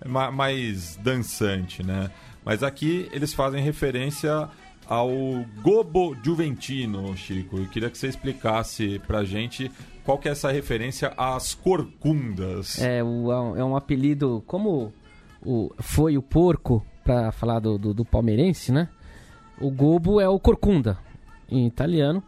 ma- 0.07 0.31
mais 0.31 0.97
dançante, 0.97 1.83
né? 1.85 2.11
Mas 2.43 2.63
aqui 2.63 3.09
eles 3.13 3.35
fazem 3.35 3.63
referência 3.63 4.49
ao 4.91 5.09
Gobo 5.63 6.17
Juventino, 6.23 7.17
Chico. 7.17 7.57
Eu 7.59 7.69
queria 7.69 7.89
que 7.89 7.97
você 7.97 8.09
explicasse 8.09 8.99
pra 9.07 9.23
gente 9.25 9.71
qual 10.05 10.19
que 10.19 10.29
é 10.29 10.33
essa 10.33 10.51
referência 10.51 11.13
às 11.17 11.55
corcundas. 11.55 12.79
É, 12.83 13.03
o- 13.03 13.57
é 13.57 13.65
um 13.65 13.77
apelido, 13.77 14.43
como 14.49 14.93
o, 15.47 15.71
foi 15.79 16.19
o 16.19 16.23
porco, 16.23 16.85
pra 17.05 17.31
falar 17.33 17.61
do, 17.61 17.79
do, 17.79 17.95
do 17.95 18.05
palmeirense, 18.05 18.73
né? 18.73 18.89
O 19.61 19.71
gobo 19.71 20.21
é 20.21 20.29
o 20.29 20.39
corcunda, 20.41 20.99
em 21.49 21.67
italiano. 21.67 22.23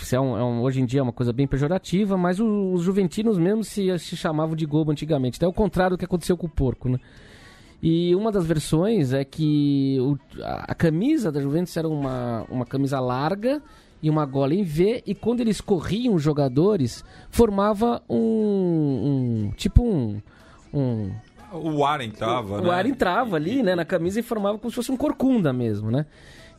Isso 0.00 0.14
é 0.16 0.20
um- 0.20 0.36
é 0.38 0.44
um- 0.44 0.60
hoje 0.62 0.80
em 0.80 0.86
dia 0.86 1.00
é 1.00 1.02
uma 1.02 1.12
coisa 1.12 1.32
bem 1.32 1.46
pejorativa, 1.46 2.16
mas 2.16 2.38
o- 2.40 2.72
os 2.72 2.82
juventinos 2.82 3.38
mesmo 3.38 3.62
se, 3.64 3.96
se 3.98 4.16
chamavam 4.16 4.54
de 4.56 4.64
gobo 4.66 4.90
antigamente. 4.90 5.36
Então 5.36 5.48
é 5.48 5.50
o 5.50 5.54
contrário 5.54 5.96
do 5.96 5.98
que 5.98 6.04
aconteceu 6.04 6.36
com 6.36 6.46
o 6.46 6.50
porco, 6.50 6.88
né? 6.88 6.98
E 7.82 8.14
uma 8.14 8.32
das 8.32 8.46
versões 8.46 9.12
é 9.12 9.24
que 9.24 9.98
o- 10.00 10.18
a, 10.42 10.72
a 10.72 10.74
camisa 10.74 11.30
da 11.30 11.40
Juventus 11.40 11.76
era 11.76 11.88
uma, 11.88 12.44
uma 12.50 12.64
camisa 12.64 12.98
larga 13.00 13.62
e 14.02 14.08
uma 14.10 14.24
gola 14.26 14.54
em 14.54 14.62
V, 14.62 15.02
e 15.06 15.14
quando 15.14 15.40
eles 15.40 15.60
corriam 15.60 16.14
os 16.14 16.22
jogadores, 16.22 17.04
formava 17.30 18.02
um. 18.08 18.16
um- 19.48 19.52
tipo 19.56 19.82
um. 19.84 20.20
um 20.72 21.10
O 21.52 21.84
ar 21.84 22.00
entrava, 22.00 22.60
né? 22.60 22.66
o 22.66 22.70
ar 22.70 22.86
entrava 22.86 23.36
ali, 23.36 23.62
né, 23.62 23.74
na 23.74 23.84
camisa 23.84 24.20
e 24.20 24.22
formava 24.22 24.58
como 24.58 24.70
se 24.70 24.76
fosse 24.76 24.90
um 24.92 24.96
corcunda 24.96 25.52
mesmo, 25.52 25.90
né? 25.90 26.06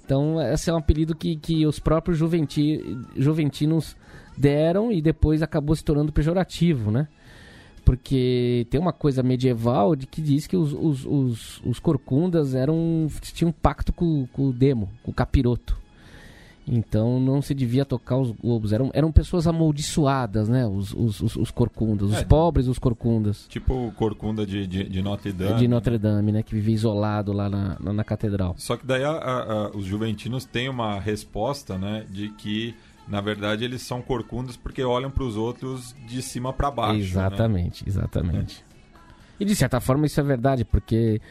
Então, 0.06 0.42
esse 0.42 0.70
é 0.70 0.74
um 0.74 0.78
apelido 0.78 1.14
que, 1.14 1.36
que 1.36 1.66
os 1.68 1.80
próprios 1.80 2.18
juventi, 2.18 2.82
juventinos 3.16 3.96
deram 4.38 4.90
e 4.92 5.02
depois 5.02 5.42
acabou 5.42 5.76
se 5.76 5.84
tornando 5.84 6.14
pejorativo, 6.14 6.90
né? 6.92 7.08
Porque 7.92 8.68
tem 8.70 8.80
uma 8.82 8.92
coisa 8.92 9.24
medieval 9.24 9.96
de 9.96 10.06
que 10.06 10.22
diz 10.22 10.46
que 10.46 10.58
os, 10.58 10.74
os, 10.74 11.06
os, 11.06 11.62
os 11.66 11.80
corcundas 11.80 12.54
eram 12.54 13.08
tinham 13.34 13.50
um 13.50 13.54
pacto 13.54 13.94
com, 13.94 14.28
com 14.34 14.50
o 14.50 14.52
demo, 14.54 14.90
com 15.04 15.12
o 15.12 15.14
capiroto. 15.14 15.78
Então 16.70 17.18
não 17.18 17.42
se 17.42 17.54
devia 17.54 17.86
tocar 17.86 18.18
os 18.18 18.30
globos. 18.32 18.74
Eram, 18.74 18.92
eram 18.94 19.10
pessoas 19.10 19.48
amaldiçoadas, 19.48 20.50
né? 20.50 20.68
Os, 20.68 20.94
os, 20.94 21.22
os, 21.22 21.36
os 21.38 21.50
corcundas, 21.50 22.10
os 22.10 22.18
É. 22.18 22.26
pobres 22.26 22.68
os 22.68 22.78
corcundas. 22.78 23.46
Tipo 23.48 23.90
corcunda 23.96 24.46
de, 24.46 24.68
de, 24.68 24.84
de 24.84 25.02
Notre 25.02 25.32
Dame. 25.32 25.60
De 25.60 25.68
Notre 25.70 25.98
Dame, 25.98 26.32
né? 26.34 26.44
Que 26.44 26.54
vivia 26.54 26.76
isolado 26.76 27.32
lá 27.32 27.50
na, 27.50 27.78
na, 27.80 27.94
na 27.94 28.04
catedral. 28.04 28.54
Só 28.58 28.76
que 28.76 28.86
daí 28.86 29.02
a- 29.06 29.12
a- 29.12 29.54
a- 29.68 29.70
os 29.78 29.86
juventinos 29.86 30.44
têm 30.44 30.68
uma 30.68 31.00
resposta, 31.00 31.78
né, 31.78 32.06
de 32.10 32.28
que 32.32 32.76
na 33.08 33.22
verdade 33.22 33.64
eles 33.64 33.82
são 33.82 34.02
corcundas 34.02 34.58
porque 34.58 34.84
olham 34.84 35.10
para 35.10 35.24
os 35.24 35.38
outros 35.38 35.96
de 36.08 36.22
cima 36.22 36.52
para 36.52 36.70
baixo. 36.70 36.94
né? 36.94 37.06
exatamente, 37.06 37.84
exatamente. 37.88 38.66
E 39.40 39.46
de 39.46 39.56
certa 39.56 39.80
forma 39.80 40.06
isso 40.06 40.20
é 40.20 40.24
verdade, 40.24 40.66
porque 40.66 41.22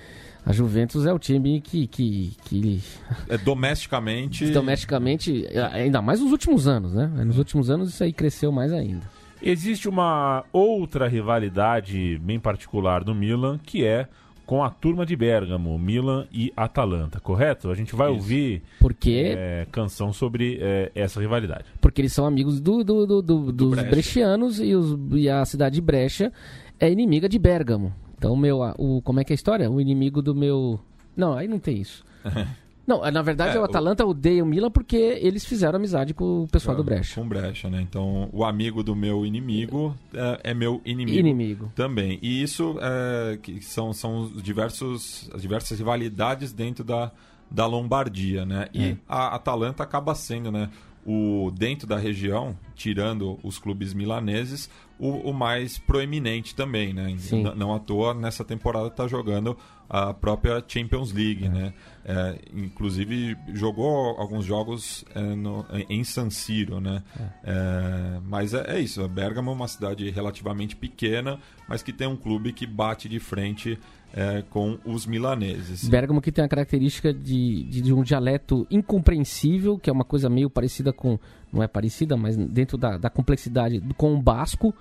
a 0.45 0.53
Juventus 0.53 1.07
é 1.07 1.13
o 1.13 1.19
time 1.19 1.61
que, 1.61 1.87
que, 1.89 2.37
que 2.45 2.81
É, 3.29 3.37
domesticamente. 3.37 4.51
domesticamente, 4.53 5.45
ainda 5.73 6.01
mais 6.01 6.21
nos 6.21 6.31
últimos 6.31 6.69
anos, 6.69 6.95
né? 6.95 7.07
Nos 7.25 7.37
últimos 7.37 7.69
anos 7.69 7.89
isso 7.89 8.05
aí 8.05 8.13
cresceu 8.13 8.53
mais 8.53 8.73
ainda. 8.73 9.03
Existe 9.43 9.89
uma 9.89 10.45
outra 10.53 11.09
rivalidade 11.09 12.19
bem 12.23 12.39
particular 12.39 13.05
do 13.05 13.15
Milan, 13.15 13.59
que 13.59 13.85
é 13.85 14.09
com 14.47 14.63
a 14.63 14.71
turma 14.71 15.05
de 15.05 15.17
Bergamo, 15.17 15.77
Milan 15.79 16.27
e 16.33 16.53
Atalanta, 16.57 17.19
correto? 17.21 17.69
A 17.69 17.75
gente 17.75 17.95
vai 17.97 18.09
Isso. 18.11 18.17
ouvir 18.21 18.63
Porque, 18.81 19.35
é, 19.37 19.67
canção 19.73 20.13
sobre 20.13 20.59
é, 20.63 20.93
essa 20.95 21.21
rivalidade. 21.21 21.65
porque 21.81 22.01
eles 22.01 22.13
são 22.13 22.25
amigos 22.25 22.61
do, 22.61 22.85
do, 22.85 23.05
do- 23.07 23.23
do- 23.23 23.53
dos 23.53 23.71
Brecha. 23.73 23.91
brechianos 23.91 24.61
e, 24.61 24.75
os, 24.75 24.97
e 25.13 25.29
a 25.29 25.45
cidade 25.45 25.75
de 25.75 25.81
Brecha 25.81 26.33
é 26.79 26.91
inimiga 26.91 27.29
de 27.29 27.39
Bergamo. 27.39 27.93
Então, 28.17 28.35
meu, 28.37 28.61
o, 28.79 29.03
como 29.03 29.21
é 29.21 29.25
que 29.25 29.33
é 29.33 29.35
a 29.35 29.37
história? 29.37 29.71
O 29.71 29.81
inimigo 29.81 30.23
do 30.23 30.35
meu. 30.35 30.79
Não, 31.17 31.35
aí 31.35 31.47
não 31.49 31.59
tem 31.59 31.79
isso. 31.81 32.05
Não, 32.87 33.03
na 33.11 33.23
verdade 33.23 33.57
É, 33.57 33.59
o 33.59 33.63
o- 33.63 33.65
Atalanta 33.65 34.07
odeia 34.07 34.43
o 34.43 34.47
Milan 34.47 34.71
porque 34.71 34.97
eles 34.97 35.45
fizeram 35.45 35.77
amizade 35.77 36.15
com 36.15 36.45
o 36.45 36.47
pessoal 36.49 36.77
do 36.77 36.85
Brecha. 36.85 37.21
Com 37.21 37.27
brecha, 37.29 37.69
né? 37.69 37.81
Então, 37.83 38.29
o 38.33 38.45
amigo 38.45 38.83
do 38.83 38.95
meu 38.95 39.27
inimigo 39.27 39.95
é, 40.15 40.51
é 40.51 40.55
meu 40.55 40.81
inimigo. 40.85 41.19
Inimigo. 41.19 41.73
Também. 41.75 42.19
E 42.23 42.43
isso 42.43 42.77
é, 42.81 43.37
que 43.39 43.61
são, 43.63 43.93
são 43.93 44.19
os 44.21 44.43
diversos, 44.43 45.29
as 45.35 45.43
diversas 45.43 45.79
rivalidades 45.79 46.53
dentro 46.53 46.85
da, 46.85 47.11
da 47.51 47.67
Lombardia, 47.67 48.45
né? 48.47 48.69
E 48.73 48.85
É. 48.85 48.97
a 49.09 49.35
Atalanta 49.35 49.83
acaba 49.83 50.15
sendo, 50.15 50.53
né? 50.53 50.71
O, 51.09 51.53
dentro 51.57 51.87
da 51.87 51.97
região, 51.97 52.57
tirando 52.75 53.39
os 53.45 53.59
clubes 53.61 53.95
milaneses, 53.95 54.69
o, 54.99 55.31
o 55.31 55.33
mais 55.33 55.79
proeminente 55.79 56.53
também, 56.53 56.93
né? 56.93 57.17
Não 57.57 57.73
à 57.73 57.79
toa, 57.79 58.13
nessa 58.13 58.45
temporada 58.45 58.89
está 58.89 59.07
jogando 59.07 59.57
a 59.89 60.13
própria 60.13 60.63
Champions 60.67 61.13
League, 61.13 61.49
né? 61.49 61.73
É, 62.05 62.39
inclusive, 62.55 63.37
jogou 63.55 64.17
alguns 64.19 64.45
jogos 64.45 65.05
é, 65.15 65.21
no- 65.21 65.65
em 65.89 66.03
San 66.05 66.31
Siro, 66.31 66.81
né? 66.81 67.03
É, 67.45 68.21
mas 68.25 68.55
é, 68.55 68.77
é 68.77 68.81
isso, 68.81 69.07
Bergamo 69.09 69.51
é 69.51 69.55
uma 69.55 69.69
cidade 69.69 70.09
relativamente 70.11 70.77
pequena, 70.77 71.39
mas 71.69 71.83
que 71.83 71.93
tem 71.93 72.07
um 72.07 72.17
clube 72.17 72.53
que 72.53 72.67
bate 72.67 73.09
de 73.09 73.19
frente 73.19 73.79
é, 74.15 74.43
com 74.51 74.79
os 74.85 75.05
milaneses. 75.05 75.89
Bergamo 75.89 76.21
que 76.23 76.31
tem 76.33 76.45
a 76.45 76.49
característica 76.49 77.13
de, 77.13 77.65
de, 77.65 77.81
de 77.83 77.93
um 77.93 78.03
dialeto 78.03 78.67
incompreensível, 78.71 79.77
que 79.79 79.91
é 79.91 79.93
uma 79.93 80.05
coisa 80.05 80.29
meio 80.31 80.49
parecida 80.49 80.93
com. 80.93 81.19
Não 81.53 81.63
é 81.63 81.69
parecida, 81.69 82.17
mas 82.17 82.37
dentro 82.37 82.77
da, 82.79 82.97
da 82.99 83.11
complexidade 83.11 83.81
com 83.97 84.15
o 84.15 84.23
basco. 84.23 84.75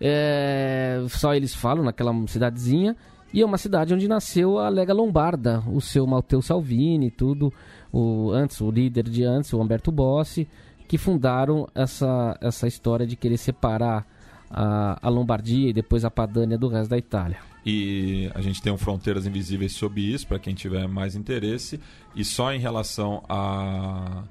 É, 0.00 1.02
só 1.08 1.34
eles 1.34 1.54
falam 1.54 1.84
naquela 1.84 2.12
cidadezinha. 2.26 2.96
E 3.32 3.42
é 3.42 3.44
uma 3.44 3.58
cidade 3.58 3.92
onde 3.92 4.08
nasceu 4.08 4.58
a 4.58 4.68
Lega 4.68 4.94
Lombarda, 4.94 5.62
o 5.66 5.80
seu 5.80 6.06
Matteo 6.06 6.40
Salvini, 6.40 7.10
tudo. 7.10 7.52
O, 7.92 8.30
antes, 8.30 8.60
o 8.60 8.70
líder 8.70 9.04
de 9.04 9.24
antes, 9.24 9.52
o 9.52 9.60
Humberto 9.60 9.90
Bossi, 9.90 10.48
que 10.86 10.96
fundaram 10.96 11.68
essa, 11.74 12.36
essa 12.40 12.66
história 12.66 13.06
de 13.06 13.16
querer 13.16 13.36
separar 13.36 14.06
a, 14.50 14.98
a 15.02 15.08
Lombardia 15.08 15.70
e 15.70 15.72
depois 15.72 16.04
a 16.04 16.10
Padânia 16.10 16.56
do 16.56 16.68
resto 16.68 16.90
da 16.90 16.98
Itália. 16.98 17.38
E 17.64 18.30
a 18.34 18.40
gente 18.40 18.62
tem 18.62 18.72
um 18.72 18.78
Fronteiras 18.78 19.26
Invisíveis 19.26 19.72
sobre 19.72 20.00
isso, 20.00 20.26
para 20.26 20.38
quem 20.38 20.54
tiver 20.54 20.86
mais 20.86 21.16
interesse. 21.16 21.80
E 22.14 22.24
só 22.24 22.52
em 22.52 22.60
relação 22.60 23.22
a. 23.28 24.22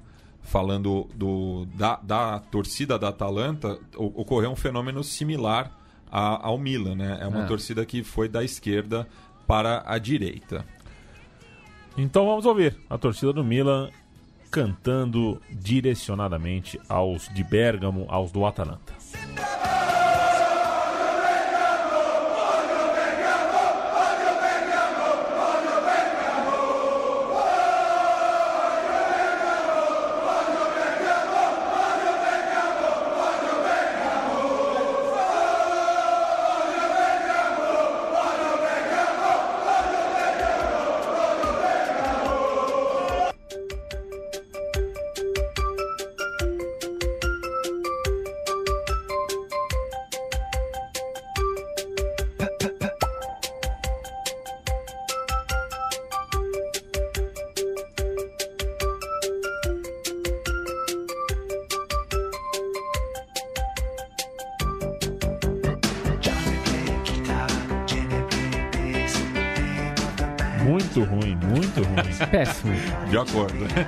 Falando 0.42 1.08
do, 1.16 1.66
da, 1.76 2.00
da 2.04 2.40
torcida 2.40 3.00
da 3.00 3.10
Atalanta, 3.10 3.80
ocorreu 3.98 4.52
um 4.52 4.56
fenômeno 4.56 5.04
similar 5.04 5.76
a- 6.12 6.48
ao 6.48 6.58
Milan, 6.58 6.96
né? 6.96 7.18
É 7.22 7.28
uma 7.28 7.44
Ah. 7.44 7.48
torcida 7.48 7.86
que 7.86 8.04
foi 8.04 8.28
da 8.30 8.44
esquerda 8.44 9.08
para 9.48 9.84
a 9.86 9.98
direita. 9.98 10.66
Então 11.98 12.26
vamos 12.26 12.46
ouvir 12.46 12.76
a 12.90 12.98
torcida 12.98 13.32
do 13.32 13.44
Milan 13.44 13.90
cantando 14.52 15.42
direcionadamente 15.52 16.80
aos 16.88 17.28
de 17.34 17.44
Bergamo, 17.44 18.06
aos 18.10 18.32
do 18.32 18.46
Atalanta. 18.46 18.94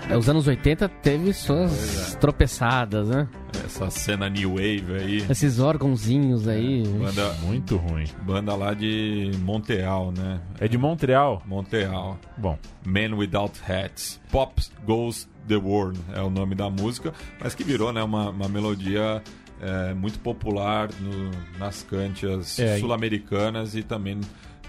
É, 0.10 0.18
os 0.18 0.28
anos 0.28 0.48
80 0.48 0.90
teve 0.90 1.32
suas 1.34 2.18
tropeçadas, 2.20 3.08
né? 3.08 3.28
Essa 3.66 3.90
cena 3.90 4.30
New 4.30 4.52
Wave 4.52 4.86
aí. 5.00 5.18
Esses 5.30 5.60
órgãozinhos 5.60 6.48
aí. 6.48 6.84
Banda, 6.88 7.34
Muito 7.44 7.78
ruim. 7.78 8.06
banda 8.24 8.56
lá 8.56 8.74
de 8.74 9.32
Montreal, 9.40 10.12
né? 10.12 10.40
É 10.60 10.68
de 10.68 10.78
Montreal. 10.78 11.42
Montreal. 11.46 12.20
Bom, 12.38 12.58
Man 12.86 13.16
Without 13.16 13.60
Hats. 13.70 14.20
Pop 14.32 14.62
Goes 14.86 15.28
the 15.48 15.56
World 15.56 16.00
é 16.14 16.22
o 16.22 16.30
nome 16.30 16.56
da 16.56 16.70
música, 16.70 17.14
mas 17.40 17.56
que 17.56 17.64
virou 17.64 17.94
né, 17.94 18.04
uma, 18.04 18.30
uma 18.32 18.50
melodia 18.50 19.22
é, 19.62 19.94
muito 19.94 20.20
popular 20.20 20.90
no- 21.00 21.32
nas 21.60 21.84
cantias 21.84 22.60
É, 22.60 22.78
sul-americanas 22.80 23.76
e 23.76 23.82
também 23.84 24.20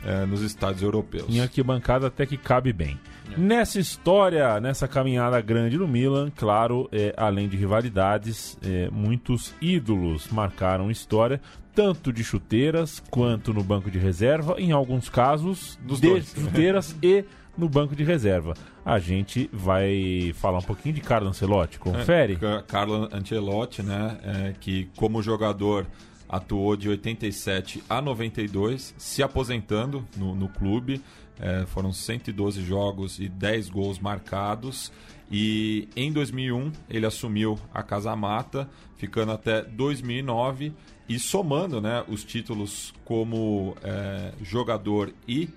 é, 0.05 0.25
nos 0.25 0.41
estados 0.43 0.81
europeus. 0.83 1.27
em 1.29 1.41
arquibancada 1.41 2.07
até 2.07 2.25
que 2.25 2.37
cabe 2.37 2.73
bem. 2.73 2.99
Nessa 3.37 3.79
história, 3.79 4.59
nessa 4.61 4.89
caminhada 4.89 5.41
grande 5.41 5.79
do 5.79 5.87
Milan, 5.87 6.31
claro, 6.35 6.89
é, 6.91 7.15
além 7.17 7.49
de 7.49 7.57
rivalidades, 7.57 8.59
é, 8.63 8.89
muitos 8.91 9.55
ídolos 9.61 10.29
marcaram 10.29 10.91
história, 10.91 11.41
tanto 11.75 12.13
de 12.13 12.25
chuteiras 12.25 13.01
quanto 13.11 13.55
no 13.55 13.63
banco 13.63 13.91
de 13.91 13.99
reserva, 13.99 14.57
em 14.59 14.73
alguns 14.73 15.09
casos 15.09 15.79
Dos 15.83 16.01
de 16.01 16.09
dois. 16.09 16.33
chuteiras 16.35 16.97
e 17.03 17.25
no 17.57 17.69
banco 17.69 17.95
de 17.95 18.03
reserva. 18.03 18.55
A 18.85 18.99
gente 18.99 19.49
vai 19.53 20.33
falar 20.37 20.59
um 20.59 20.63
pouquinho 20.63 20.95
de 20.95 21.01
Carlo 21.01 21.29
Ancelotti, 21.29 21.79
confere? 21.79 22.33
É, 22.35 22.37
Ca- 22.37 22.63
Carlo 22.63 23.09
Ancelotti, 23.13 23.83
né, 23.83 24.19
é, 24.25 24.55
que 24.59 24.89
como 24.97 25.23
jogador 25.23 25.87
atuou 26.29 26.77
de 26.77 26.89
87 26.89 27.83
a 27.89 28.03
92, 28.03 28.95
se 28.99 29.23
aposentando 29.23 30.07
no, 30.17 30.35
no 30.35 30.49
clube. 30.49 31.01
É, 31.41 31.65
foram 31.67 31.93
112 31.93 32.63
jogos 32.63 33.19
e 33.19 33.29
10 33.29 33.71
gols 33.71 33.99
marcados. 33.99 34.93
E 35.31 35.89
em 35.95 36.13
2001 36.13 36.73
ele 36.89 37.07
assumiu 37.07 37.59
a 37.73 37.83
Casa 37.83 38.15
Mata, 38.17 38.69
ficando 38.97 39.33
até 39.33 39.63
2009 39.63 40.73
e 41.09 41.19
somando 41.19 41.81
né, 41.81 42.05
os 42.09 42.25
títulos 42.25 42.93
como 43.05 43.77
é, 43.83 44.33
jogador 44.43 45.13
e 45.27 45.49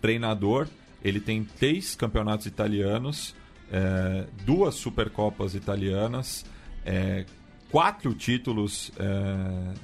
treinador. 0.00 0.66
Ele 1.02 1.20
tem 1.20 1.44
três 1.44 1.94
campeonatos 1.94 2.46
italianos, 2.46 3.34
é, 3.70 4.26
duas 4.44 4.74
Supercopas 4.74 5.54
italianas, 5.54 6.44
é, 6.84 7.24
quatro 7.70 8.14
títulos 8.14 8.90
é, 8.98 9.74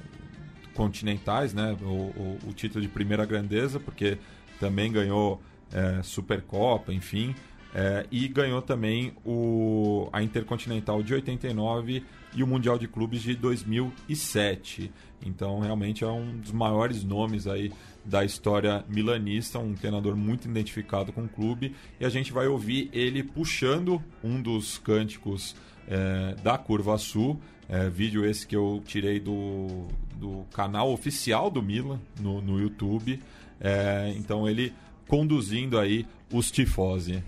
continentais, 0.75 1.53
né? 1.53 1.75
O, 1.81 1.85
o- 1.85 2.39
o 2.49 2.53
título 2.53 2.81
de 2.81 2.87
primeira 2.87 3.25
grandeza, 3.25 3.79
porque 3.79 4.17
também 4.59 4.91
ganhou 4.91 5.41
é, 5.73 6.01
Supercopa, 6.03 6.93
enfim. 6.93 7.33
é, 7.73 8.05
e 8.11 8.27
ganhou 8.27 8.61
também 8.61 9.13
o, 9.25 10.07
a 10.13 10.21
Intercontinental 10.23 11.01
de 11.03 11.13
89 11.13 12.03
e 12.33 12.43
o 12.43 12.47
Mundial 12.47 12.77
de 12.77 12.87
Clubes 12.87 13.21
de 13.21 13.35
2007. 13.35 14.91
Então, 15.25 15.59
realmente 15.59 16.03
é 16.03 16.07
um 16.07 16.37
dos 16.37 16.51
maiores 16.51 17.03
nomes 17.03 17.47
aí 17.47 17.71
da 18.05 18.23
história 18.23 18.85
milanista, 18.87 19.57
um 19.59 19.73
treinador 19.73 20.15
muito 20.15 20.47
identificado 20.47 21.11
com 21.11 21.23
o 21.23 21.27
clube. 21.27 21.75
E 21.99 22.05
a 22.05 22.09
gente 22.09 22.31
vai 22.31 22.47
ouvir 22.47 22.89
ele 22.93 23.23
puxando 23.23 24.01
um 24.23 24.39
dos 24.41 24.77
cânticos 24.77 25.55
é, 25.87 26.35
da 26.43 26.57
Curva 26.57 26.97
Sul. 26.97 27.39
É, 27.67 27.89
vídeo 27.89 28.23
esse 28.23 28.45
que 28.45 28.55
eu 28.55 28.81
tirei 28.85 29.19
do, 29.19 29.87
do 30.19 30.45
canal 30.53 30.91
oficial 30.91 31.49
do 31.49 31.61
Milan 31.61 31.99
no, 32.19 32.41
no 32.41 32.59
YouTube. 32.59 33.21
É, 33.59 34.13
então 34.15 34.47
ele 34.47 34.73
conduzindo 35.07 35.79
aí 35.79 36.05
os 36.31 36.51
tifosi. 36.51 37.23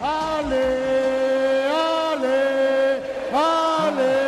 Ale, 0.00 0.54
ale, 1.70 2.28
ale, 3.32 4.23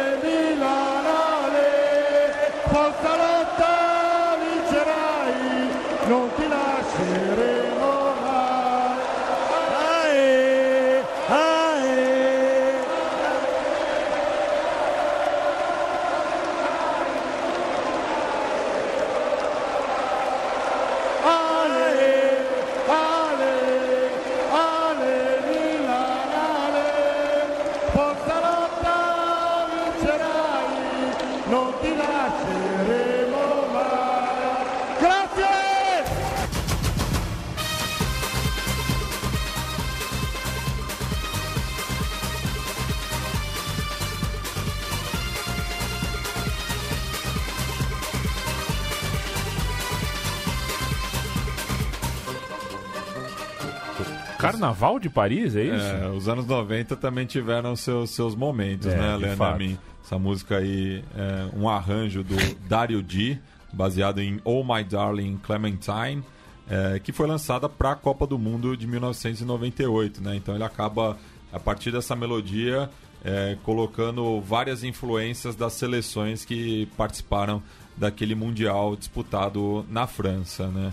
Carnaval 54.53 54.99
de 54.99 55.09
Paris, 55.09 55.57
é 55.57 55.65
isso? 55.65 55.87
É, 55.87 56.09
os 56.09 56.29
anos 56.29 56.47
90 56.47 56.97
também 56.97 57.27
tiveram 57.27 57.75
seus, 57.77 58.11
seus 58.11 58.35
momentos, 58.35 58.87
É, 58.89 58.97
né, 58.97 59.17
Leandro? 59.17 59.79
Essa 60.05 60.19
música 60.19 60.59
aí 60.59 61.03
é 61.17 61.49
um 61.57 61.69
arranjo 61.69 62.23
do 62.23 62.37
Dario 62.69 63.03
D, 63.03 63.39
baseado 63.73 64.21
em 64.21 64.41
Oh 64.45 64.63
My 64.63 64.85
Darling 64.85 65.37
Clementine, 65.43 66.23
é, 66.69 66.99
que 66.99 67.13
foi 67.13 67.27
lançada 67.27 67.69
para 67.69 67.93
a 67.93 67.97
Copa 67.97 68.27
do 68.27 68.39
Mundo 68.39 68.77
de 68.77 68.87
1998, 68.87 70.23
né? 70.23 70.37
Então 70.37 70.55
ele 70.55 70.65
acaba, 70.65 71.17
a 71.53 71.59
partir 71.59 71.91
dessa 71.91 72.15
melodia, 72.17 72.89
é, 73.25 73.57
colocando 73.65 74.41
várias 74.41 74.85
influências 74.85 75.57
das 75.57 75.73
seleções 75.73 76.45
que 76.45 76.87
participaram 76.97 77.63
daquele 77.97 78.35
Mundial 78.35 78.95
disputado 78.95 79.85
na 79.89 80.07
França, 80.07 80.69
né? 80.69 80.93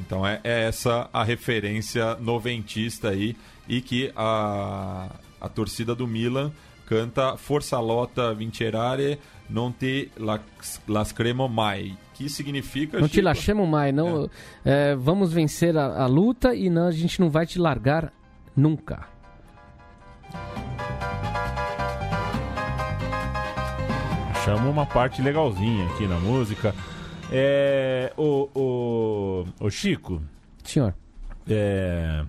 Então 0.00 0.26
é, 0.26 0.40
é 0.42 0.66
essa 0.66 1.08
a 1.12 1.22
referência 1.22 2.16
noventista 2.16 3.10
aí 3.10 3.36
e 3.68 3.80
que 3.80 4.10
a, 4.16 5.10
a 5.40 5.48
torcida 5.48 5.94
do 5.94 6.06
Milan 6.06 6.50
canta 6.86 7.36
Força 7.36 7.78
Lota 7.78 8.34
Vincerare 8.34 9.18
non 9.48 9.72
te 9.72 10.10
las- 10.16 10.80
lascremo 10.88 11.48
mai, 11.48 11.96
que 12.14 12.28
significa 12.28 12.98
Não 12.98 13.08
te 13.08 13.20
lachemos 13.20 13.68
mais, 13.68 13.92
não. 13.94 14.28
é, 14.64 14.94
vamos 14.96 15.32
vencer 15.32 15.76
a, 15.76 16.02
a 16.02 16.06
luta 16.06 16.54
e 16.54 16.70
não, 16.70 16.86
a 16.86 16.92
gente 16.92 17.20
não 17.20 17.28
vai 17.28 17.46
te 17.46 17.58
largar 17.58 18.12
nunca. 18.56 19.06
Chama 24.44 24.68
uma 24.70 24.86
parte 24.86 25.20
legalzinha 25.22 25.86
aqui 25.86 26.06
na 26.06 26.18
música. 26.18 26.74
É. 27.30 28.12
O, 28.16 28.48
o, 28.54 29.46
o 29.66 29.70
Chico, 29.70 30.20
Senhor, 30.64 30.94
é. 31.48 32.24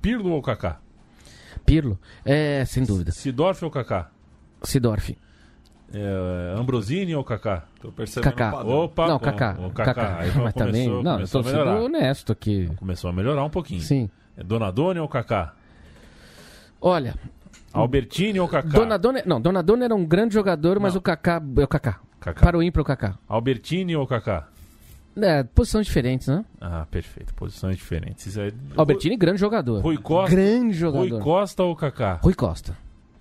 Pirlo 0.00 0.30
ou 0.32 0.42
Kaká? 0.42 0.80
Pirlo, 1.66 1.98
é, 2.24 2.64
sem 2.64 2.84
dúvida. 2.84 3.10
Sidorf 3.10 3.62
ou 3.64 3.70
Kaká? 3.70 4.10
Sidorf, 4.62 5.16
É, 5.92 6.54
Ambrosini 6.56 7.14
ou 7.14 7.24
Kaká? 7.24 7.64
Tô 7.80 7.90
percebendo 7.90 8.32
Kaká. 8.32 8.52
padrão. 8.52 8.76
Opa, 8.84 9.08
não, 9.08 9.18
Kaká, 9.18 9.56
o 9.60 9.70
Kaká. 9.70 9.94
Kaká. 9.94 10.40
Mas 10.42 10.54
também, 10.54 10.88
não, 11.02 11.20
eu 11.20 11.28
tô 11.28 11.42
sendo 11.42 11.84
honesto 11.84 12.32
aqui. 12.32 12.70
Começou 12.76 13.10
a 13.10 13.12
melhorar 13.12 13.44
um 13.44 13.50
pouquinho. 13.50 13.80
Sim. 13.80 14.08
É 14.36 14.42
Donadoni 14.44 15.00
ou 15.00 15.08
Kaká? 15.08 15.54
Olha, 16.80 17.14
Albertini 17.72 18.38
ou 18.38 18.48
Kaká? 18.48 18.68
Donadona, 18.68 19.22
não, 19.26 19.40
Donadona 19.40 19.84
era 19.84 19.94
um 19.94 20.04
grande 20.04 20.34
jogador, 20.34 20.78
mas 20.78 20.94
o 20.94 21.00
Kaká, 21.00 21.42
é 21.56 21.64
o 21.64 21.68
Kaká. 21.68 22.00
Kaká. 22.20 22.40
Para 22.40 22.58
o 22.58 22.62
ímpar, 22.62 22.80
o 22.82 22.84
Kaká. 22.84 23.18
Albertini 23.28 23.94
ou 23.96 24.06
Kaká? 24.06 24.48
É, 25.20 25.42
posições 25.42 25.86
diferentes, 25.86 26.28
né? 26.28 26.44
Ah, 26.60 26.86
perfeito. 26.90 27.34
Posições 27.34 27.76
diferentes. 27.76 28.26
Isso 28.26 28.40
aí... 28.40 28.52
Albertini, 28.76 29.16
grande 29.16 29.40
jogador. 29.40 29.80
Rui 29.82 29.96
Costa. 29.98 30.30
Grande 30.34 30.74
jogador. 30.76 31.08
Rui 31.10 31.20
Costa 31.20 31.62
ou 31.64 31.74
Kaká? 31.74 32.20
Rui 32.22 32.34
Costa. 32.34 32.76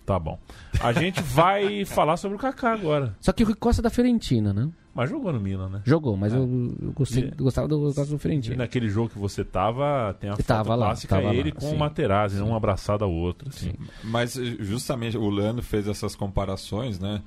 Tá 0.05 0.17
bom. 0.19 0.39
A 0.79 0.93
gente 0.93 1.21
vai 1.21 1.83
falar 1.89 2.17
sobre 2.17 2.37
o 2.37 2.39
Kaká 2.39 2.71
agora. 2.73 3.15
Só 3.19 3.31
que 3.33 3.43
o 3.43 3.47
Rui 3.47 3.55
Costa 3.55 3.81
é 3.81 3.83
da 3.83 3.89
Fiorentina, 3.89 4.53
né? 4.53 4.69
Mas 4.93 5.09
jogou 5.09 5.31
no 5.33 5.39
Milan, 5.39 5.69
né? 5.69 5.81
Jogou, 5.85 6.15
mas 6.17 6.33
eu, 6.33 6.41
eu 6.81 6.91
gostei, 6.91 7.25
E- 7.25 7.31
gostava 7.35 7.67
do 7.67 7.79
Costa 7.79 8.05
do 8.05 8.15
E 8.15 8.19
Fiorentina. 8.19 8.55
naquele 8.55 8.89
jogo 8.89 9.09
que 9.09 9.17
você 9.19 9.43
tava, 9.43 10.15
tem 10.19 10.29
a 10.29 10.33
Eu 10.33 10.37
foto 10.37 10.45
tava 10.47 10.75
lá, 10.75 10.87
clássica 10.87 11.15
tava 11.15 11.27
lá, 11.27 11.35
ele 11.35 11.51
com 11.51 11.61
sim. 11.61 11.75
o 11.75 11.77
Materazzi, 11.77 12.41
um 12.41 12.55
abraçado 12.55 13.03
ao 13.03 13.11
outro. 13.11 13.49
Assim. 13.49 13.73
Mas 14.03 14.37
eh, 14.37 14.55
justamente 14.59 15.15
o 15.17 15.29
Leandro 15.29 15.61
fez 15.63 15.87
essas 15.87 16.15
comparações, 16.15 16.99
né? 16.99 17.21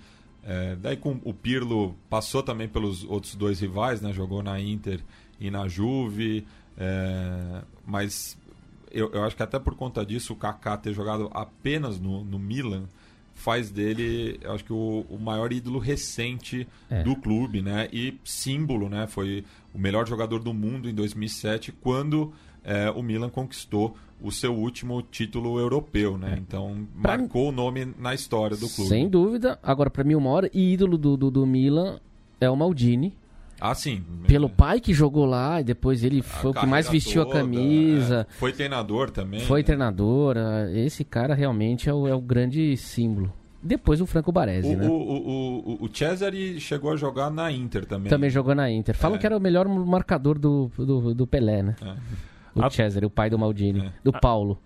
É, 0.45 0.77
daí 0.77 0.97
com 0.97 1.21
o 1.25 1.35
Pirlo 1.35 1.95
passou 2.09 2.43
também 2.43 2.69
pelos 2.69 3.05
outros 3.05 3.35
dois 3.35 3.61
rivais, 3.61 4.01
né? 4.01 4.13
Jogou 4.13 4.43
na 4.43 4.59
Inter 4.61 5.01
e 5.39 5.51
na 5.51 5.69
Juve, 5.69 6.47
é, 6.79 7.63
mas 7.87 8.39
eu, 8.91 9.11
eu 9.13 9.23
acho 9.25 9.37
que 9.37 9.43
até 9.43 9.59
por 9.59 9.75
conta 9.75 10.05
disso 10.05 10.33
o 10.33 10.37
Kaká 10.37 10.77
ter 10.77 10.93
jogado 10.93 11.31
apenas 11.33 11.99
no, 12.01 12.25
no 12.25 12.39
Milan 12.39 12.85
faz 13.35 13.71
dele, 13.71 14.39
eu 14.43 14.53
acho 14.53 14.65
que 14.65 14.73
o, 14.73 15.07
o 15.09 15.19
maior 15.19 15.51
ídolo 15.53 15.79
recente 15.79 16.67
É. 16.91 17.03
do 17.03 17.17
clube, 17.17 17.63
né? 17.63 17.89
E 17.93 18.19
símbolo, 18.25 18.89
né? 18.89 19.07
Foi 19.07 19.45
o 19.73 19.79
melhor 19.79 20.07
jogador 20.07 20.41
do 20.41 20.53
mundo 20.53 20.89
em 20.91 20.95
2007 20.95 21.73
quando 21.73 22.33
é, 22.65 22.91
o 22.91 23.03
Milan 23.03 23.29
conquistou 23.29 23.97
o 24.23 24.31
seu 24.31 24.55
último 24.55 25.01
título 25.03 25.59
europeu, 25.59 26.19
né? 26.19 26.37
Então 26.39 26.77
É. 26.99 27.03
Pra- 27.03 27.17
marcou 27.19 27.49
o 27.49 27.53
nome 27.53 27.89
na 27.99 28.15
história 28.15 28.57
do 28.57 28.69
clube. 28.69 28.89
Sem 28.89 29.09
dúvida. 29.09 29.59
Agora, 29.63 29.89
pra 29.89 30.05
mim, 30.05 30.15
o 30.15 30.21
maior 30.21 30.49
ídolo 30.53 30.99
do, 30.99 31.17
do, 31.17 31.31
do 31.31 31.47
Milan 31.47 31.99
é 32.41 32.49
o 32.51 32.57
Maldini. 32.57 33.17
Ah, 33.63 33.75
sim. 33.75 34.03
Pelo 34.27 34.49
pai 34.49 34.81
que 34.81 34.95
jogou 34.95 35.27
lá 35.27 35.61
e 35.61 35.65
depois 35.65 36.03
ele 36.03 36.23
foi 36.23 36.51
o 36.51 36.55
que 36.55 36.65
mais 36.67 36.89
vestiu 36.89 37.21
a 37.23 37.25
toda, 37.27 37.41
camisa. 37.41 38.27
é. 38.29 38.33
Foi 38.39 38.53
treinador 38.53 39.11
também. 39.11 39.41
Foi 39.41 39.61
né? 39.61 39.65
treinador. 39.67 40.37
ah, 40.39 40.71
Esse 40.73 41.05
cara 41.05 41.35
realmente 41.35 41.89
é 41.89 41.93
o, 41.93 42.09
é 42.09 42.15
o 42.15 42.21
grande 42.23 42.75
símbolo. 42.79 43.31
Depois 43.63 44.01
o 44.01 44.07
Franco 44.07 44.33
Baresi, 44.33 44.75
O, 44.75 44.77
né? 44.79 44.89
o, 44.89 44.93
o, 44.93 45.73
o, 45.83 45.85
o 45.85 45.91
Cesare 45.95 46.59
chegou 46.59 46.93
a 46.93 46.97
jogar 46.97 47.31
na 47.31 47.53
Inter 47.53 47.85
também. 47.85 48.09
Também 48.09 48.31
jogou 48.31 48.55
na 48.55 48.71
Inter. 48.71 48.97
Falam 48.97 49.17
É. 49.17 49.21
que 49.21 49.27
era 49.27 49.37
o 49.37 49.41
melhor 49.41 49.69
marcador 49.69 50.39
do, 50.39 50.71
do, 50.79 51.15
do 51.15 51.27
Pelé, 51.27 51.63
né? 51.63 51.77
É. 51.83 51.95
O 52.55 52.63
A- 52.65 52.71
Cesare, 52.71 53.07
o 53.07 53.11
pai 53.11 53.31
do 53.31 53.39
Maldini. 53.39 53.87
É. 53.87 53.93
Do 54.03 54.13
Paulo. 54.13 54.59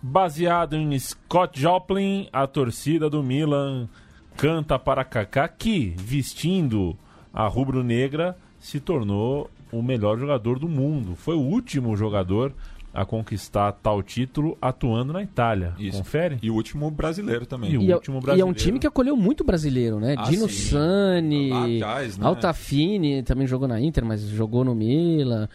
Baseado 0.00 0.76
em 0.76 0.96
Scott 0.98 1.60
Joplin, 1.60 2.28
a 2.32 2.46
torcida 2.46 3.10
do 3.10 3.22
Milan 3.22 3.88
canta 4.36 4.78
para 4.78 5.04
Kaká, 5.04 5.48
que, 5.48 5.92
vestindo 5.98 6.96
a 7.34 7.46
rubro-negra, 7.48 8.36
se 8.60 8.78
tornou 8.78 9.50
o 9.72 9.82
melhor 9.82 10.16
jogador 10.18 10.58
do 10.60 10.68
mundo. 10.68 11.16
Foi 11.16 11.34
o 11.34 11.40
último 11.40 11.96
jogador 11.96 12.52
a 12.94 13.04
conquistar 13.04 13.72
tal 13.72 14.02
título 14.02 14.56
atuando 14.62 15.12
na 15.12 15.22
Itália. 15.22 15.74
Isso. 15.78 15.98
Confere? 15.98 16.38
E 16.42 16.48
o 16.50 16.54
último 16.54 16.90
brasileiro 16.90 17.44
também. 17.44 17.72
E 17.72 17.78
o 17.78 17.82
E 17.82 17.90
é, 17.92 17.94
último 17.96 18.14
e 18.14 18.16
é 18.16 18.20
um 18.20 18.22
brasileiro. 18.22 18.54
time 18.54 18.78
que 18.78 18.86
acolheu 18.86 19.16
muito 19.16 19.42
brasileiro, 19.44 19.98
né? 20.00 20.14
Ah, 20.16 20.22
Dino 20.22 20.48
sim. 20.48 20.70
Sani, 20.70 21.52
atrás, 21.80 22.16
né? 22.16 22.26
Altafini 22.26 23.22
também 23.24 23.46
jogou 23.46 23.66
na 23.68 23.80
Inter, 23.80 24.04
mas 24.04 24.22
jogou 24.22 24.64
no 24.64 24.74
Milan. 24.74 25.48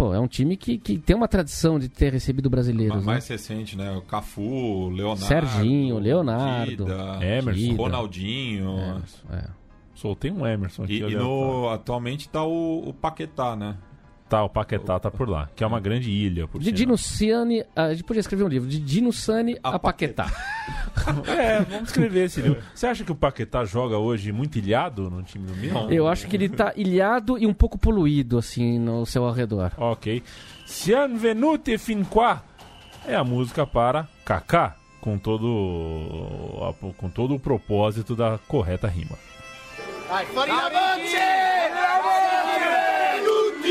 Pô, 0.00 0.14
é 0.14 0.18
um 0.18 0.26
time 0.26 0.56
que, 0.56 0.78
que 0.78 0.96
tem 0.96 1.14
uma 1.14 1.28
tradição 1.28 1.78
de 1.78 1.86
ter 1.86 2.10
recebido 2.10 2.48
brasileiros, 2.48 3.00
né? 3.00 3.02
mais 3.04 3.28
recente, 3.28 3.76
né? 3.76 3.92
O 3.94 4.00
Cafu, 4.00 4.88
Leonardo. 4.88 5.26
Serginho, 5.26 5.98
Leonardo, 5.98 6.86
Dida, 6.86 7.18
Emerson. 7.22 7.52
Dida. 7.52 7.82
Ronaldinho. 7.82 9.02
É. 9.30 9.44
Soltei 9.94 10.30
um 10.30 10.46
Emerson 10.46 10.84
aqui. 10.84 11.02
E, 11.02 11.02
e 11.02 11.14
no, 11.16 11.68
atualmente 11.68 12.30
tá 12.30 12.42
o, 12.42 12.88
o 12.88 12.94
Paquetá, 12.94 13.54
né? 13.54 13.76
Tá, 14.30 14.44
o 14.44 14.48
Paquetá 14.48 14.96
tá 15.00 15.10
por 15.10 15.28
lá, 15.28 15.50
que 15.56 15.64
é 15.64 15.66
uma 15.66 15.80
grande 15.80 16.08
ilha, 16.08 16.46
por 16.46 16.60
De. 16.60 16.70
Dino 16.70 16.96
Sani, 16.96 17.64
a 17.74 17.90
gente 17.92 18.04
podia 18.04 18.20
escrever 18.20 18.44
um 18.44 18.48
livro, 18.48 18.68
de 18.68 18.78
Dino 18.78 19.12
Sani 19.12 19.58
a, 19.60 19.70
A 19.70 19.78
Paquetá. 19.78 20.30
É, 21.26 21.60
vamos 21.60 21.88
escrever 21.88 22.26
esse 22.26 22.40
livro. 22.40 22.62
Você 22.74 22.86
acha 22.86 23.02
que 23.02 23.10
o 23.10 23.14
Paquetá 23.14 23.64
joga 23.64 23.98
hoje 23.98 24.30
muito 24.30 24.58
ilhado 24.58 25.10
no 25.10 25.22
time 25.22 25.46
do 25.46 25.56
Milan? 25.56 25.88
Eu 25.90 26.06
acho 26.06 26.28
que 26.28 26.36
ele 26.36 26.48
tá 26.48 26.72
ilhado 26.76 27.38
e 27.38 27.46
um 27.46 27.54
pouco 27.54 27.78
poluído, 27.78 28.38
assim, 28.38 28.78
no 28.78 29.04
seu 29.06 29.26
arredor. 29.26 29.72
Ok. 29.76 30.22
Sian 30.66 31.16
venute 31.16 31.76
fin 31.78 32.04
qua 32.04 32.44
é 33.08 33.16
a 33.16 33.24
música 33.24 33.66
para 33.66 34.06
Kaká, 34.24 34.76
com 35.00 35.18
todo, 35.18 36.74
com 36.98 37.08
todo 37.08 37.34
o 37.34 37.40
propósito 37.40 38.14
da 38.14 38.38
correta 38.46 38.86
rima. 38.86 39.16
Fin 39.16 40.34
qua, 40.34 42.19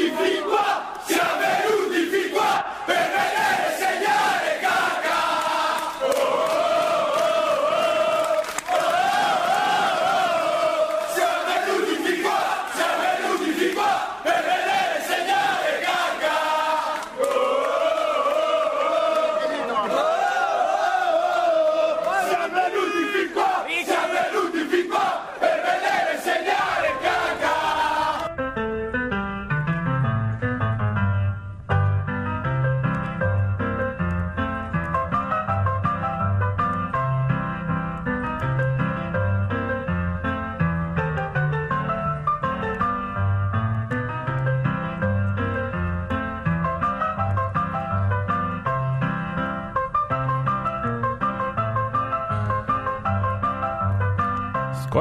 siamo 0.08 1.34
venuti 1.40 1.89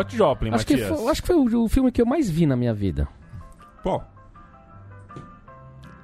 Scott 0.02 0.16
Joplin, 0.16 0.50
Acho 0.52 0.66
que, 0.66 0.76
Matias. 0.76 1.00
foi, 1.00 1.10
acho 1.10 1.20
que 1.22 1.26
foi 1.26 1.36
o, 1.36 1.64
o 1.64 1.68
filme 1.68 1.90
que 1.92 2.00
eu 2.00 2.06
mais 2.06 2.30
vi 2.30 2.46
na 2.46 2.56
minha 2.56 2.72
vida. 2.74 3.08
Pô. 3.82 4.00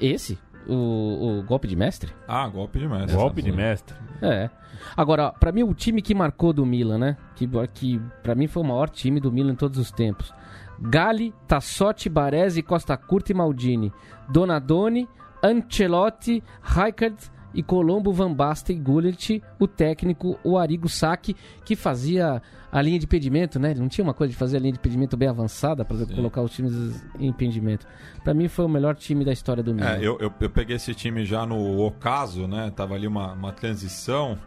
Esse? 0.00 0.38
O, 0.66 1.38
o 1.40 1.42
Golpe 1.42 1.68
de 1.68 1.76
Mestre? 1.76 2.12
Ah, 2.26 2.48
golpe 2.48 2.78
de 2.78 2.88
mestre. 2.88 3.16
Golpe 3.16 3.42
de 3.42 3.52
mestre. 3.52 3.94
É. 4.22 4.48
Agora, 4.96 5.30
pra 5.32 5.52
mim, 5.52 5.62
o 5.62 5.74
time 5.74 6.00
que 6.00 6.14
marcou 6.14 6.52
do 6.52 6.64
Milan, 6.64 6.98
né? 6.98 7.16
Que, 7.36 7.48
que 7.72 8.00
pra 8.22 8.34
mim 8.34 8.46
foi 8.46 8.62
o 8.62 8.66
maior 8.66 8.88
time 8.88 9.20
do 9.20 9.30
Milan 9.30 9.52
em 9.52 9.56
todos 9.56 9.78
os 9.78 9.90
tempos. 9.90 10.32
Gali, 10.80 11.34
Tassotti, 11.46 12.08
Baresi, 12.08 12.62
Costa 12.62 12.96
Curta 12.96 13.32
e 13.32 13.34
Maldini. 13.34 13.92
Donadoni, 14.28 15.08
Ancelotti, 15.42 16.42
Rijkaard 16.62 17.16
e 17.54 17.62
Colombo, 17.62 18.12
Van 18.12 18.32
Basten 18.32 18.76
e 18.76 18.80
Gullit. 18.80 19.42
O 19.58 19.66
técnico, 19.66 20.38
o 20.42 20.58
Arigo 20.58 20.88
Sacchi, 20.88 21.36
que 21.64 21.76
fazia 21.76 22.42
a 22.70 22.82
linha 22.82 22.98
de 22.98 23.04
impedimento, 23.06 23.58
né? 23.58 23.70
Ele 23.70 23.80
não 23.80 23.88
tinha 23.88 24.04
uma 24.04 24.12
coisa 24.12 24.32
de 24.32 24.36
fazer 24.36 24.56
a 24.56 24.60
linha 24.60 24.72
de 24.72 24.78
impedimento 24.78 25.16
bem 25.16 25.28
avançada 25.28 25.84
pra 25.84 25.96
colocar 26.06 26.42
os 26.42 26.52
times 26.52 27.04
em 27.18 27.28
impedimento. 27.28 27.86
Pra 28.22 28.34
mim, 28.34 28.48
foi 28.48 28.64
o 28.64 28.68
melhor 28.68 28.96
time 28.96 29.24
da 29.24 29.32
história 29.32 29.62
do 29.62 29.72
Milan. 29.72 29.90
É, 29.90 29.98
eu, 29.98 30.18
eu, 30.20 30.32
eu 30.40 30.50
peguei 30.50 30.76
esse 30.76 30.92
time 30.94 31.24
já 31.24 31.46
no 31.46 31.80
ocaso, 31.80 32.48
né? 32.48 32.72
Tava 32.74 32.94
ali 32.94 33.06
uma, 33.06 33.32
uma 33.32 33.52
transição 33.52 34.38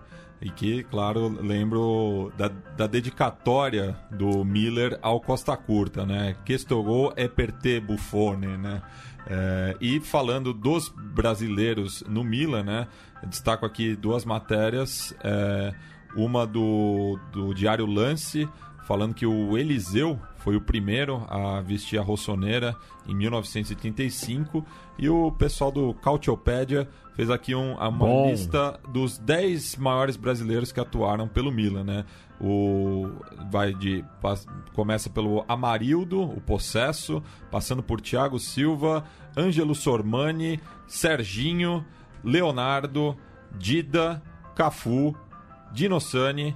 e 0.42 0.50
que, 0.50 0.84
claro, 0.84 1.30
lembro 1.42 2.32
da, 2.38 2.50
da 2.76 2.86
dedicatória 2.86 3.98
do 4.12 4.46
Miller 4.46 4.98
ao 5.02 5.20
Costa 5.20 5.58
Curta, 5.58 6.06
né? 6.06 6.36
Questo 6.46 6.82
gol 6.84 7.12
é 7.16 7.28
per 7.28 7.52
te, 7.52 7.80
Buffone, 7.80 8.58
né? 8.58 8.82
É, 9.30 9.76
e 9.82 10.00
falando 10.00 10.54
dos 10.54 10.90
brasileiros 10.90 12.04
no 12.08 12.24
Milan, 12.24 12.64
né? 12.64 12.88
Destaco 13.28 13.66
aqui 13.66 13.96
duas 13.96 14.24
matérias. 14.24 15.14
é, 15.24 15.74
uma 16.16 16.48
do, 16.48 17.20
do 17.32 17.54
Diário 17.54 17.86
Lance, 17.86 18.50
falando 18.86 19.14
que 19.14 19.26
o 19.26 19.58
Eliseu 19.58 20.20
foi 20.38 20.56
o 20.56 20.62
primeiro 20.62 21.26
a 21.30 21.62
vestir 21.62 22.00
a 22.00 22.04
rossoneira 22.04 22.76
em 23.08 23.14
1935 23.14 24.66
e 24.98 25.10
o 25.10 25.32
pessoal 25.32 25.72
do 25.72 25.94
Cautiopédia 25.94 26.90
fez 27.18 27.32
aqui 27.32 27.56
um, 27.56 27.74
uma 27.74 27.90
Bom. 27.90 28.30
lista 28.30 28.80
dos 28.90 29.18
10 29.18 29.78
maiores 29.78 30.16
brasileiros 30.16 30.72
que 30.72 30.80
atuaram 30.80 31.28
pelo 31.28 31.52
Milan, 31.52 31.84
né? 31.84 32.06
O 32.40 33.10
vai 33.50 33.74
de 33.74 34.06
começa 34.74 35.10
pelo 35.10 35.44
Amarildo, 35.48 36.22
o 36.22 36.40
Possesso, 36.40 37.24
passando 37.50 37.82
por 37.82 38.00
Thiago 38.00 38.40
Silva, 38.40 39.04
Ângelo 39.36 39.74
Sormani, 39.74 40.60
Serginho, 40.86 41.84
Leonardo, 42.24 43.18
Dida, 43.58 44.22
Cafu, 44.56 45.16
Dinossani, 45.74 46.56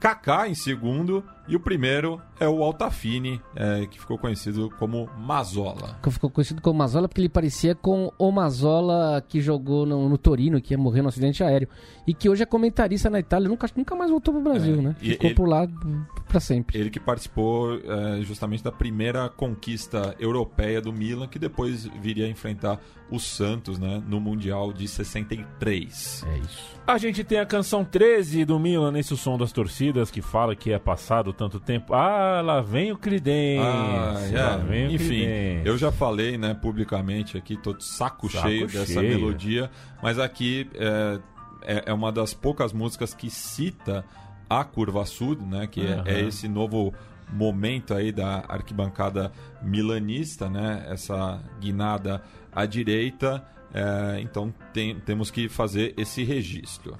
Kaká 0.00 0.48
em 0.48 0.56
segundo 0.56 1.24
e 1.48 1.56
o 1.56 1.60
primeiro 1.60 2.20
é 2.38 2.48
o 2.48 2.62
Altafini, 2.62 3.40
é, 3.56 3.86
que 3.86 3.98
ficou 4.00 4.16
conhecido 4.16 4.70
como 4.78 5.08
Mazola. 5.18 5.98
Que 6.02 6.10
ficou 6.10 6.30
conhecido 6.30 6.62
como 6.62 6.78
Mazola 6.78 7.08
porque 7.08 7.20
ele 7.20 7.28
parecia 7.28 7.74
com 7.74 8.12
o 8.18 8.30
Mazola 8.30 9.22
que 9.28 9.40
jogou 9.40 9.84
no, 9.84 10.08
no 10.08 10.16
Torino, 10.16 10.60
que 10.60 10.72
ia 10.74 10.78
morrer 10.78 11.02
no 11.02 11.08
acidente 11.08 11.42
aéreo. 11.42 11.68
E 12.06 12.14
que 12.14 12.28
hoje 12.28 12.42
é 12.42 12.46
comentarista 12.46 13.10
na 13.10 13.18
Itália, 13.20 13.48
nunca, 13.48 13.68
nunca 13.76 13.94
mais 13.94 14.10
voltou 14.10 14.32
pro 14.34 14.42
Brasil, 14.42 14.78
É, 14.78 14.82
né? 14.82 14.96
e 15.02 15.10
Ficou 15.10 15.26
ele- 15.26 15.34
por 15.34 15.48
lá 15.48 15.66
pra 16.28 16.40
sempre. 16.40 16.78
Ele 16.78 16.88
que 16.90 17.00
participou 17.00 17.74
é, 17.78 18.22
justamente 18.22 18.62
da 18.62 18.72
primeira 18.72 19.28
conquista 19.28 20.14
europeia 20.18 20.80
do 20.80 20.92
Milan, 20.92 21.26
que 21.26 21.38
depois 21.38 21.84
viria 22.00 22.26
a 22.26 22.28
enfrentar 22.28 22.80
o 23.10 23.18
Santos 23.18 23.78
né, 23.78 24.00
no 24.06 24.20
Mundial 24.20 24.72
de 24.72 24.86
63. 24.86 26.24
É 26.28 26.38
isso. 26.38 26.80
A 26.86 26.98
gente 26.98 27.22
tem 27.22 27.38
a 27.38 27.46
canção 27.46 27.84
13 27.84 28.44
do 28.44 28.58
Milan, 28.58 28.90
nesse 28.92 29.16
som 29.16 29.36
das 29.38 29.52
torcidas, 29.52 30.10
que 30.10 30.20
fala 30.22 30.56
que 30.56 30.72
é 30.72 30.78
passado 30.78 31.32
tanto 31.40 31.58
tempo. 31.58 31.94
Ah, 31.94 32.42
lá 32.44 32.60
vem 32.60 32.92
o 32.92 32.98
Cridência. 32.98 33.64
Ah, 33.64 34.12
lá 34.30 34.54
é. 34.54 34.58
vem 34.58 34.86
o 34.88 34.92
Enfim, 34.92 35.24
eu 35.64 35.78
já 35.78 35.90
falei 35.90 36.36
né, 36.36 36.52
publicamente 36.52 37.38
aqui, 37.38 37.56
tô 37.56 37.72
de 37.72 37.82
saco, 37.82 38.30
Saco 38.30 38.46
cheio 38.46 38.66
dessa 38.66 38.84
cheio. 39.00 39.08
melodia, 39.18 39.70
mas 40.02 40.18
aqui 40.18 40.68
é, 40.74 41.18
é, 41.62 41.82
é 41.86 41.92
uma 41.94 42.12
das 42.12 42.34
poucas 42.34 42.74
músicas 42.74 43.14
que 43.14 43.30
cita 43.30 44.04
a 44.50 44.62
Curva 44.64 45.06
Sud, 45.06 45.42
né, 45.42 45.66
que 45.66 45.80
é- 45.80 45.94
Aham. 45.94 46.04
é, 46.06 46.20
esse 46.20 46.46
novo 46.46 46.92
momento 47.32 47.94
aí 47.94 48.12
da 48.12 48.44
arquibancada 48.46 49.32
milanista, 49.62 50.50
né, 50.50 50.84
essa 50.90 51.40
guinada 51.58 52.22
à 52.52 52.66
direita, 52.66 53.42
é, 53.72 54.20
então 54.20 54.52
tem- 54.74 55.00
temos 55.00 55.30
que 55.30 55.48
fazer 55.48 55.94
esse 55.96 56.22
registro. 56.22 56.98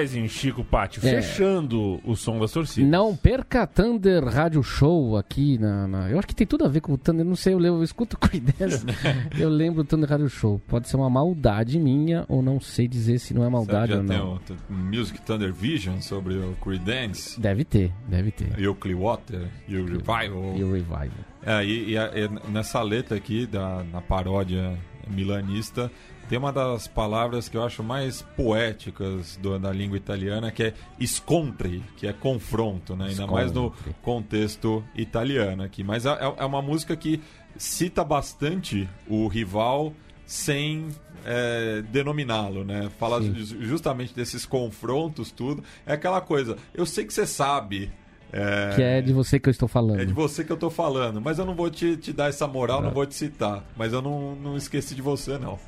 Rising, 0.00 0.28
Chico 0.28 0.64
Pátio, 0.64 1.00
É. 1.06 1.20
fechando 1.22 2.00
o 2.04 2.14
som 2.16 2.38
das 2.38 2.52
torcidas. 2.52 2.90
Não 2.90 3.14
perca 3.16 3.66
Thunder 3.66 4.24
Rádio 4.24 4.62
Show 4.62 5.16
aqui 5.16 5.58
na, 5.58 5.86
na- 5.88 6.10
Eu 6.10 6.18
acho 6.18 6.26
que 6.26 6.34
tem 6.34 6.46
tudo 6.46 6.64
a 6.64 6.68
ver 6.68 6.80
com 6.80 6.92
o 6.92 6.98
Thunder, 6.98 7.24
não 7.24 7.36
sei, 7.36 7.54
eu, 7.54 7.58
levo- 7.58 7.76
eu 7.78 7.82
escuto 7.84 8.16
com 8.18 8.34
ideias. 8.36 8.84
eu 9.38 9.48
lembro 9.48 9.82
do 9.82 9.88
Thunder 9.88 10.08
Rádio 10.08 10.28
Show. 10.28 10.60
Pode 10.66 10.88
ser 10.88 10.96
uma 10.96 11.08
maldade 11.10 11.78
minha, 11.78 12.24
ou 12.28 12.42
não 12.42 12.60
sei 12.60 12.86
dizer 12.88 13.18
se 13.18 13.32
não 13.34 13.44
é 13.44 13.48
maldade 13.48 13.92
já 13.92 13.98
ou 13.98 14.04
tem 14.04 14.18
não. 14.18 14.34
o 14.34 14.38
t- 14.38 14.54
Music 14.68 15.20
Thunder 15.22 15.52
Vision 15.52 16.00
sobre 16.00 16.34
o 16.34 16.54
Creedence, 16.62 17.40
Deve 17.40 17.64
ter, 17.64 17.92
deve 18.08 18.30
ter. 18.30 18.58
e 18.58 18.66
o 18.68 18.74
Clearwater, 18.74 19.48
e 19.68 19.76
o 19.76 19.84
Revival. 19.84 20.54
E 20.56 20.64
o 20.64 20.72
Revival. 20.72 21.08
É, 21.46 21.64
e, 21.64 21.92
e 21.92 21.96
e 21.96 22.50
nessa 22.50 22.80
letra 22.82 23.16
aqui, 23.16 23.46
da, 23.46 23.84
na 23.92 24.00
paródia 24.00 24.76
milanista, 25.10 25.90
tem 26.28 26.38
uma 26.38 26.52
das 26.52 26.86
palavras 26.88 27.48
que 27.48 27.56
eu 27.56 27.62
acho 27.62 27.82
mais 27.82 28.22
poéticas 28.36 29.36
do- 29.36 29.58
da 29.58 29.70
língua 29.72 29.96
italiana, 29.96 30.50
que 30.50 30.62
é 30.64 30.74
scontri, 31.04 31.82
que 31.96 32.06
é 32.06 32.12
confronto, 32.12 32.96
né? 32.96 33.06
Ainda 33.08 33.26
mais 33.26 33.52
no 33.52 33.72
contexto 34.02 34.82
italiano 34.94 35.62
aqui. 35.62 35.82
Mas 35.84 36.06
é, 36.06 36.10
é- 36.10 36.34
é 36.38 36.44
uma 36.44 36.62
música 36.62 36.96
que 36.96 37.20
cita 37.56 38.02
bastante 38.04 38.88
o 39.08 39.26
rival 39.28 39.92
sem 40.26 40.88
é, 41.26 41.82
denominá-lo, 41.90 42.64
né? 42.64 42.90
Fala 42.98 43.22
Sim. 43.22 43.34
ju- 43.34 43.62
justamente 43.64 44.14
desses 44.14 44.44
confrontos, 44.44 45.30
tudo. 45.30 45.62
É 45.86 45.94
aquela 45.94 46.20
coisa, 46.20 46.56
eu 46.74 46.84
sei 46.84 47.04
que 47.06 47.14
você 47.14 47.26
sabe... 47.26 47.90
é, 48.30 48.72
Que 48.76 48.82
é 48.82 49.00
de 49.00 49.12
você 49.12 49.38
que 49.40 49.48
eu 49.48 49.50
estou 49.50 49.66
falando. 49.68 50.00
é 50.00 50.04
de 50.04 50.12
você 50.12 50.44
que 50.44 50.52
eu 50.52 50.56
tô 50.56 50.68
falando, 50.68 51.20
mas 51.22 51.38
eu 51.38 51.46
não 51.46 51.54
vou 51.54 51.70
te, 51.70 51.96
te 51.96 52.12
dar 52.12 52.28
essa 52.28 52.46
moral, 52.46 52.82
não 52.82 52.90
vou 52.90 53.06
te 53.06 53.14
citar. 53.14 53.64
Mas 53.74 53.92
eu 53.94 54.02
não, 54.02 54.34
não 54.36 54.54
esqueci 54.56 54.94
de 54.94 55.00
você, 55.00 55.38
não. 55.38 55.58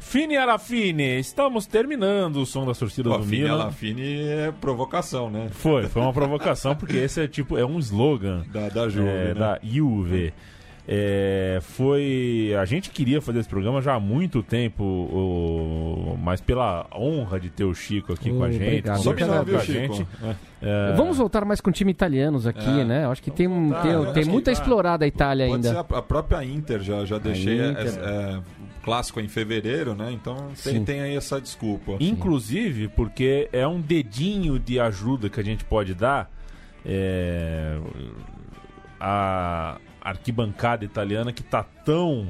Fine 0.00 0.36
Arafine, 0.36 1.20
estamos 1.20 1.66
terminando 1.66 2.36
o 2.38 2.46
som 2.46 2.66
das 2.66 2.78
torcidas 2.78 3.12
Pô, 3.12 3.18
do 3.18 3.24
Fini 3.24 3.42
Milan. 3.44 3.54
Alafine 3.62 4.18
é 4.22 4.52
provocação, 4.60 5.30
né? 5.30 5.48
Foi, 5.52 5.84
foi 5.86 6.02
uma 6.02 6.12
provocação, 6.12 6.74
porque 6.74 6.96
esse 6.96 7.20
é 7.22 7.28
tipo, 7.28 7.56
é 7.56 7.64
um 7.64 7.78
slogan 7.78 8.42
Da, 8.52 8.68
da 8.68 8.88
Juve, 8.88 9.08
é, 9.08 9.24
né? 9.28 9.34
da 9.34 9.58
Juve. 9.62 10.32
É, 10.92 11.58
foi. 11.62 12.52
A 12.60 12.64
gente 12.64 12.90
queria 12.90 13.20
fazer 13.20 13.38
esse 13.38 13.48
programa 13.48 13.80
já 13.80 13.94
há 13.94 14.00
muito 14.00 14.42
tempo, 14.42 14.82
o- 14.82 16.18
mas 16.20 16.40
pela 16.40 16.86
honra 16.92 17.38
de 17.38 17.48
ter 17.48 17.62
o 17.64 17.72
Chico 17.72 18.12
aqui 18.12 18.30
com 18.32 18.42
a 18.42 18.50
gente, 18.50 18.88
Obrigado. 18.90 19.46
com 19.46 19.56
a 19.56 19.64
gente. 19.64 20.06
É. 20.24 20.34
É, 20.62 20.94
Vamos 20.96 21.18
voltar 21.18 21.44
mais 21.44 21.60
com 21.60 21.70
time 21.70 21.92
italianos 21.92 22.44
aqui, 22.46 22.80
É. 22.80 22.84
né? 22.84 23.06
Acho 23.06 23.22
que 23.22 23.30
tem, 23.30 23.46
um- 23.46 23.68
voltar. 23.68 23.82
tem, 23.82 24.12
tem 24.14 24.22
acho 24.22 24.30
muito 24.30 24.44
que 24.46 24.50
a 24.50 24.54
tá. 24.54 24.60
explorar 24.60 24.96
da 24.96 25.06
Itália 25.06 25.46
Pode 25.46 25.62
ser 25.62 25.68
ainda. 25.76 25.86
a, 25.94 25.98
a 25.98 26.02
própria 26.02 26.42
Inter, 26.44 26.80
já, 26.80 27.04
já 27.04 27.18
deixei 27.18 27.60
Inter. 27.70 28.40
É, 28.80 28.82
é, 28.82 28.84
clássico 28.84 29.20
em 29.20 29.28
fevereiro, 29.28 29.94
né? 29.94 30.10
Então 30.12 30.48
tem, 30.62 30.84
tem 30.84 31.00
aí 31.00 31.16
essa 31.16 31.40
desculpa. 31.40 31.96
Inclusive, 32.00 32.88
porque 32.88 33.48
é 33.52 33.66
um 33.66 33.80
dedinho 33.80 34.58
de 34.58 34.80
ajuda 34.80 35.28
que 35.28 35.40
a 35.40 35.44
gente 35.44 35.64
pode 35.64 35.94
dar. 35.94 36.30
é, 36.84 37.78
a 39.00 39.78
arquibancada 40.00 40.84
italiana 40.84 41.32
que 41.32 41.42
tá 41.42 41.62
tão 41.62 42.28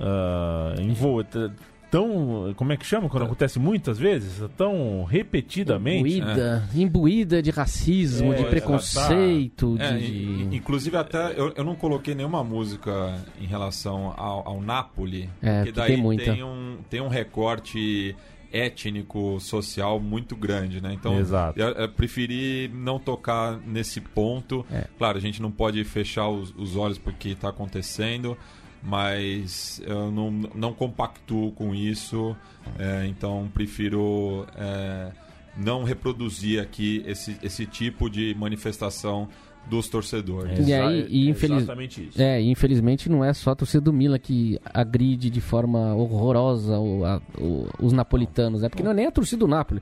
ah, 0.00 0.74
envolta. 0.78 1.54
Tão. 1.98 2.52
Como 2.56 2.72
é 2.72 2.76
que 2.76 2.84
chama 2.84 3.08
quando 3.08 3.22
acontece 3.24 3.58
muitas 3.58 3.98
vezes? 3.98 4.42
Tão 4.56 5.04
repetidamente. 5.04 6.18
Imbuída, 6.18 6.68
imbuída 6.74 7.42
de 7.42 7.50
racismo, 7.50 8.32
É, 8.32 8.36
de 8.36 8.42
ela 8.42 8.50
preconceito, 8.50 9.76
É, 9.78 9.96
de... 9.98 10.04
in- 10.06 10.42
in- 10.42 10.54
inclusive 10.56 10.96
até 10.96 11.32
eu, 11.38 11.52
eu 11.56 11.62
não 11.64 11.74
coloquei 11.76 12.14
nenhuma 12.14 12.42
música 12.42 13.16
em 13.40 13.46
relação 13.46 14.12
ao, 14.16 14.48
ao 14.48 14.60
Napoli, 14.60 15.30
É, 15.40 15.58
porque 15.58 15.72
que 15.72 15.76
daí 15.76 15.92
tem 15.92 16.02
muita. 16.02 16.32
um 16.44 16.78
tem 16.90 17.00
um 17.00 17.08
recorte 17.08 18.16
étnico 18.52 19.38
social 19.40 19.98
muito 20.00 20.36
grande, 20.36 20.80
né? 20.80 20.92
Então 20.94 21.18
Exato. 21.18 21.58
eu, 21.58 21.68
eu 21.70 21.88
preferi 21.88 22.70
não 22.72 22.98
tocar 22.98 23.58
nesse 23.66 24.00
ponto. 24.00 24.64
É. 24.70 24.84
Claro, 24.96 25.18
a 25.18 25.20
gente 25.20 25.42
não 25.42 25.50
pode 25.50 25.82
fechar 25.84 26.28
os, 26.28 26.54
os 26.56 26.76
olhos 26.76 26.96
porque 26.98 27.30
está 27.30 27.48
acontecendo, 27.48 28.36
mas 28.84 29.80
eu 29.86 30.10
não, 30.10 30.30
não 30.54 30.72
compactuo 30.74 31.50
com 31.52 31.74
isso, 31.74 32.36
é, 32.78 33.06
então 33.06 33.48
prefiro 33.54 34.46
é, 34.56 35.10
não 35.56 35.84
reproduzir 35.84 36.60
aqui 36.60 37.02
esse, 37.06 37.36
esse 37.42 37.64
tipo 37.64 38.10
de 38.10 38.34
manifestação 38.38 39.28
dos 39.70 39.88
torcedores. 39.88 40.58
E 40.58 40.72
Exa- 40.72 40.86
aí, 40.88 41.06
e 41.08 41.26
é 41.26 41.30
infeliz- 41.30 41.56
Exatamente 41.62 42.06
isso. 42.08 42.20
É, 42.20 42.42
e 42.42 42.50
infelizmente 42.50 43.08
não 43.08 43.24
é 43.24 43.32
só 43.32 43.52
a 43.52 43.54
torcida 43.56 43.80
do 43.80 43.92
Milan 43.94 44.18
que 44.18 44.60
agride 44.66 45.30
de 45.30 45.40
forma 45.40 45.94
horrorosa 45.94 46.78
o- 46.78 47.02
a- 47.06 47.22
o- 47.40 47.66
os 47.80 47.92
napolitanos. 47.94 48.62
É 48.62 48.68
porque 48.68 48.82
não 48.82 48.90
é 48.90 48.94
nem 48.94 49.06
a 49.06 49.10
torcida 49.10 49.40
do 49.40 49.48
Napoli. 49.48 49.80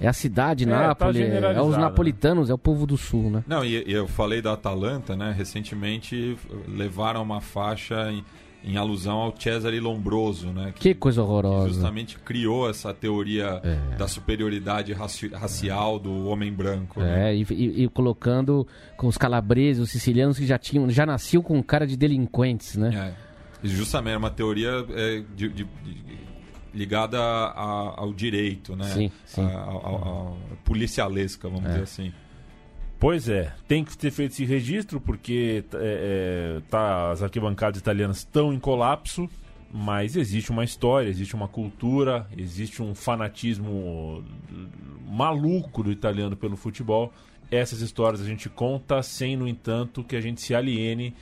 É 0.00 0.08
a 0.08 0.12
cidade 0.12 0.64
É, 0.64 0.66
tá 0.66 0.86
Nápoles, 0.88 1.16
é, 1.16 1.26
generalizado, 1.26 1.68
os 1.68 1.76
né? 1.76 1.82
napolitanos, 1.82 2.50
é 2.50 2.54
o 2.54 2.58
povo 2.58 2.86
do 2.86 2.96
sul, 2.96 3.30
né? 3.30 3.44
Não, 3.46 3.64
e, 3.64 3.84
e 3.86 3.92
eu 3.92 4.08
falei 4.08 4.40
da 4.40 4.52
Atalanta, 4.54 5.14
né? 5.14 5.34
Recentemente 5.36 6.36
levaram 6.66 7.22
uma 7.22 7.40
faixa 7.42 8.10
em, 8.10 8.24
em 8.64 8.76
alusão 8.76 9.16
ao 9.18 9.34
Cesare 9.38 9.78
Lombroso, 9.78 10.48
né? 10.48 10.72
Que 10.74 10.94
coisa 10.94 11.20
que 11.20 11.26
horrorosa. 11.28 11.68
justamente 11.68 12.18
criou 12.18 12.68
essa 12.68 12.92
teoria 12.94 13.60
É. 13.62 13.96
da 13.96 14.08
superioridade 14.08 14.92
raci- 14.92 15.28
racial 15.28 15.98
do 15.98 16.26
homem 16.28 16.50
branco. 16.52 17.00
né? 17.00 17.30
É, 17.32 17.36
e, 17.36 17.46
e- 17.50 17.84
e 17.84 17.88
colocando 17.88 18.66
com 18.96 19.06
os 19.06 19.18
calabreses, 19.18 19.82
os 19.82 19.90
sicilianos 19.90 20.38
que 20.38 20.46
já 20.46 20.58
tinham, 20.58 20.88
já 20.90 21.04
nasciam 21.04 21.42
com 21.42 21.62
cara 21.62 21.86
de 21.86 21.96
delinquentes, 21.96 22.76
né? 22.76 23.14
É. 23.16 23.30
Justamente 23.62 24.14
é 24.14 24.18
uma 24.18 24.30
teoria 24.30 24.70
é, 24.90 25.22
de- 25.36 25.48
de- 25.50 25.64
de- 25.64 26.20
ligada 26.74 27.18
a- 27.20 27.94
ao 27.96 28.12
direito, 28.12 28.76
né? 28.76 28.84
Sim, 28.84 29.10
sim. 29.26 29.42
A- 29.44 30.32
policialesca, 30.64 31.48
vamos 31.48 31.64
É. 31.66 31.68
dizer 31.68 31.82
assim. 31.82 32.12
Pois 32.98 33.28
é, 33.28 33.52
tem 33.66 33.82
que 33.82 33.96
ter 33.96 34.10
feito 34.10 34.32
esse 34.32 34.44
registro 34.44 35.00
porque 35.00 35.64
é, 35.74 35.76
é, 36.58 36.60
tá, 36.68 37.10
as 37.10 37.22
arquibancadas 37.22 37.80
italianas 37.80 38.18
estão 38.18 38.52
em 38.52 38.58
colapso, 38.58 39.28
mas 39.72 40.16
existe 40.16 40.50
uma 40.50 40.64
história, 40.64 41.08
existe 41.08 41.34
uma 41.34 41.48
cultura, 41.48 42.26
existe 42.36 42.82
um 42.82 42.94
fanatismo 42.94 44.22
maluco 45.08 45.82
do 45.82 45.90
italiano 45.90 46.36
pelo 46.36 46.56
futebol. 46.56 47.12
Essas 47.50 47.80
histórias 47.80 48.20
a 48.20 48.24
gente 48.24 48.48
conta 48.48 49.02
sem, 49.02 49.36
no 49.36 49.48
entanto, 49.48 50.04
que 50.04 50.14
a 50.14 50.20
gente 50.20 50.40
se 50.40 50.54
aliene 50.54 51.14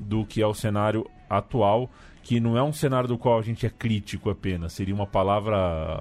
do 0.00 0.24
que 0.24 0.40
é 0.42 0.46
o 0.46 0.54
cenário 0.54 1.06
atual, 1.28 1.90
que 2.26 2.40
não 2.40 2.58
é 2.58 2.62
um 2.62 2.72
cenário 2.72 3.08
do 3.08 3.16
qual 3.16 3.38
a 3.38 3.42
gente 3.42 3.64
é 3.64 3.70
crítico 3.70 4.28
apenas, 4.28 4.72
seria 4.72 4.92
uma 4.92 5.06
palavra 5.06 5.56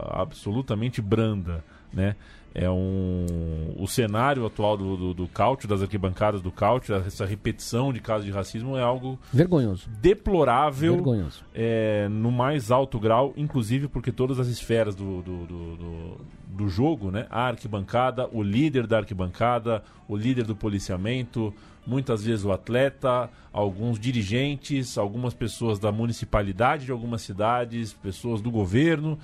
absolutamente 0.09 0.99
branda, 0.99 1.63
né? 1.93 2.15
É 2.57 2.69
um 2.69 3.73
o 3.77 3.85
cenário 3.85 4.45
atual 4.45 4.77
do, 4.77 4.95
do, 4.95 5.13
do 5.13 5.29
das 5.67 5.81
arquibancadas 5.81 6.41
do 6.41 6.49
cálcio, 6.49 6.95
essa 6.95 7.25
repetição 7.25 7.91
de 7.91 7.99
casos 7.99 8.25
de 8.25 8.31
racismo 8.31 8.77
é 8.77 8.81
algo 8.81 9.19
Vergonhoso. 9.33 9.89
deplorável 10.01 10.93
Vergonhoso. 10.93 11.43
é, 11.53 12.07
no 12.09 12.31
mais 12.31 12.71
alto 12.71 12.97
grau, 12.97 13.33
inclusive 13.35 13.89
porque 13.89 14.09
todas 14.11 14.39
as 14.39 14.47
esferas 14.47 14.95
do, 14.95 15.21
do, 15.21 15.45
do, 15.45 15.75
do- 15.75 16.17
do 16.55 16.69
jogo, 16.69 17.11
né? 17.11 17.27
A 17.29 17.47
arquibancada, 17.47 18.29
o 18.31 18.41
líder 18.41 18.87
da 18.87 18.99
arquibancada, 18.99 19.83
o 20.07 20.15
líder 20.15 20.45
do 20.45 20.55
policiamento, 20.55 21.53
muitas 21.85 22.23
vezes 22.23 22.45
o 22.45 22.51
atleta, 22.53 23.29
alguns 23.51 23.99
dirigentes, 23.99 24.97
algumas 24.97 25.33
pessoas 25.33 25.77
da 25.79 25.91
municipalidade 25.91 26.85
de 26.85 26.91
algumas 26.93 27.21
cidades, 27.23 27.91
pessoas 27.91 28.39
do 28.41 28.49
governo. 28.49 29.19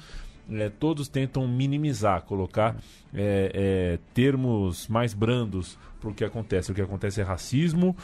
É, 0.49 0.69
todos 0.69 1.07
tentam 1.07 1.47
minimizar, 1.47 2.21
colocar 2.23 2.75
é, 3.13 3.51
é, 3.53 3.99
termos 4.13 4.87
mais 4.87 5.13
brandos 5.13 5.77
para 5.99 6.09
o 6.09 6.13
que 6.13 6.23
acontece. 6.23 6.71
O 6.71 6.75
que 6.75 6.81
acontece 6.81 7.21
é 7.21 7.23
racismo, 7.23 7.95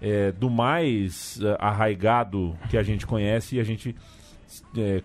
é, 0.00 0.32
do 0.32 0.50
mais 0.50 1.40
é, 1.42 1.56
arraigado 1.58 2.56
que 2.68 2.76
a 2.76 2.82
gente 2.82 3.06
conhece 3.06 3.56
e 3.56 3.60
a 3.60 3.64
gente 3.64 3.94
é, 4.76 5.02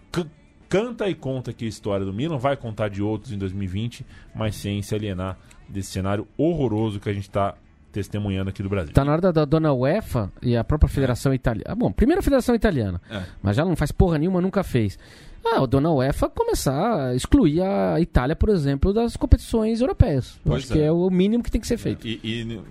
canta 0.70 1.10
e 1.10 1.16
conta 1.16 1.52
aqui 1.52 1.66
a 1.66 1.70
história 1.70 2.06
do 2.06 2.14
Milan, 2.14 2.38
vai 2.38 2.56
contar 2.56 2.90
de 2.90 3.02
outros 3.02 3.32
em 3.34 3.38
2020, 3.38 4.06
mas 4.34 4.56
sem 4.56 4.82
se 4.82 4.96
alienar 4.96 5.38
desse 5.68 5.92
cenário 5.92 6.28
horroroso 6.38 7.00
que 7.00 7.10
a 7.10 7.14
gente 7.14 7.28
está 7.28 7.56
testemunhando 7.92 8.50
aqui 8.50 8.64
do 8.64 8.70
Brasil. 8.70 8.94
Tá 8.94 9.04
na 9.04 9.12
hora 9.12 9.22
da, 9.22 9.32
da 9.32 9.44
dona 9.46 9.74
UEFA 9.74 10.32
e 10.42 10.56
a 10.56 10.64
própria 10.64 10.88
Federação 10.90 11.34
Italiana. 11.34 11.66
Ah, 11.70 11.76
bom, 11.76 11.92
primeiro 11.92 12.20
a 12.20 12.24
Federação 12.24 12.56
Italiana, 12.56 13.02
É. 13.10 13.24
mas 13.44 13.58
já 13.58 13.66
não 13.66 13.76
faz 13.76 13.92
porra 13.92 14.18
nenhuma, 14.18 14.40
nunca 14.40 14.64
fez. 14.64 14.98
Ah, 15.44 15.62
a 15.62 15.66
dona 15.66 15.92
UEFA 15.92 16.30
começar 16.30 17.08
a 17.10 17.16
excluir 17.16 17.62
a 17.62 18.00
Itália, 18.00 18.36
por 18.36 18.50
exemplo, 18.50 18.94
das 18.94 19.18
competições 19.18 19.82
europeias. 19.82 20.40
Eu 20.46 20.54
acho 20.54 20.68
que 20.68 20.80
é. 20.80 20.86
é 20.86 20.92
o 20.92 21.10
mínimo 21.10 21.44
que 21.44 21.50
tem 21.52 21.60
que 21.60 21.68
ser 21.68 21.78
feito. 21.78 22.08
E, 22.08 22.20
e 22.24 22.62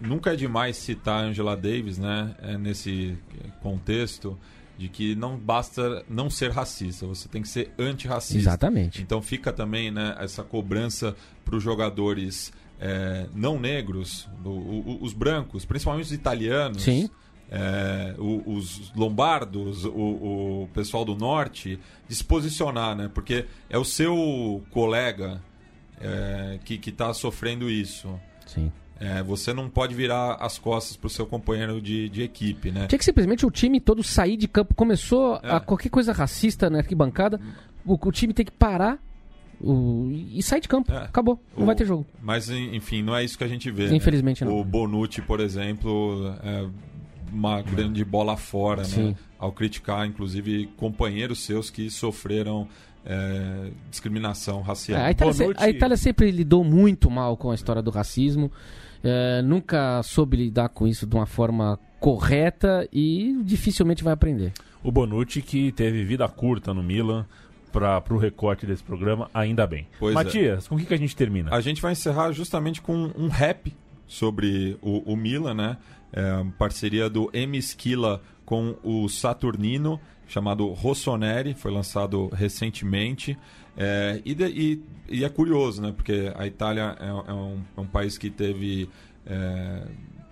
nunca 0.00 0.32
é 0.32 0.36
demais 0.36 0.76
citar 0.76 1.24
Angela 1.24 1.54
Davis, 1.56 1.98
né? 1.98 2.34
é, 2.42 2.56
nesse 2.56 3.16
contexto 3.62 4.38
de 4.78 4.88
que 4.88 5.14
não 5.16 5.36
basta 5.36 6.04
não 6.08 6.30
ser 6.30 6.50
racista, 6.52 7.04
você 7.06 7.28
tem 7.28 7.42
que 7.42 7.48
ser 7.48 7.72
antirracista. 7.78 8.38
Exatamente. 8.38 9.02
Então 9.02 9.20
fica 9.20 9.52
também 9.52 9.90
né, 9.90 10.14
essa 10.20 10.42
cobrança 10.44 11.14
para 11.44 11.56
os 11.56 11.62
jogadores 11.62 12.52
é, 12.80 13.26
não 13.34 13.58
negros, 13.58 14.28
o- 14.44 14.48
o- 14.48 14.98
os 15.02 15.12
brancos, 15.12 15.64
principalmente 15.64 16.04
os 16.06 16.12
italianos. 16.12 16.82
Sim. 16.82 17.10
É, 17.50 18.14
os 18.18 18.92
lombardos, 18.94 19.84
o, 19.84 19.90
o 20.64 20.68
pessoal 20.74 21.04
do 21.04 21.14
norte, 21.14 21.78
de 22.08 22.14
se 22.14 22.24
posicionar, 22.24 22.94
né? 22.96 23.10
Porque 23.12 23.46
é 23.70 23.78
o 23.78 23.84
seu 23.84 24.62
colega 24.70 25.40
é, 26.00 26.58
que 26.64 26.74
está 26.90 27.12
sofrendo 27.14 27.70
isso. 27.70 28.08
Sim. 28.46 28.70
É, 29.00 29.22
você 29.22 29.52
não 29.52 29.68
pode 29.70 29.94
virar 29.94 30.34
as 30.40 30.58
costas 30.58 30.96
para 30.96 31.06
o 31.06 31.10
seu 31.10 31.24
companheiro 31.24 31.80
de, 31.80 32.08
de 32.08 32.22
equipe, 32.22 32.70
né? 32.72 32.86
Tinha 32.88 32.98
que 32.98 33.04
simplesmente 33.04 33.46
o 33.46 33.50
time 33.50 33.80
todo 33.80 34.02
sair 34.02 34.36
de 34.36 34.48
campo. 34.48 34.74
Começou 34.74 35.36
É. 35.42 35.52
a 35.52 35.60
qualquer 35.60 35.88
coisa 35.88 36.12
racista 36.12 36.68
na 36.68 36.78
arquibancada, 36.78 37.40
o, 37.86 37.94
o 37.94 38.12
time 38.12 38.32
tem 38.34 38.44
que 38.44 38.50
parar 38.52 38.98
o- 39.60 40.08
e 40.10 40.42
sair 40.42 40.60
de 40.60 40.68
campo. 40.68 40.92
É. 40.92 40.96
Acabou. 41.04 41.40
Não 41.56 41.62
O- 41.62 41.66
vai 41.66 41.76
ter 41.76 41.86
jogo. 41.86 42.04
Mas, 42.20 42.50
en- 42.50 42.74
enfim, 42.74 43.02
não 43.02 43.14
é 43.14 43.22
isso 43.24 43.38
que 43.38 43.44
a 43.44 43.48
gente 43.48 43.70
vê. 43.70 43.86
né? 43.88 43.94
Infelizmente, 43.94 44.44
não. 44.44 44.58
O 44.58 44.64
Bonucci, 44.64 45.22
por 45.22 45.38
exemplo, 45.38 46.34
é 46.42 46.66
uma 47.32 47.60
grande 47.62 48.04
bola 48.04 48.36
fora, 48.36 48.82
né? 48.86 49.14
Ao 49.38 49.52
criticar, 49.52 50.06
inclusive, 50.06 50.66
companheiros 50.76 51.40
seus 51.44 51.70
que 51.70 51.88
sofreram 51.90 52.66
é, 53.06 53.70
discriminação 53.90 54.60
racial. 54.62 55.00
É, 55.00 55.04
a, 55.06 55.10
Itália 55.10 55.32
se- 55.34 55.54
a 55.56 55.68
Itália 55.70 55.96
sempre 55.96 56.30
lidou 56.30 56.62
muito 56.64 57.10
mal 57.10 57.36
com 57.36 57.50
a 57.50 57.54
história 57.54 57.80
do 57.82 57.90
racismo. 57.90 58.50
é, 59.02 59.40
nunca 59.42 60.02
soube 60.02 60.36
lidar 60.36 60.68
com 60.70 60.86
isso 60.86 61.06
de 61.06 61.14
uma 61.14 61.24
forma 61.26 61.78
correta 62.00 62.88
e 62.92 63.40
dificilmente 63.44 64.02
vai 64.02 64.12
aprender. 64.12 64.52
O 64.82 64.90
Bonucci 64.90 65.40
que 65.40 65.70
teve 65.72 66.04
vida 66.04 66.26
curta 66.28 66.74
no 66.74 66.82
Milan 66.82 67.24
para 67.72 68.02
o 68.10 68.16
recorte 68.18 68.66
desse 68.66 68.82
programa, 68.82 69.30
ainda 69.32 69.66
bem. 69.66 69.86
Pois 70.00 70.12
é. 70.12 70.14
Matias, 70.14 70.66
com 70.66 70.74
o 70.74 70.78
que, 70.78 70.84
que 70.86 70.94
a 70.94 70.98
gente 70.98 71.14
termina? 71.14 71.54
A 71.54 71.60
gente 71.60 71.80
vai 71.80 71.92
encerrar 71.92 72.32
justamente 72.32 72.80
com 72.82 73.10
um 73.16 73.28
rap 73.28 73.72
sobre 74.06 74.76
o, 74.82 75.12
o 75.12 75.16
Milan, 75.16 75.54
né? 75.54 75.76
É, 76.12 76.44
parceria 76.58 77.08
do 77.10 77.30
M. 77.32 77.56
Esquila 77.58 78.22
com 78.44 78.76
o 78.82 79.08
Saturnino, 79.08 80.00
chamado 80.26 80.66
Rossoneri, 80.68 81.54
foi 81.54 81.70
lançado 81.70 82.28
recentemente. 82.28 83.36
É, 83.76 84.20
e, 84.24 84.34
de- 84.34 84.46
e- 84.48 84.82
e 85.08 85.24
é 85.24 85.28
curioso, 85.28 85.80
né? 85.82 85.92
Porque 85.94 86.32
a 86.36 86.46
Itália 86.46 86.96
é, 86.98 87.06
é 87.08 87.32
um, 87.34 87.60
é 87.76 87.80
um 87.80 87.86
país 87.86 88.16
que 88.18 88.30
teve 88.30 88.88
é, 89.26 89.86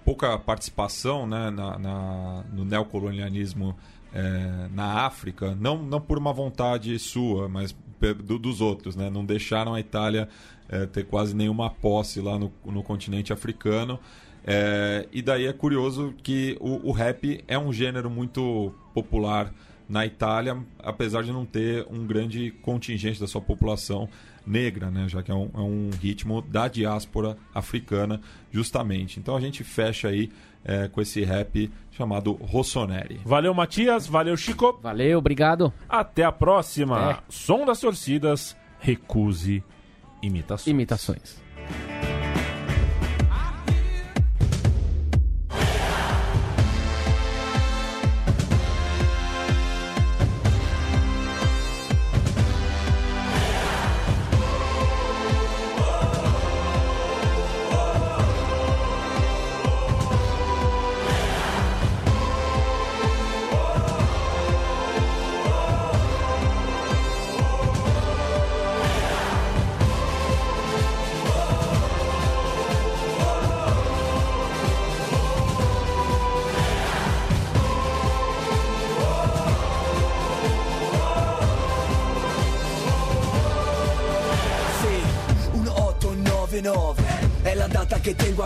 pouca 0.05 0.39
participação 0.39 1.27
né? 1.27 1.51
na, 1.51 1.79
na- 1.79 2.45
no 2.53 2.65
neocolonialismo 2.65 3.77
é, 4.15 4.69
na 4.73 5.05
África, 5.05 5.55
não, 5.61 5.83
não 5.83 6.01
por 6.01 6.17
uma 6.17 6.33
vontade 6.33 6.99
sua, 6.99 7.49
mas 7.51 7.77
do- 8.25 8.39
dos 8.39 8.61
outros, 8.63 8.97
né? 8.97 9.11
Não 9.11 9.25
deixaram 9.25 9.75
a 9.75 9.81
Itália 9.81 10.29
é, 10.69 10.87
ter 10.87 11.05
quase 11.05 11.35
nenhuma 11.37 11.69
posse 11.71 12.21
lá 12.21 12.39
no, 12.39 12.51
no 12.65 12.83
continente 12.83 13.33
africano. 13.33 13.99
É, 14.47 15.09
e 15.13 15.21
daí 15.21 15.47
é 15.47 15.53
curioso 15.53 16.15
que 16.23 16.57
o, 16.61 16.89
o 16.89 16.93
rap 16.93 17.43
é 17.49 17.59
um 17.59 17.73
gênero 17.73 18.09
muito 18.09 18.73
popular 18.95 19.53
na 19.89 20.05
Itália, 20.05 20.57
apesar 20.79 21.23
de 21.23 21.33
não 21.33 21.45
ter 21.45 21.87
um 21.91 22.07
grande 22.07 22.51
contingente 22.63 23.21
da 23.21 23.27
sua 23.27 23.41
população 23.41 24.09
negra, 24.47 24.91
né? 24.91 25.09
já 25.09 25.23
que 25.23 25.31
é 25.31 25.35
um, 25.35 25.51
é 25.55 25.61
um 25.61 25.91
ritmo 26.01 26.43
da 26.43 26.69
diáspora 26.69 27.37
africana, 27.55 28.21
justamente. 28.51 29.19
Então 29.19 29.37
a 29.37 29.41
gente 29.41 29.65
fecha 29.65 30.09
aí 30.09 30.31
é, 30.65 30.89
com 30.89 31.01
esse 31.01 31.25
rap 31.25 31.71
chamado 31.93 32.33
Rossoneri. 32.33 33.21
Valeu, 33.25 33.55
Matias. 33.55 34.07
Valeu, 34.07 34.37
Chico. 34.37 34.79
Valeu, 34.83 35.19
obrigado. 35.19 35.73
Até 35.89 36.25
a 36.25 36.33
próxima. 36.33 37.13
É. 37.13 37.19
Som 37.29 37.65
das 37.65 37.81
torcidas, 37.81 38.57
recuse 38.81 39.63
imitações. 40.23 40.67
Imitações. 40.67 41.41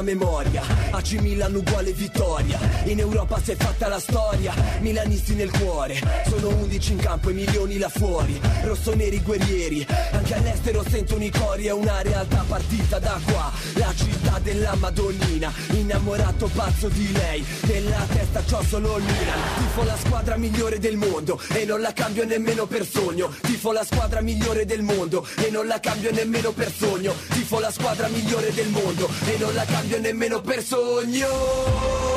Data 0.00 0.06
che 0.06 0.16
tengo 0.16 0.16
a 0.16 0.16
memoria. 0.16 0.62
AC 0.90 1.12
Milan 1.20 1.54
uguale 1.54 1.92
vittoria. 1.92 2.58
In 2.84 2.98
Europa 2.98 3.40
si 3.42 3.52
è 3.52 3.56
fatta 3.56 3.88
la 3.88 3.98
storia. 3.98 4.52
Milanisti 4.80 5.34
nel 5.34 5.50
cuore. 5.50 5.98
Sono 6.26 6.48
11 6.48 6.92
in 6.92 6.98
campo 6.98 7.30
e 7.30 7.32
milioni 7.32 7.78
là 7.78 7.88
fuori. 7.88 8.40
Rossoneri 8.62 9.20
guerrieri. 9.20 9.86
Anche 10.12 10.34
all'estero 10.34 10.84
sentono 10.88 11.24
i 11.24 11.30
cori. 11.30 11.66
È 11.66 11.72
una 11.72 12.02
realtà 12.02 12.44
partita 12.46 12.98
da 12.98 13.18
qua. 13.24 13.52
La 13.74 13.92
città 13.94 14.38
della 14.42 14.74
Madonnina. 14.76 15.52
Innamorato 15.80 16.50
pazzo 16.54 16.88
di 16.88 17.10
lei. 17.10 17.42
Nella 17.62 18.06
testa 18.12 18.42
c'ho 18.42 18.62
solo 18.62 18.98
il 18.98 19.02
Milan. 19.02 19.38
Tifo 19.56 19.82
la 19.82 19.96
squadra 19.96 20.36
migliore 20.36 20.78
del 20.78 20.96
mondo. 20.96 21.40
E 21.54 21.64
non 21.64 21.80
la 21.80 21.94
cambio 21.94 22.26
nemmeno 22.26 22.66
per 22.66 22.86
sogno. 22.86 23.34
Tifo 23.40 23.72
la 23.72 23.82
squadra 23.82 24.20
migliore 24.20 24.66
del 24.66 24.82
mondo. 24.82 25.26
E 25.36 25.48
non 25.50 25.66
la 25.66 25.80
cambio 25.80 26.12
nemmeno 26.12 26.52
per 26.52 26.70
sogno. 26.70 27.14
Tifo 27.30 27.60
la 27.60 27.70
squadra 27.70 28.08
migliore 28.08 28.52
del 28.52 28.68
mondo. 28.68 29.08
E 29.24 29.38
non 29.38 29.54
la 29.54 29.64
cambio 29.64 29.98
nemmeno 29.98 30.42
per 30.42 30.62
sogno. 30.62 32.09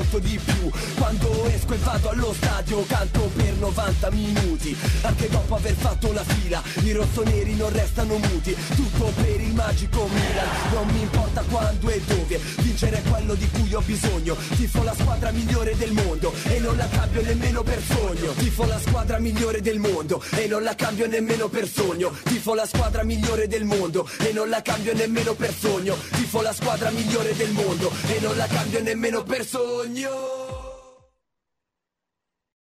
Molto 0.00 0.18
di 0.18 0.40
più. 0.42 0.70
Quando 0.96 1.44
esco 1.46 1.74
e 1.74 1.76
vado 1.78 2.08
allo 2.08 2.32
stadio 2.32 2.84
Canto 2.86 3.19
90 3.70 4.10
minuti. 4.10 4.76
Anche 5.02 5.28
dopo 5.28 5.54
aver 5.54 5.74
fatto 5.74 6.12
la 6.12 6.24
fila 6.24 6.62
I 6.82 6.92
rossoneri 6.92 7.54
non 7.54 7.72
restano 7.72 8.18
muti. 8.18 8.56
Tutto 8.74 9.12
per 9.14 9.40
il 9.40 9.54
magico 9.54 10.08
Milan. 10.08 10.48
Non 10.72 10.86
mi 10.88 11.00
importa 11.02 11.42
quando 11.42 11.88
e 11.88 12.00
dove 12.04 12.40
Vincere 12.58 13.02
è 13.02 13.08
quello 13.08 13.34
di 13.34 13.48
cui 13.50 13.72
ho 13.72 13.80
bisogno. 13.80 14.36
Tifo 14.56 14.82
la 14.82 14.94
squadra 14.94 15.30
migliore 15.30 15.76
del 15.76 15.92
mondo 15.92 16.32
E 16.44 16.58
non 16.58 16.76
la 16.76 16.88
cambio 16.88 17.22
nemmeno 17.22 17.62
per 17.62 17.80
sogno. 17.82 18.32
Tifo 18.32 18.64
la 18.64 18.80
squadra 18.80 19.18
migliore 19.18 19.60
del 19.60 19.78
mondo 19.78 20.22
E 20.36 20.46
non 20.46 20.62
la 20.62 20.74
cambio 20.74 21.06
nemmeno 21.06 21.48
per 21.48 21.68
sogno. 21.68 22.12
Tifo 22.24 22.54
la 22.54 22.66
squadra 22.66 23.04
migliore 23.04 23.46
del 23.46 23.64
mondo 23.64 24.08
E 24.18 24.32
non 24.32 24.48
la 24.48 24.62
cambio 24.62 24.94
nemmeno 24.94 25.34
per 25.34 25.54
sogno. 25.54 25.96
Tifo 26.10 26.42
la 26.42 26.52
squadra 26.52 26.90
migliore 26.90 27.34
del 27.36 27.50
mondo 27.52 27.90
E 28.08 28.18
non 28.20 28.36
la 28.36 28.46
cambio 28.46 28.82
nemmeno 28.82 29.22
per 29.22 29.46
sogno 29.46 30.39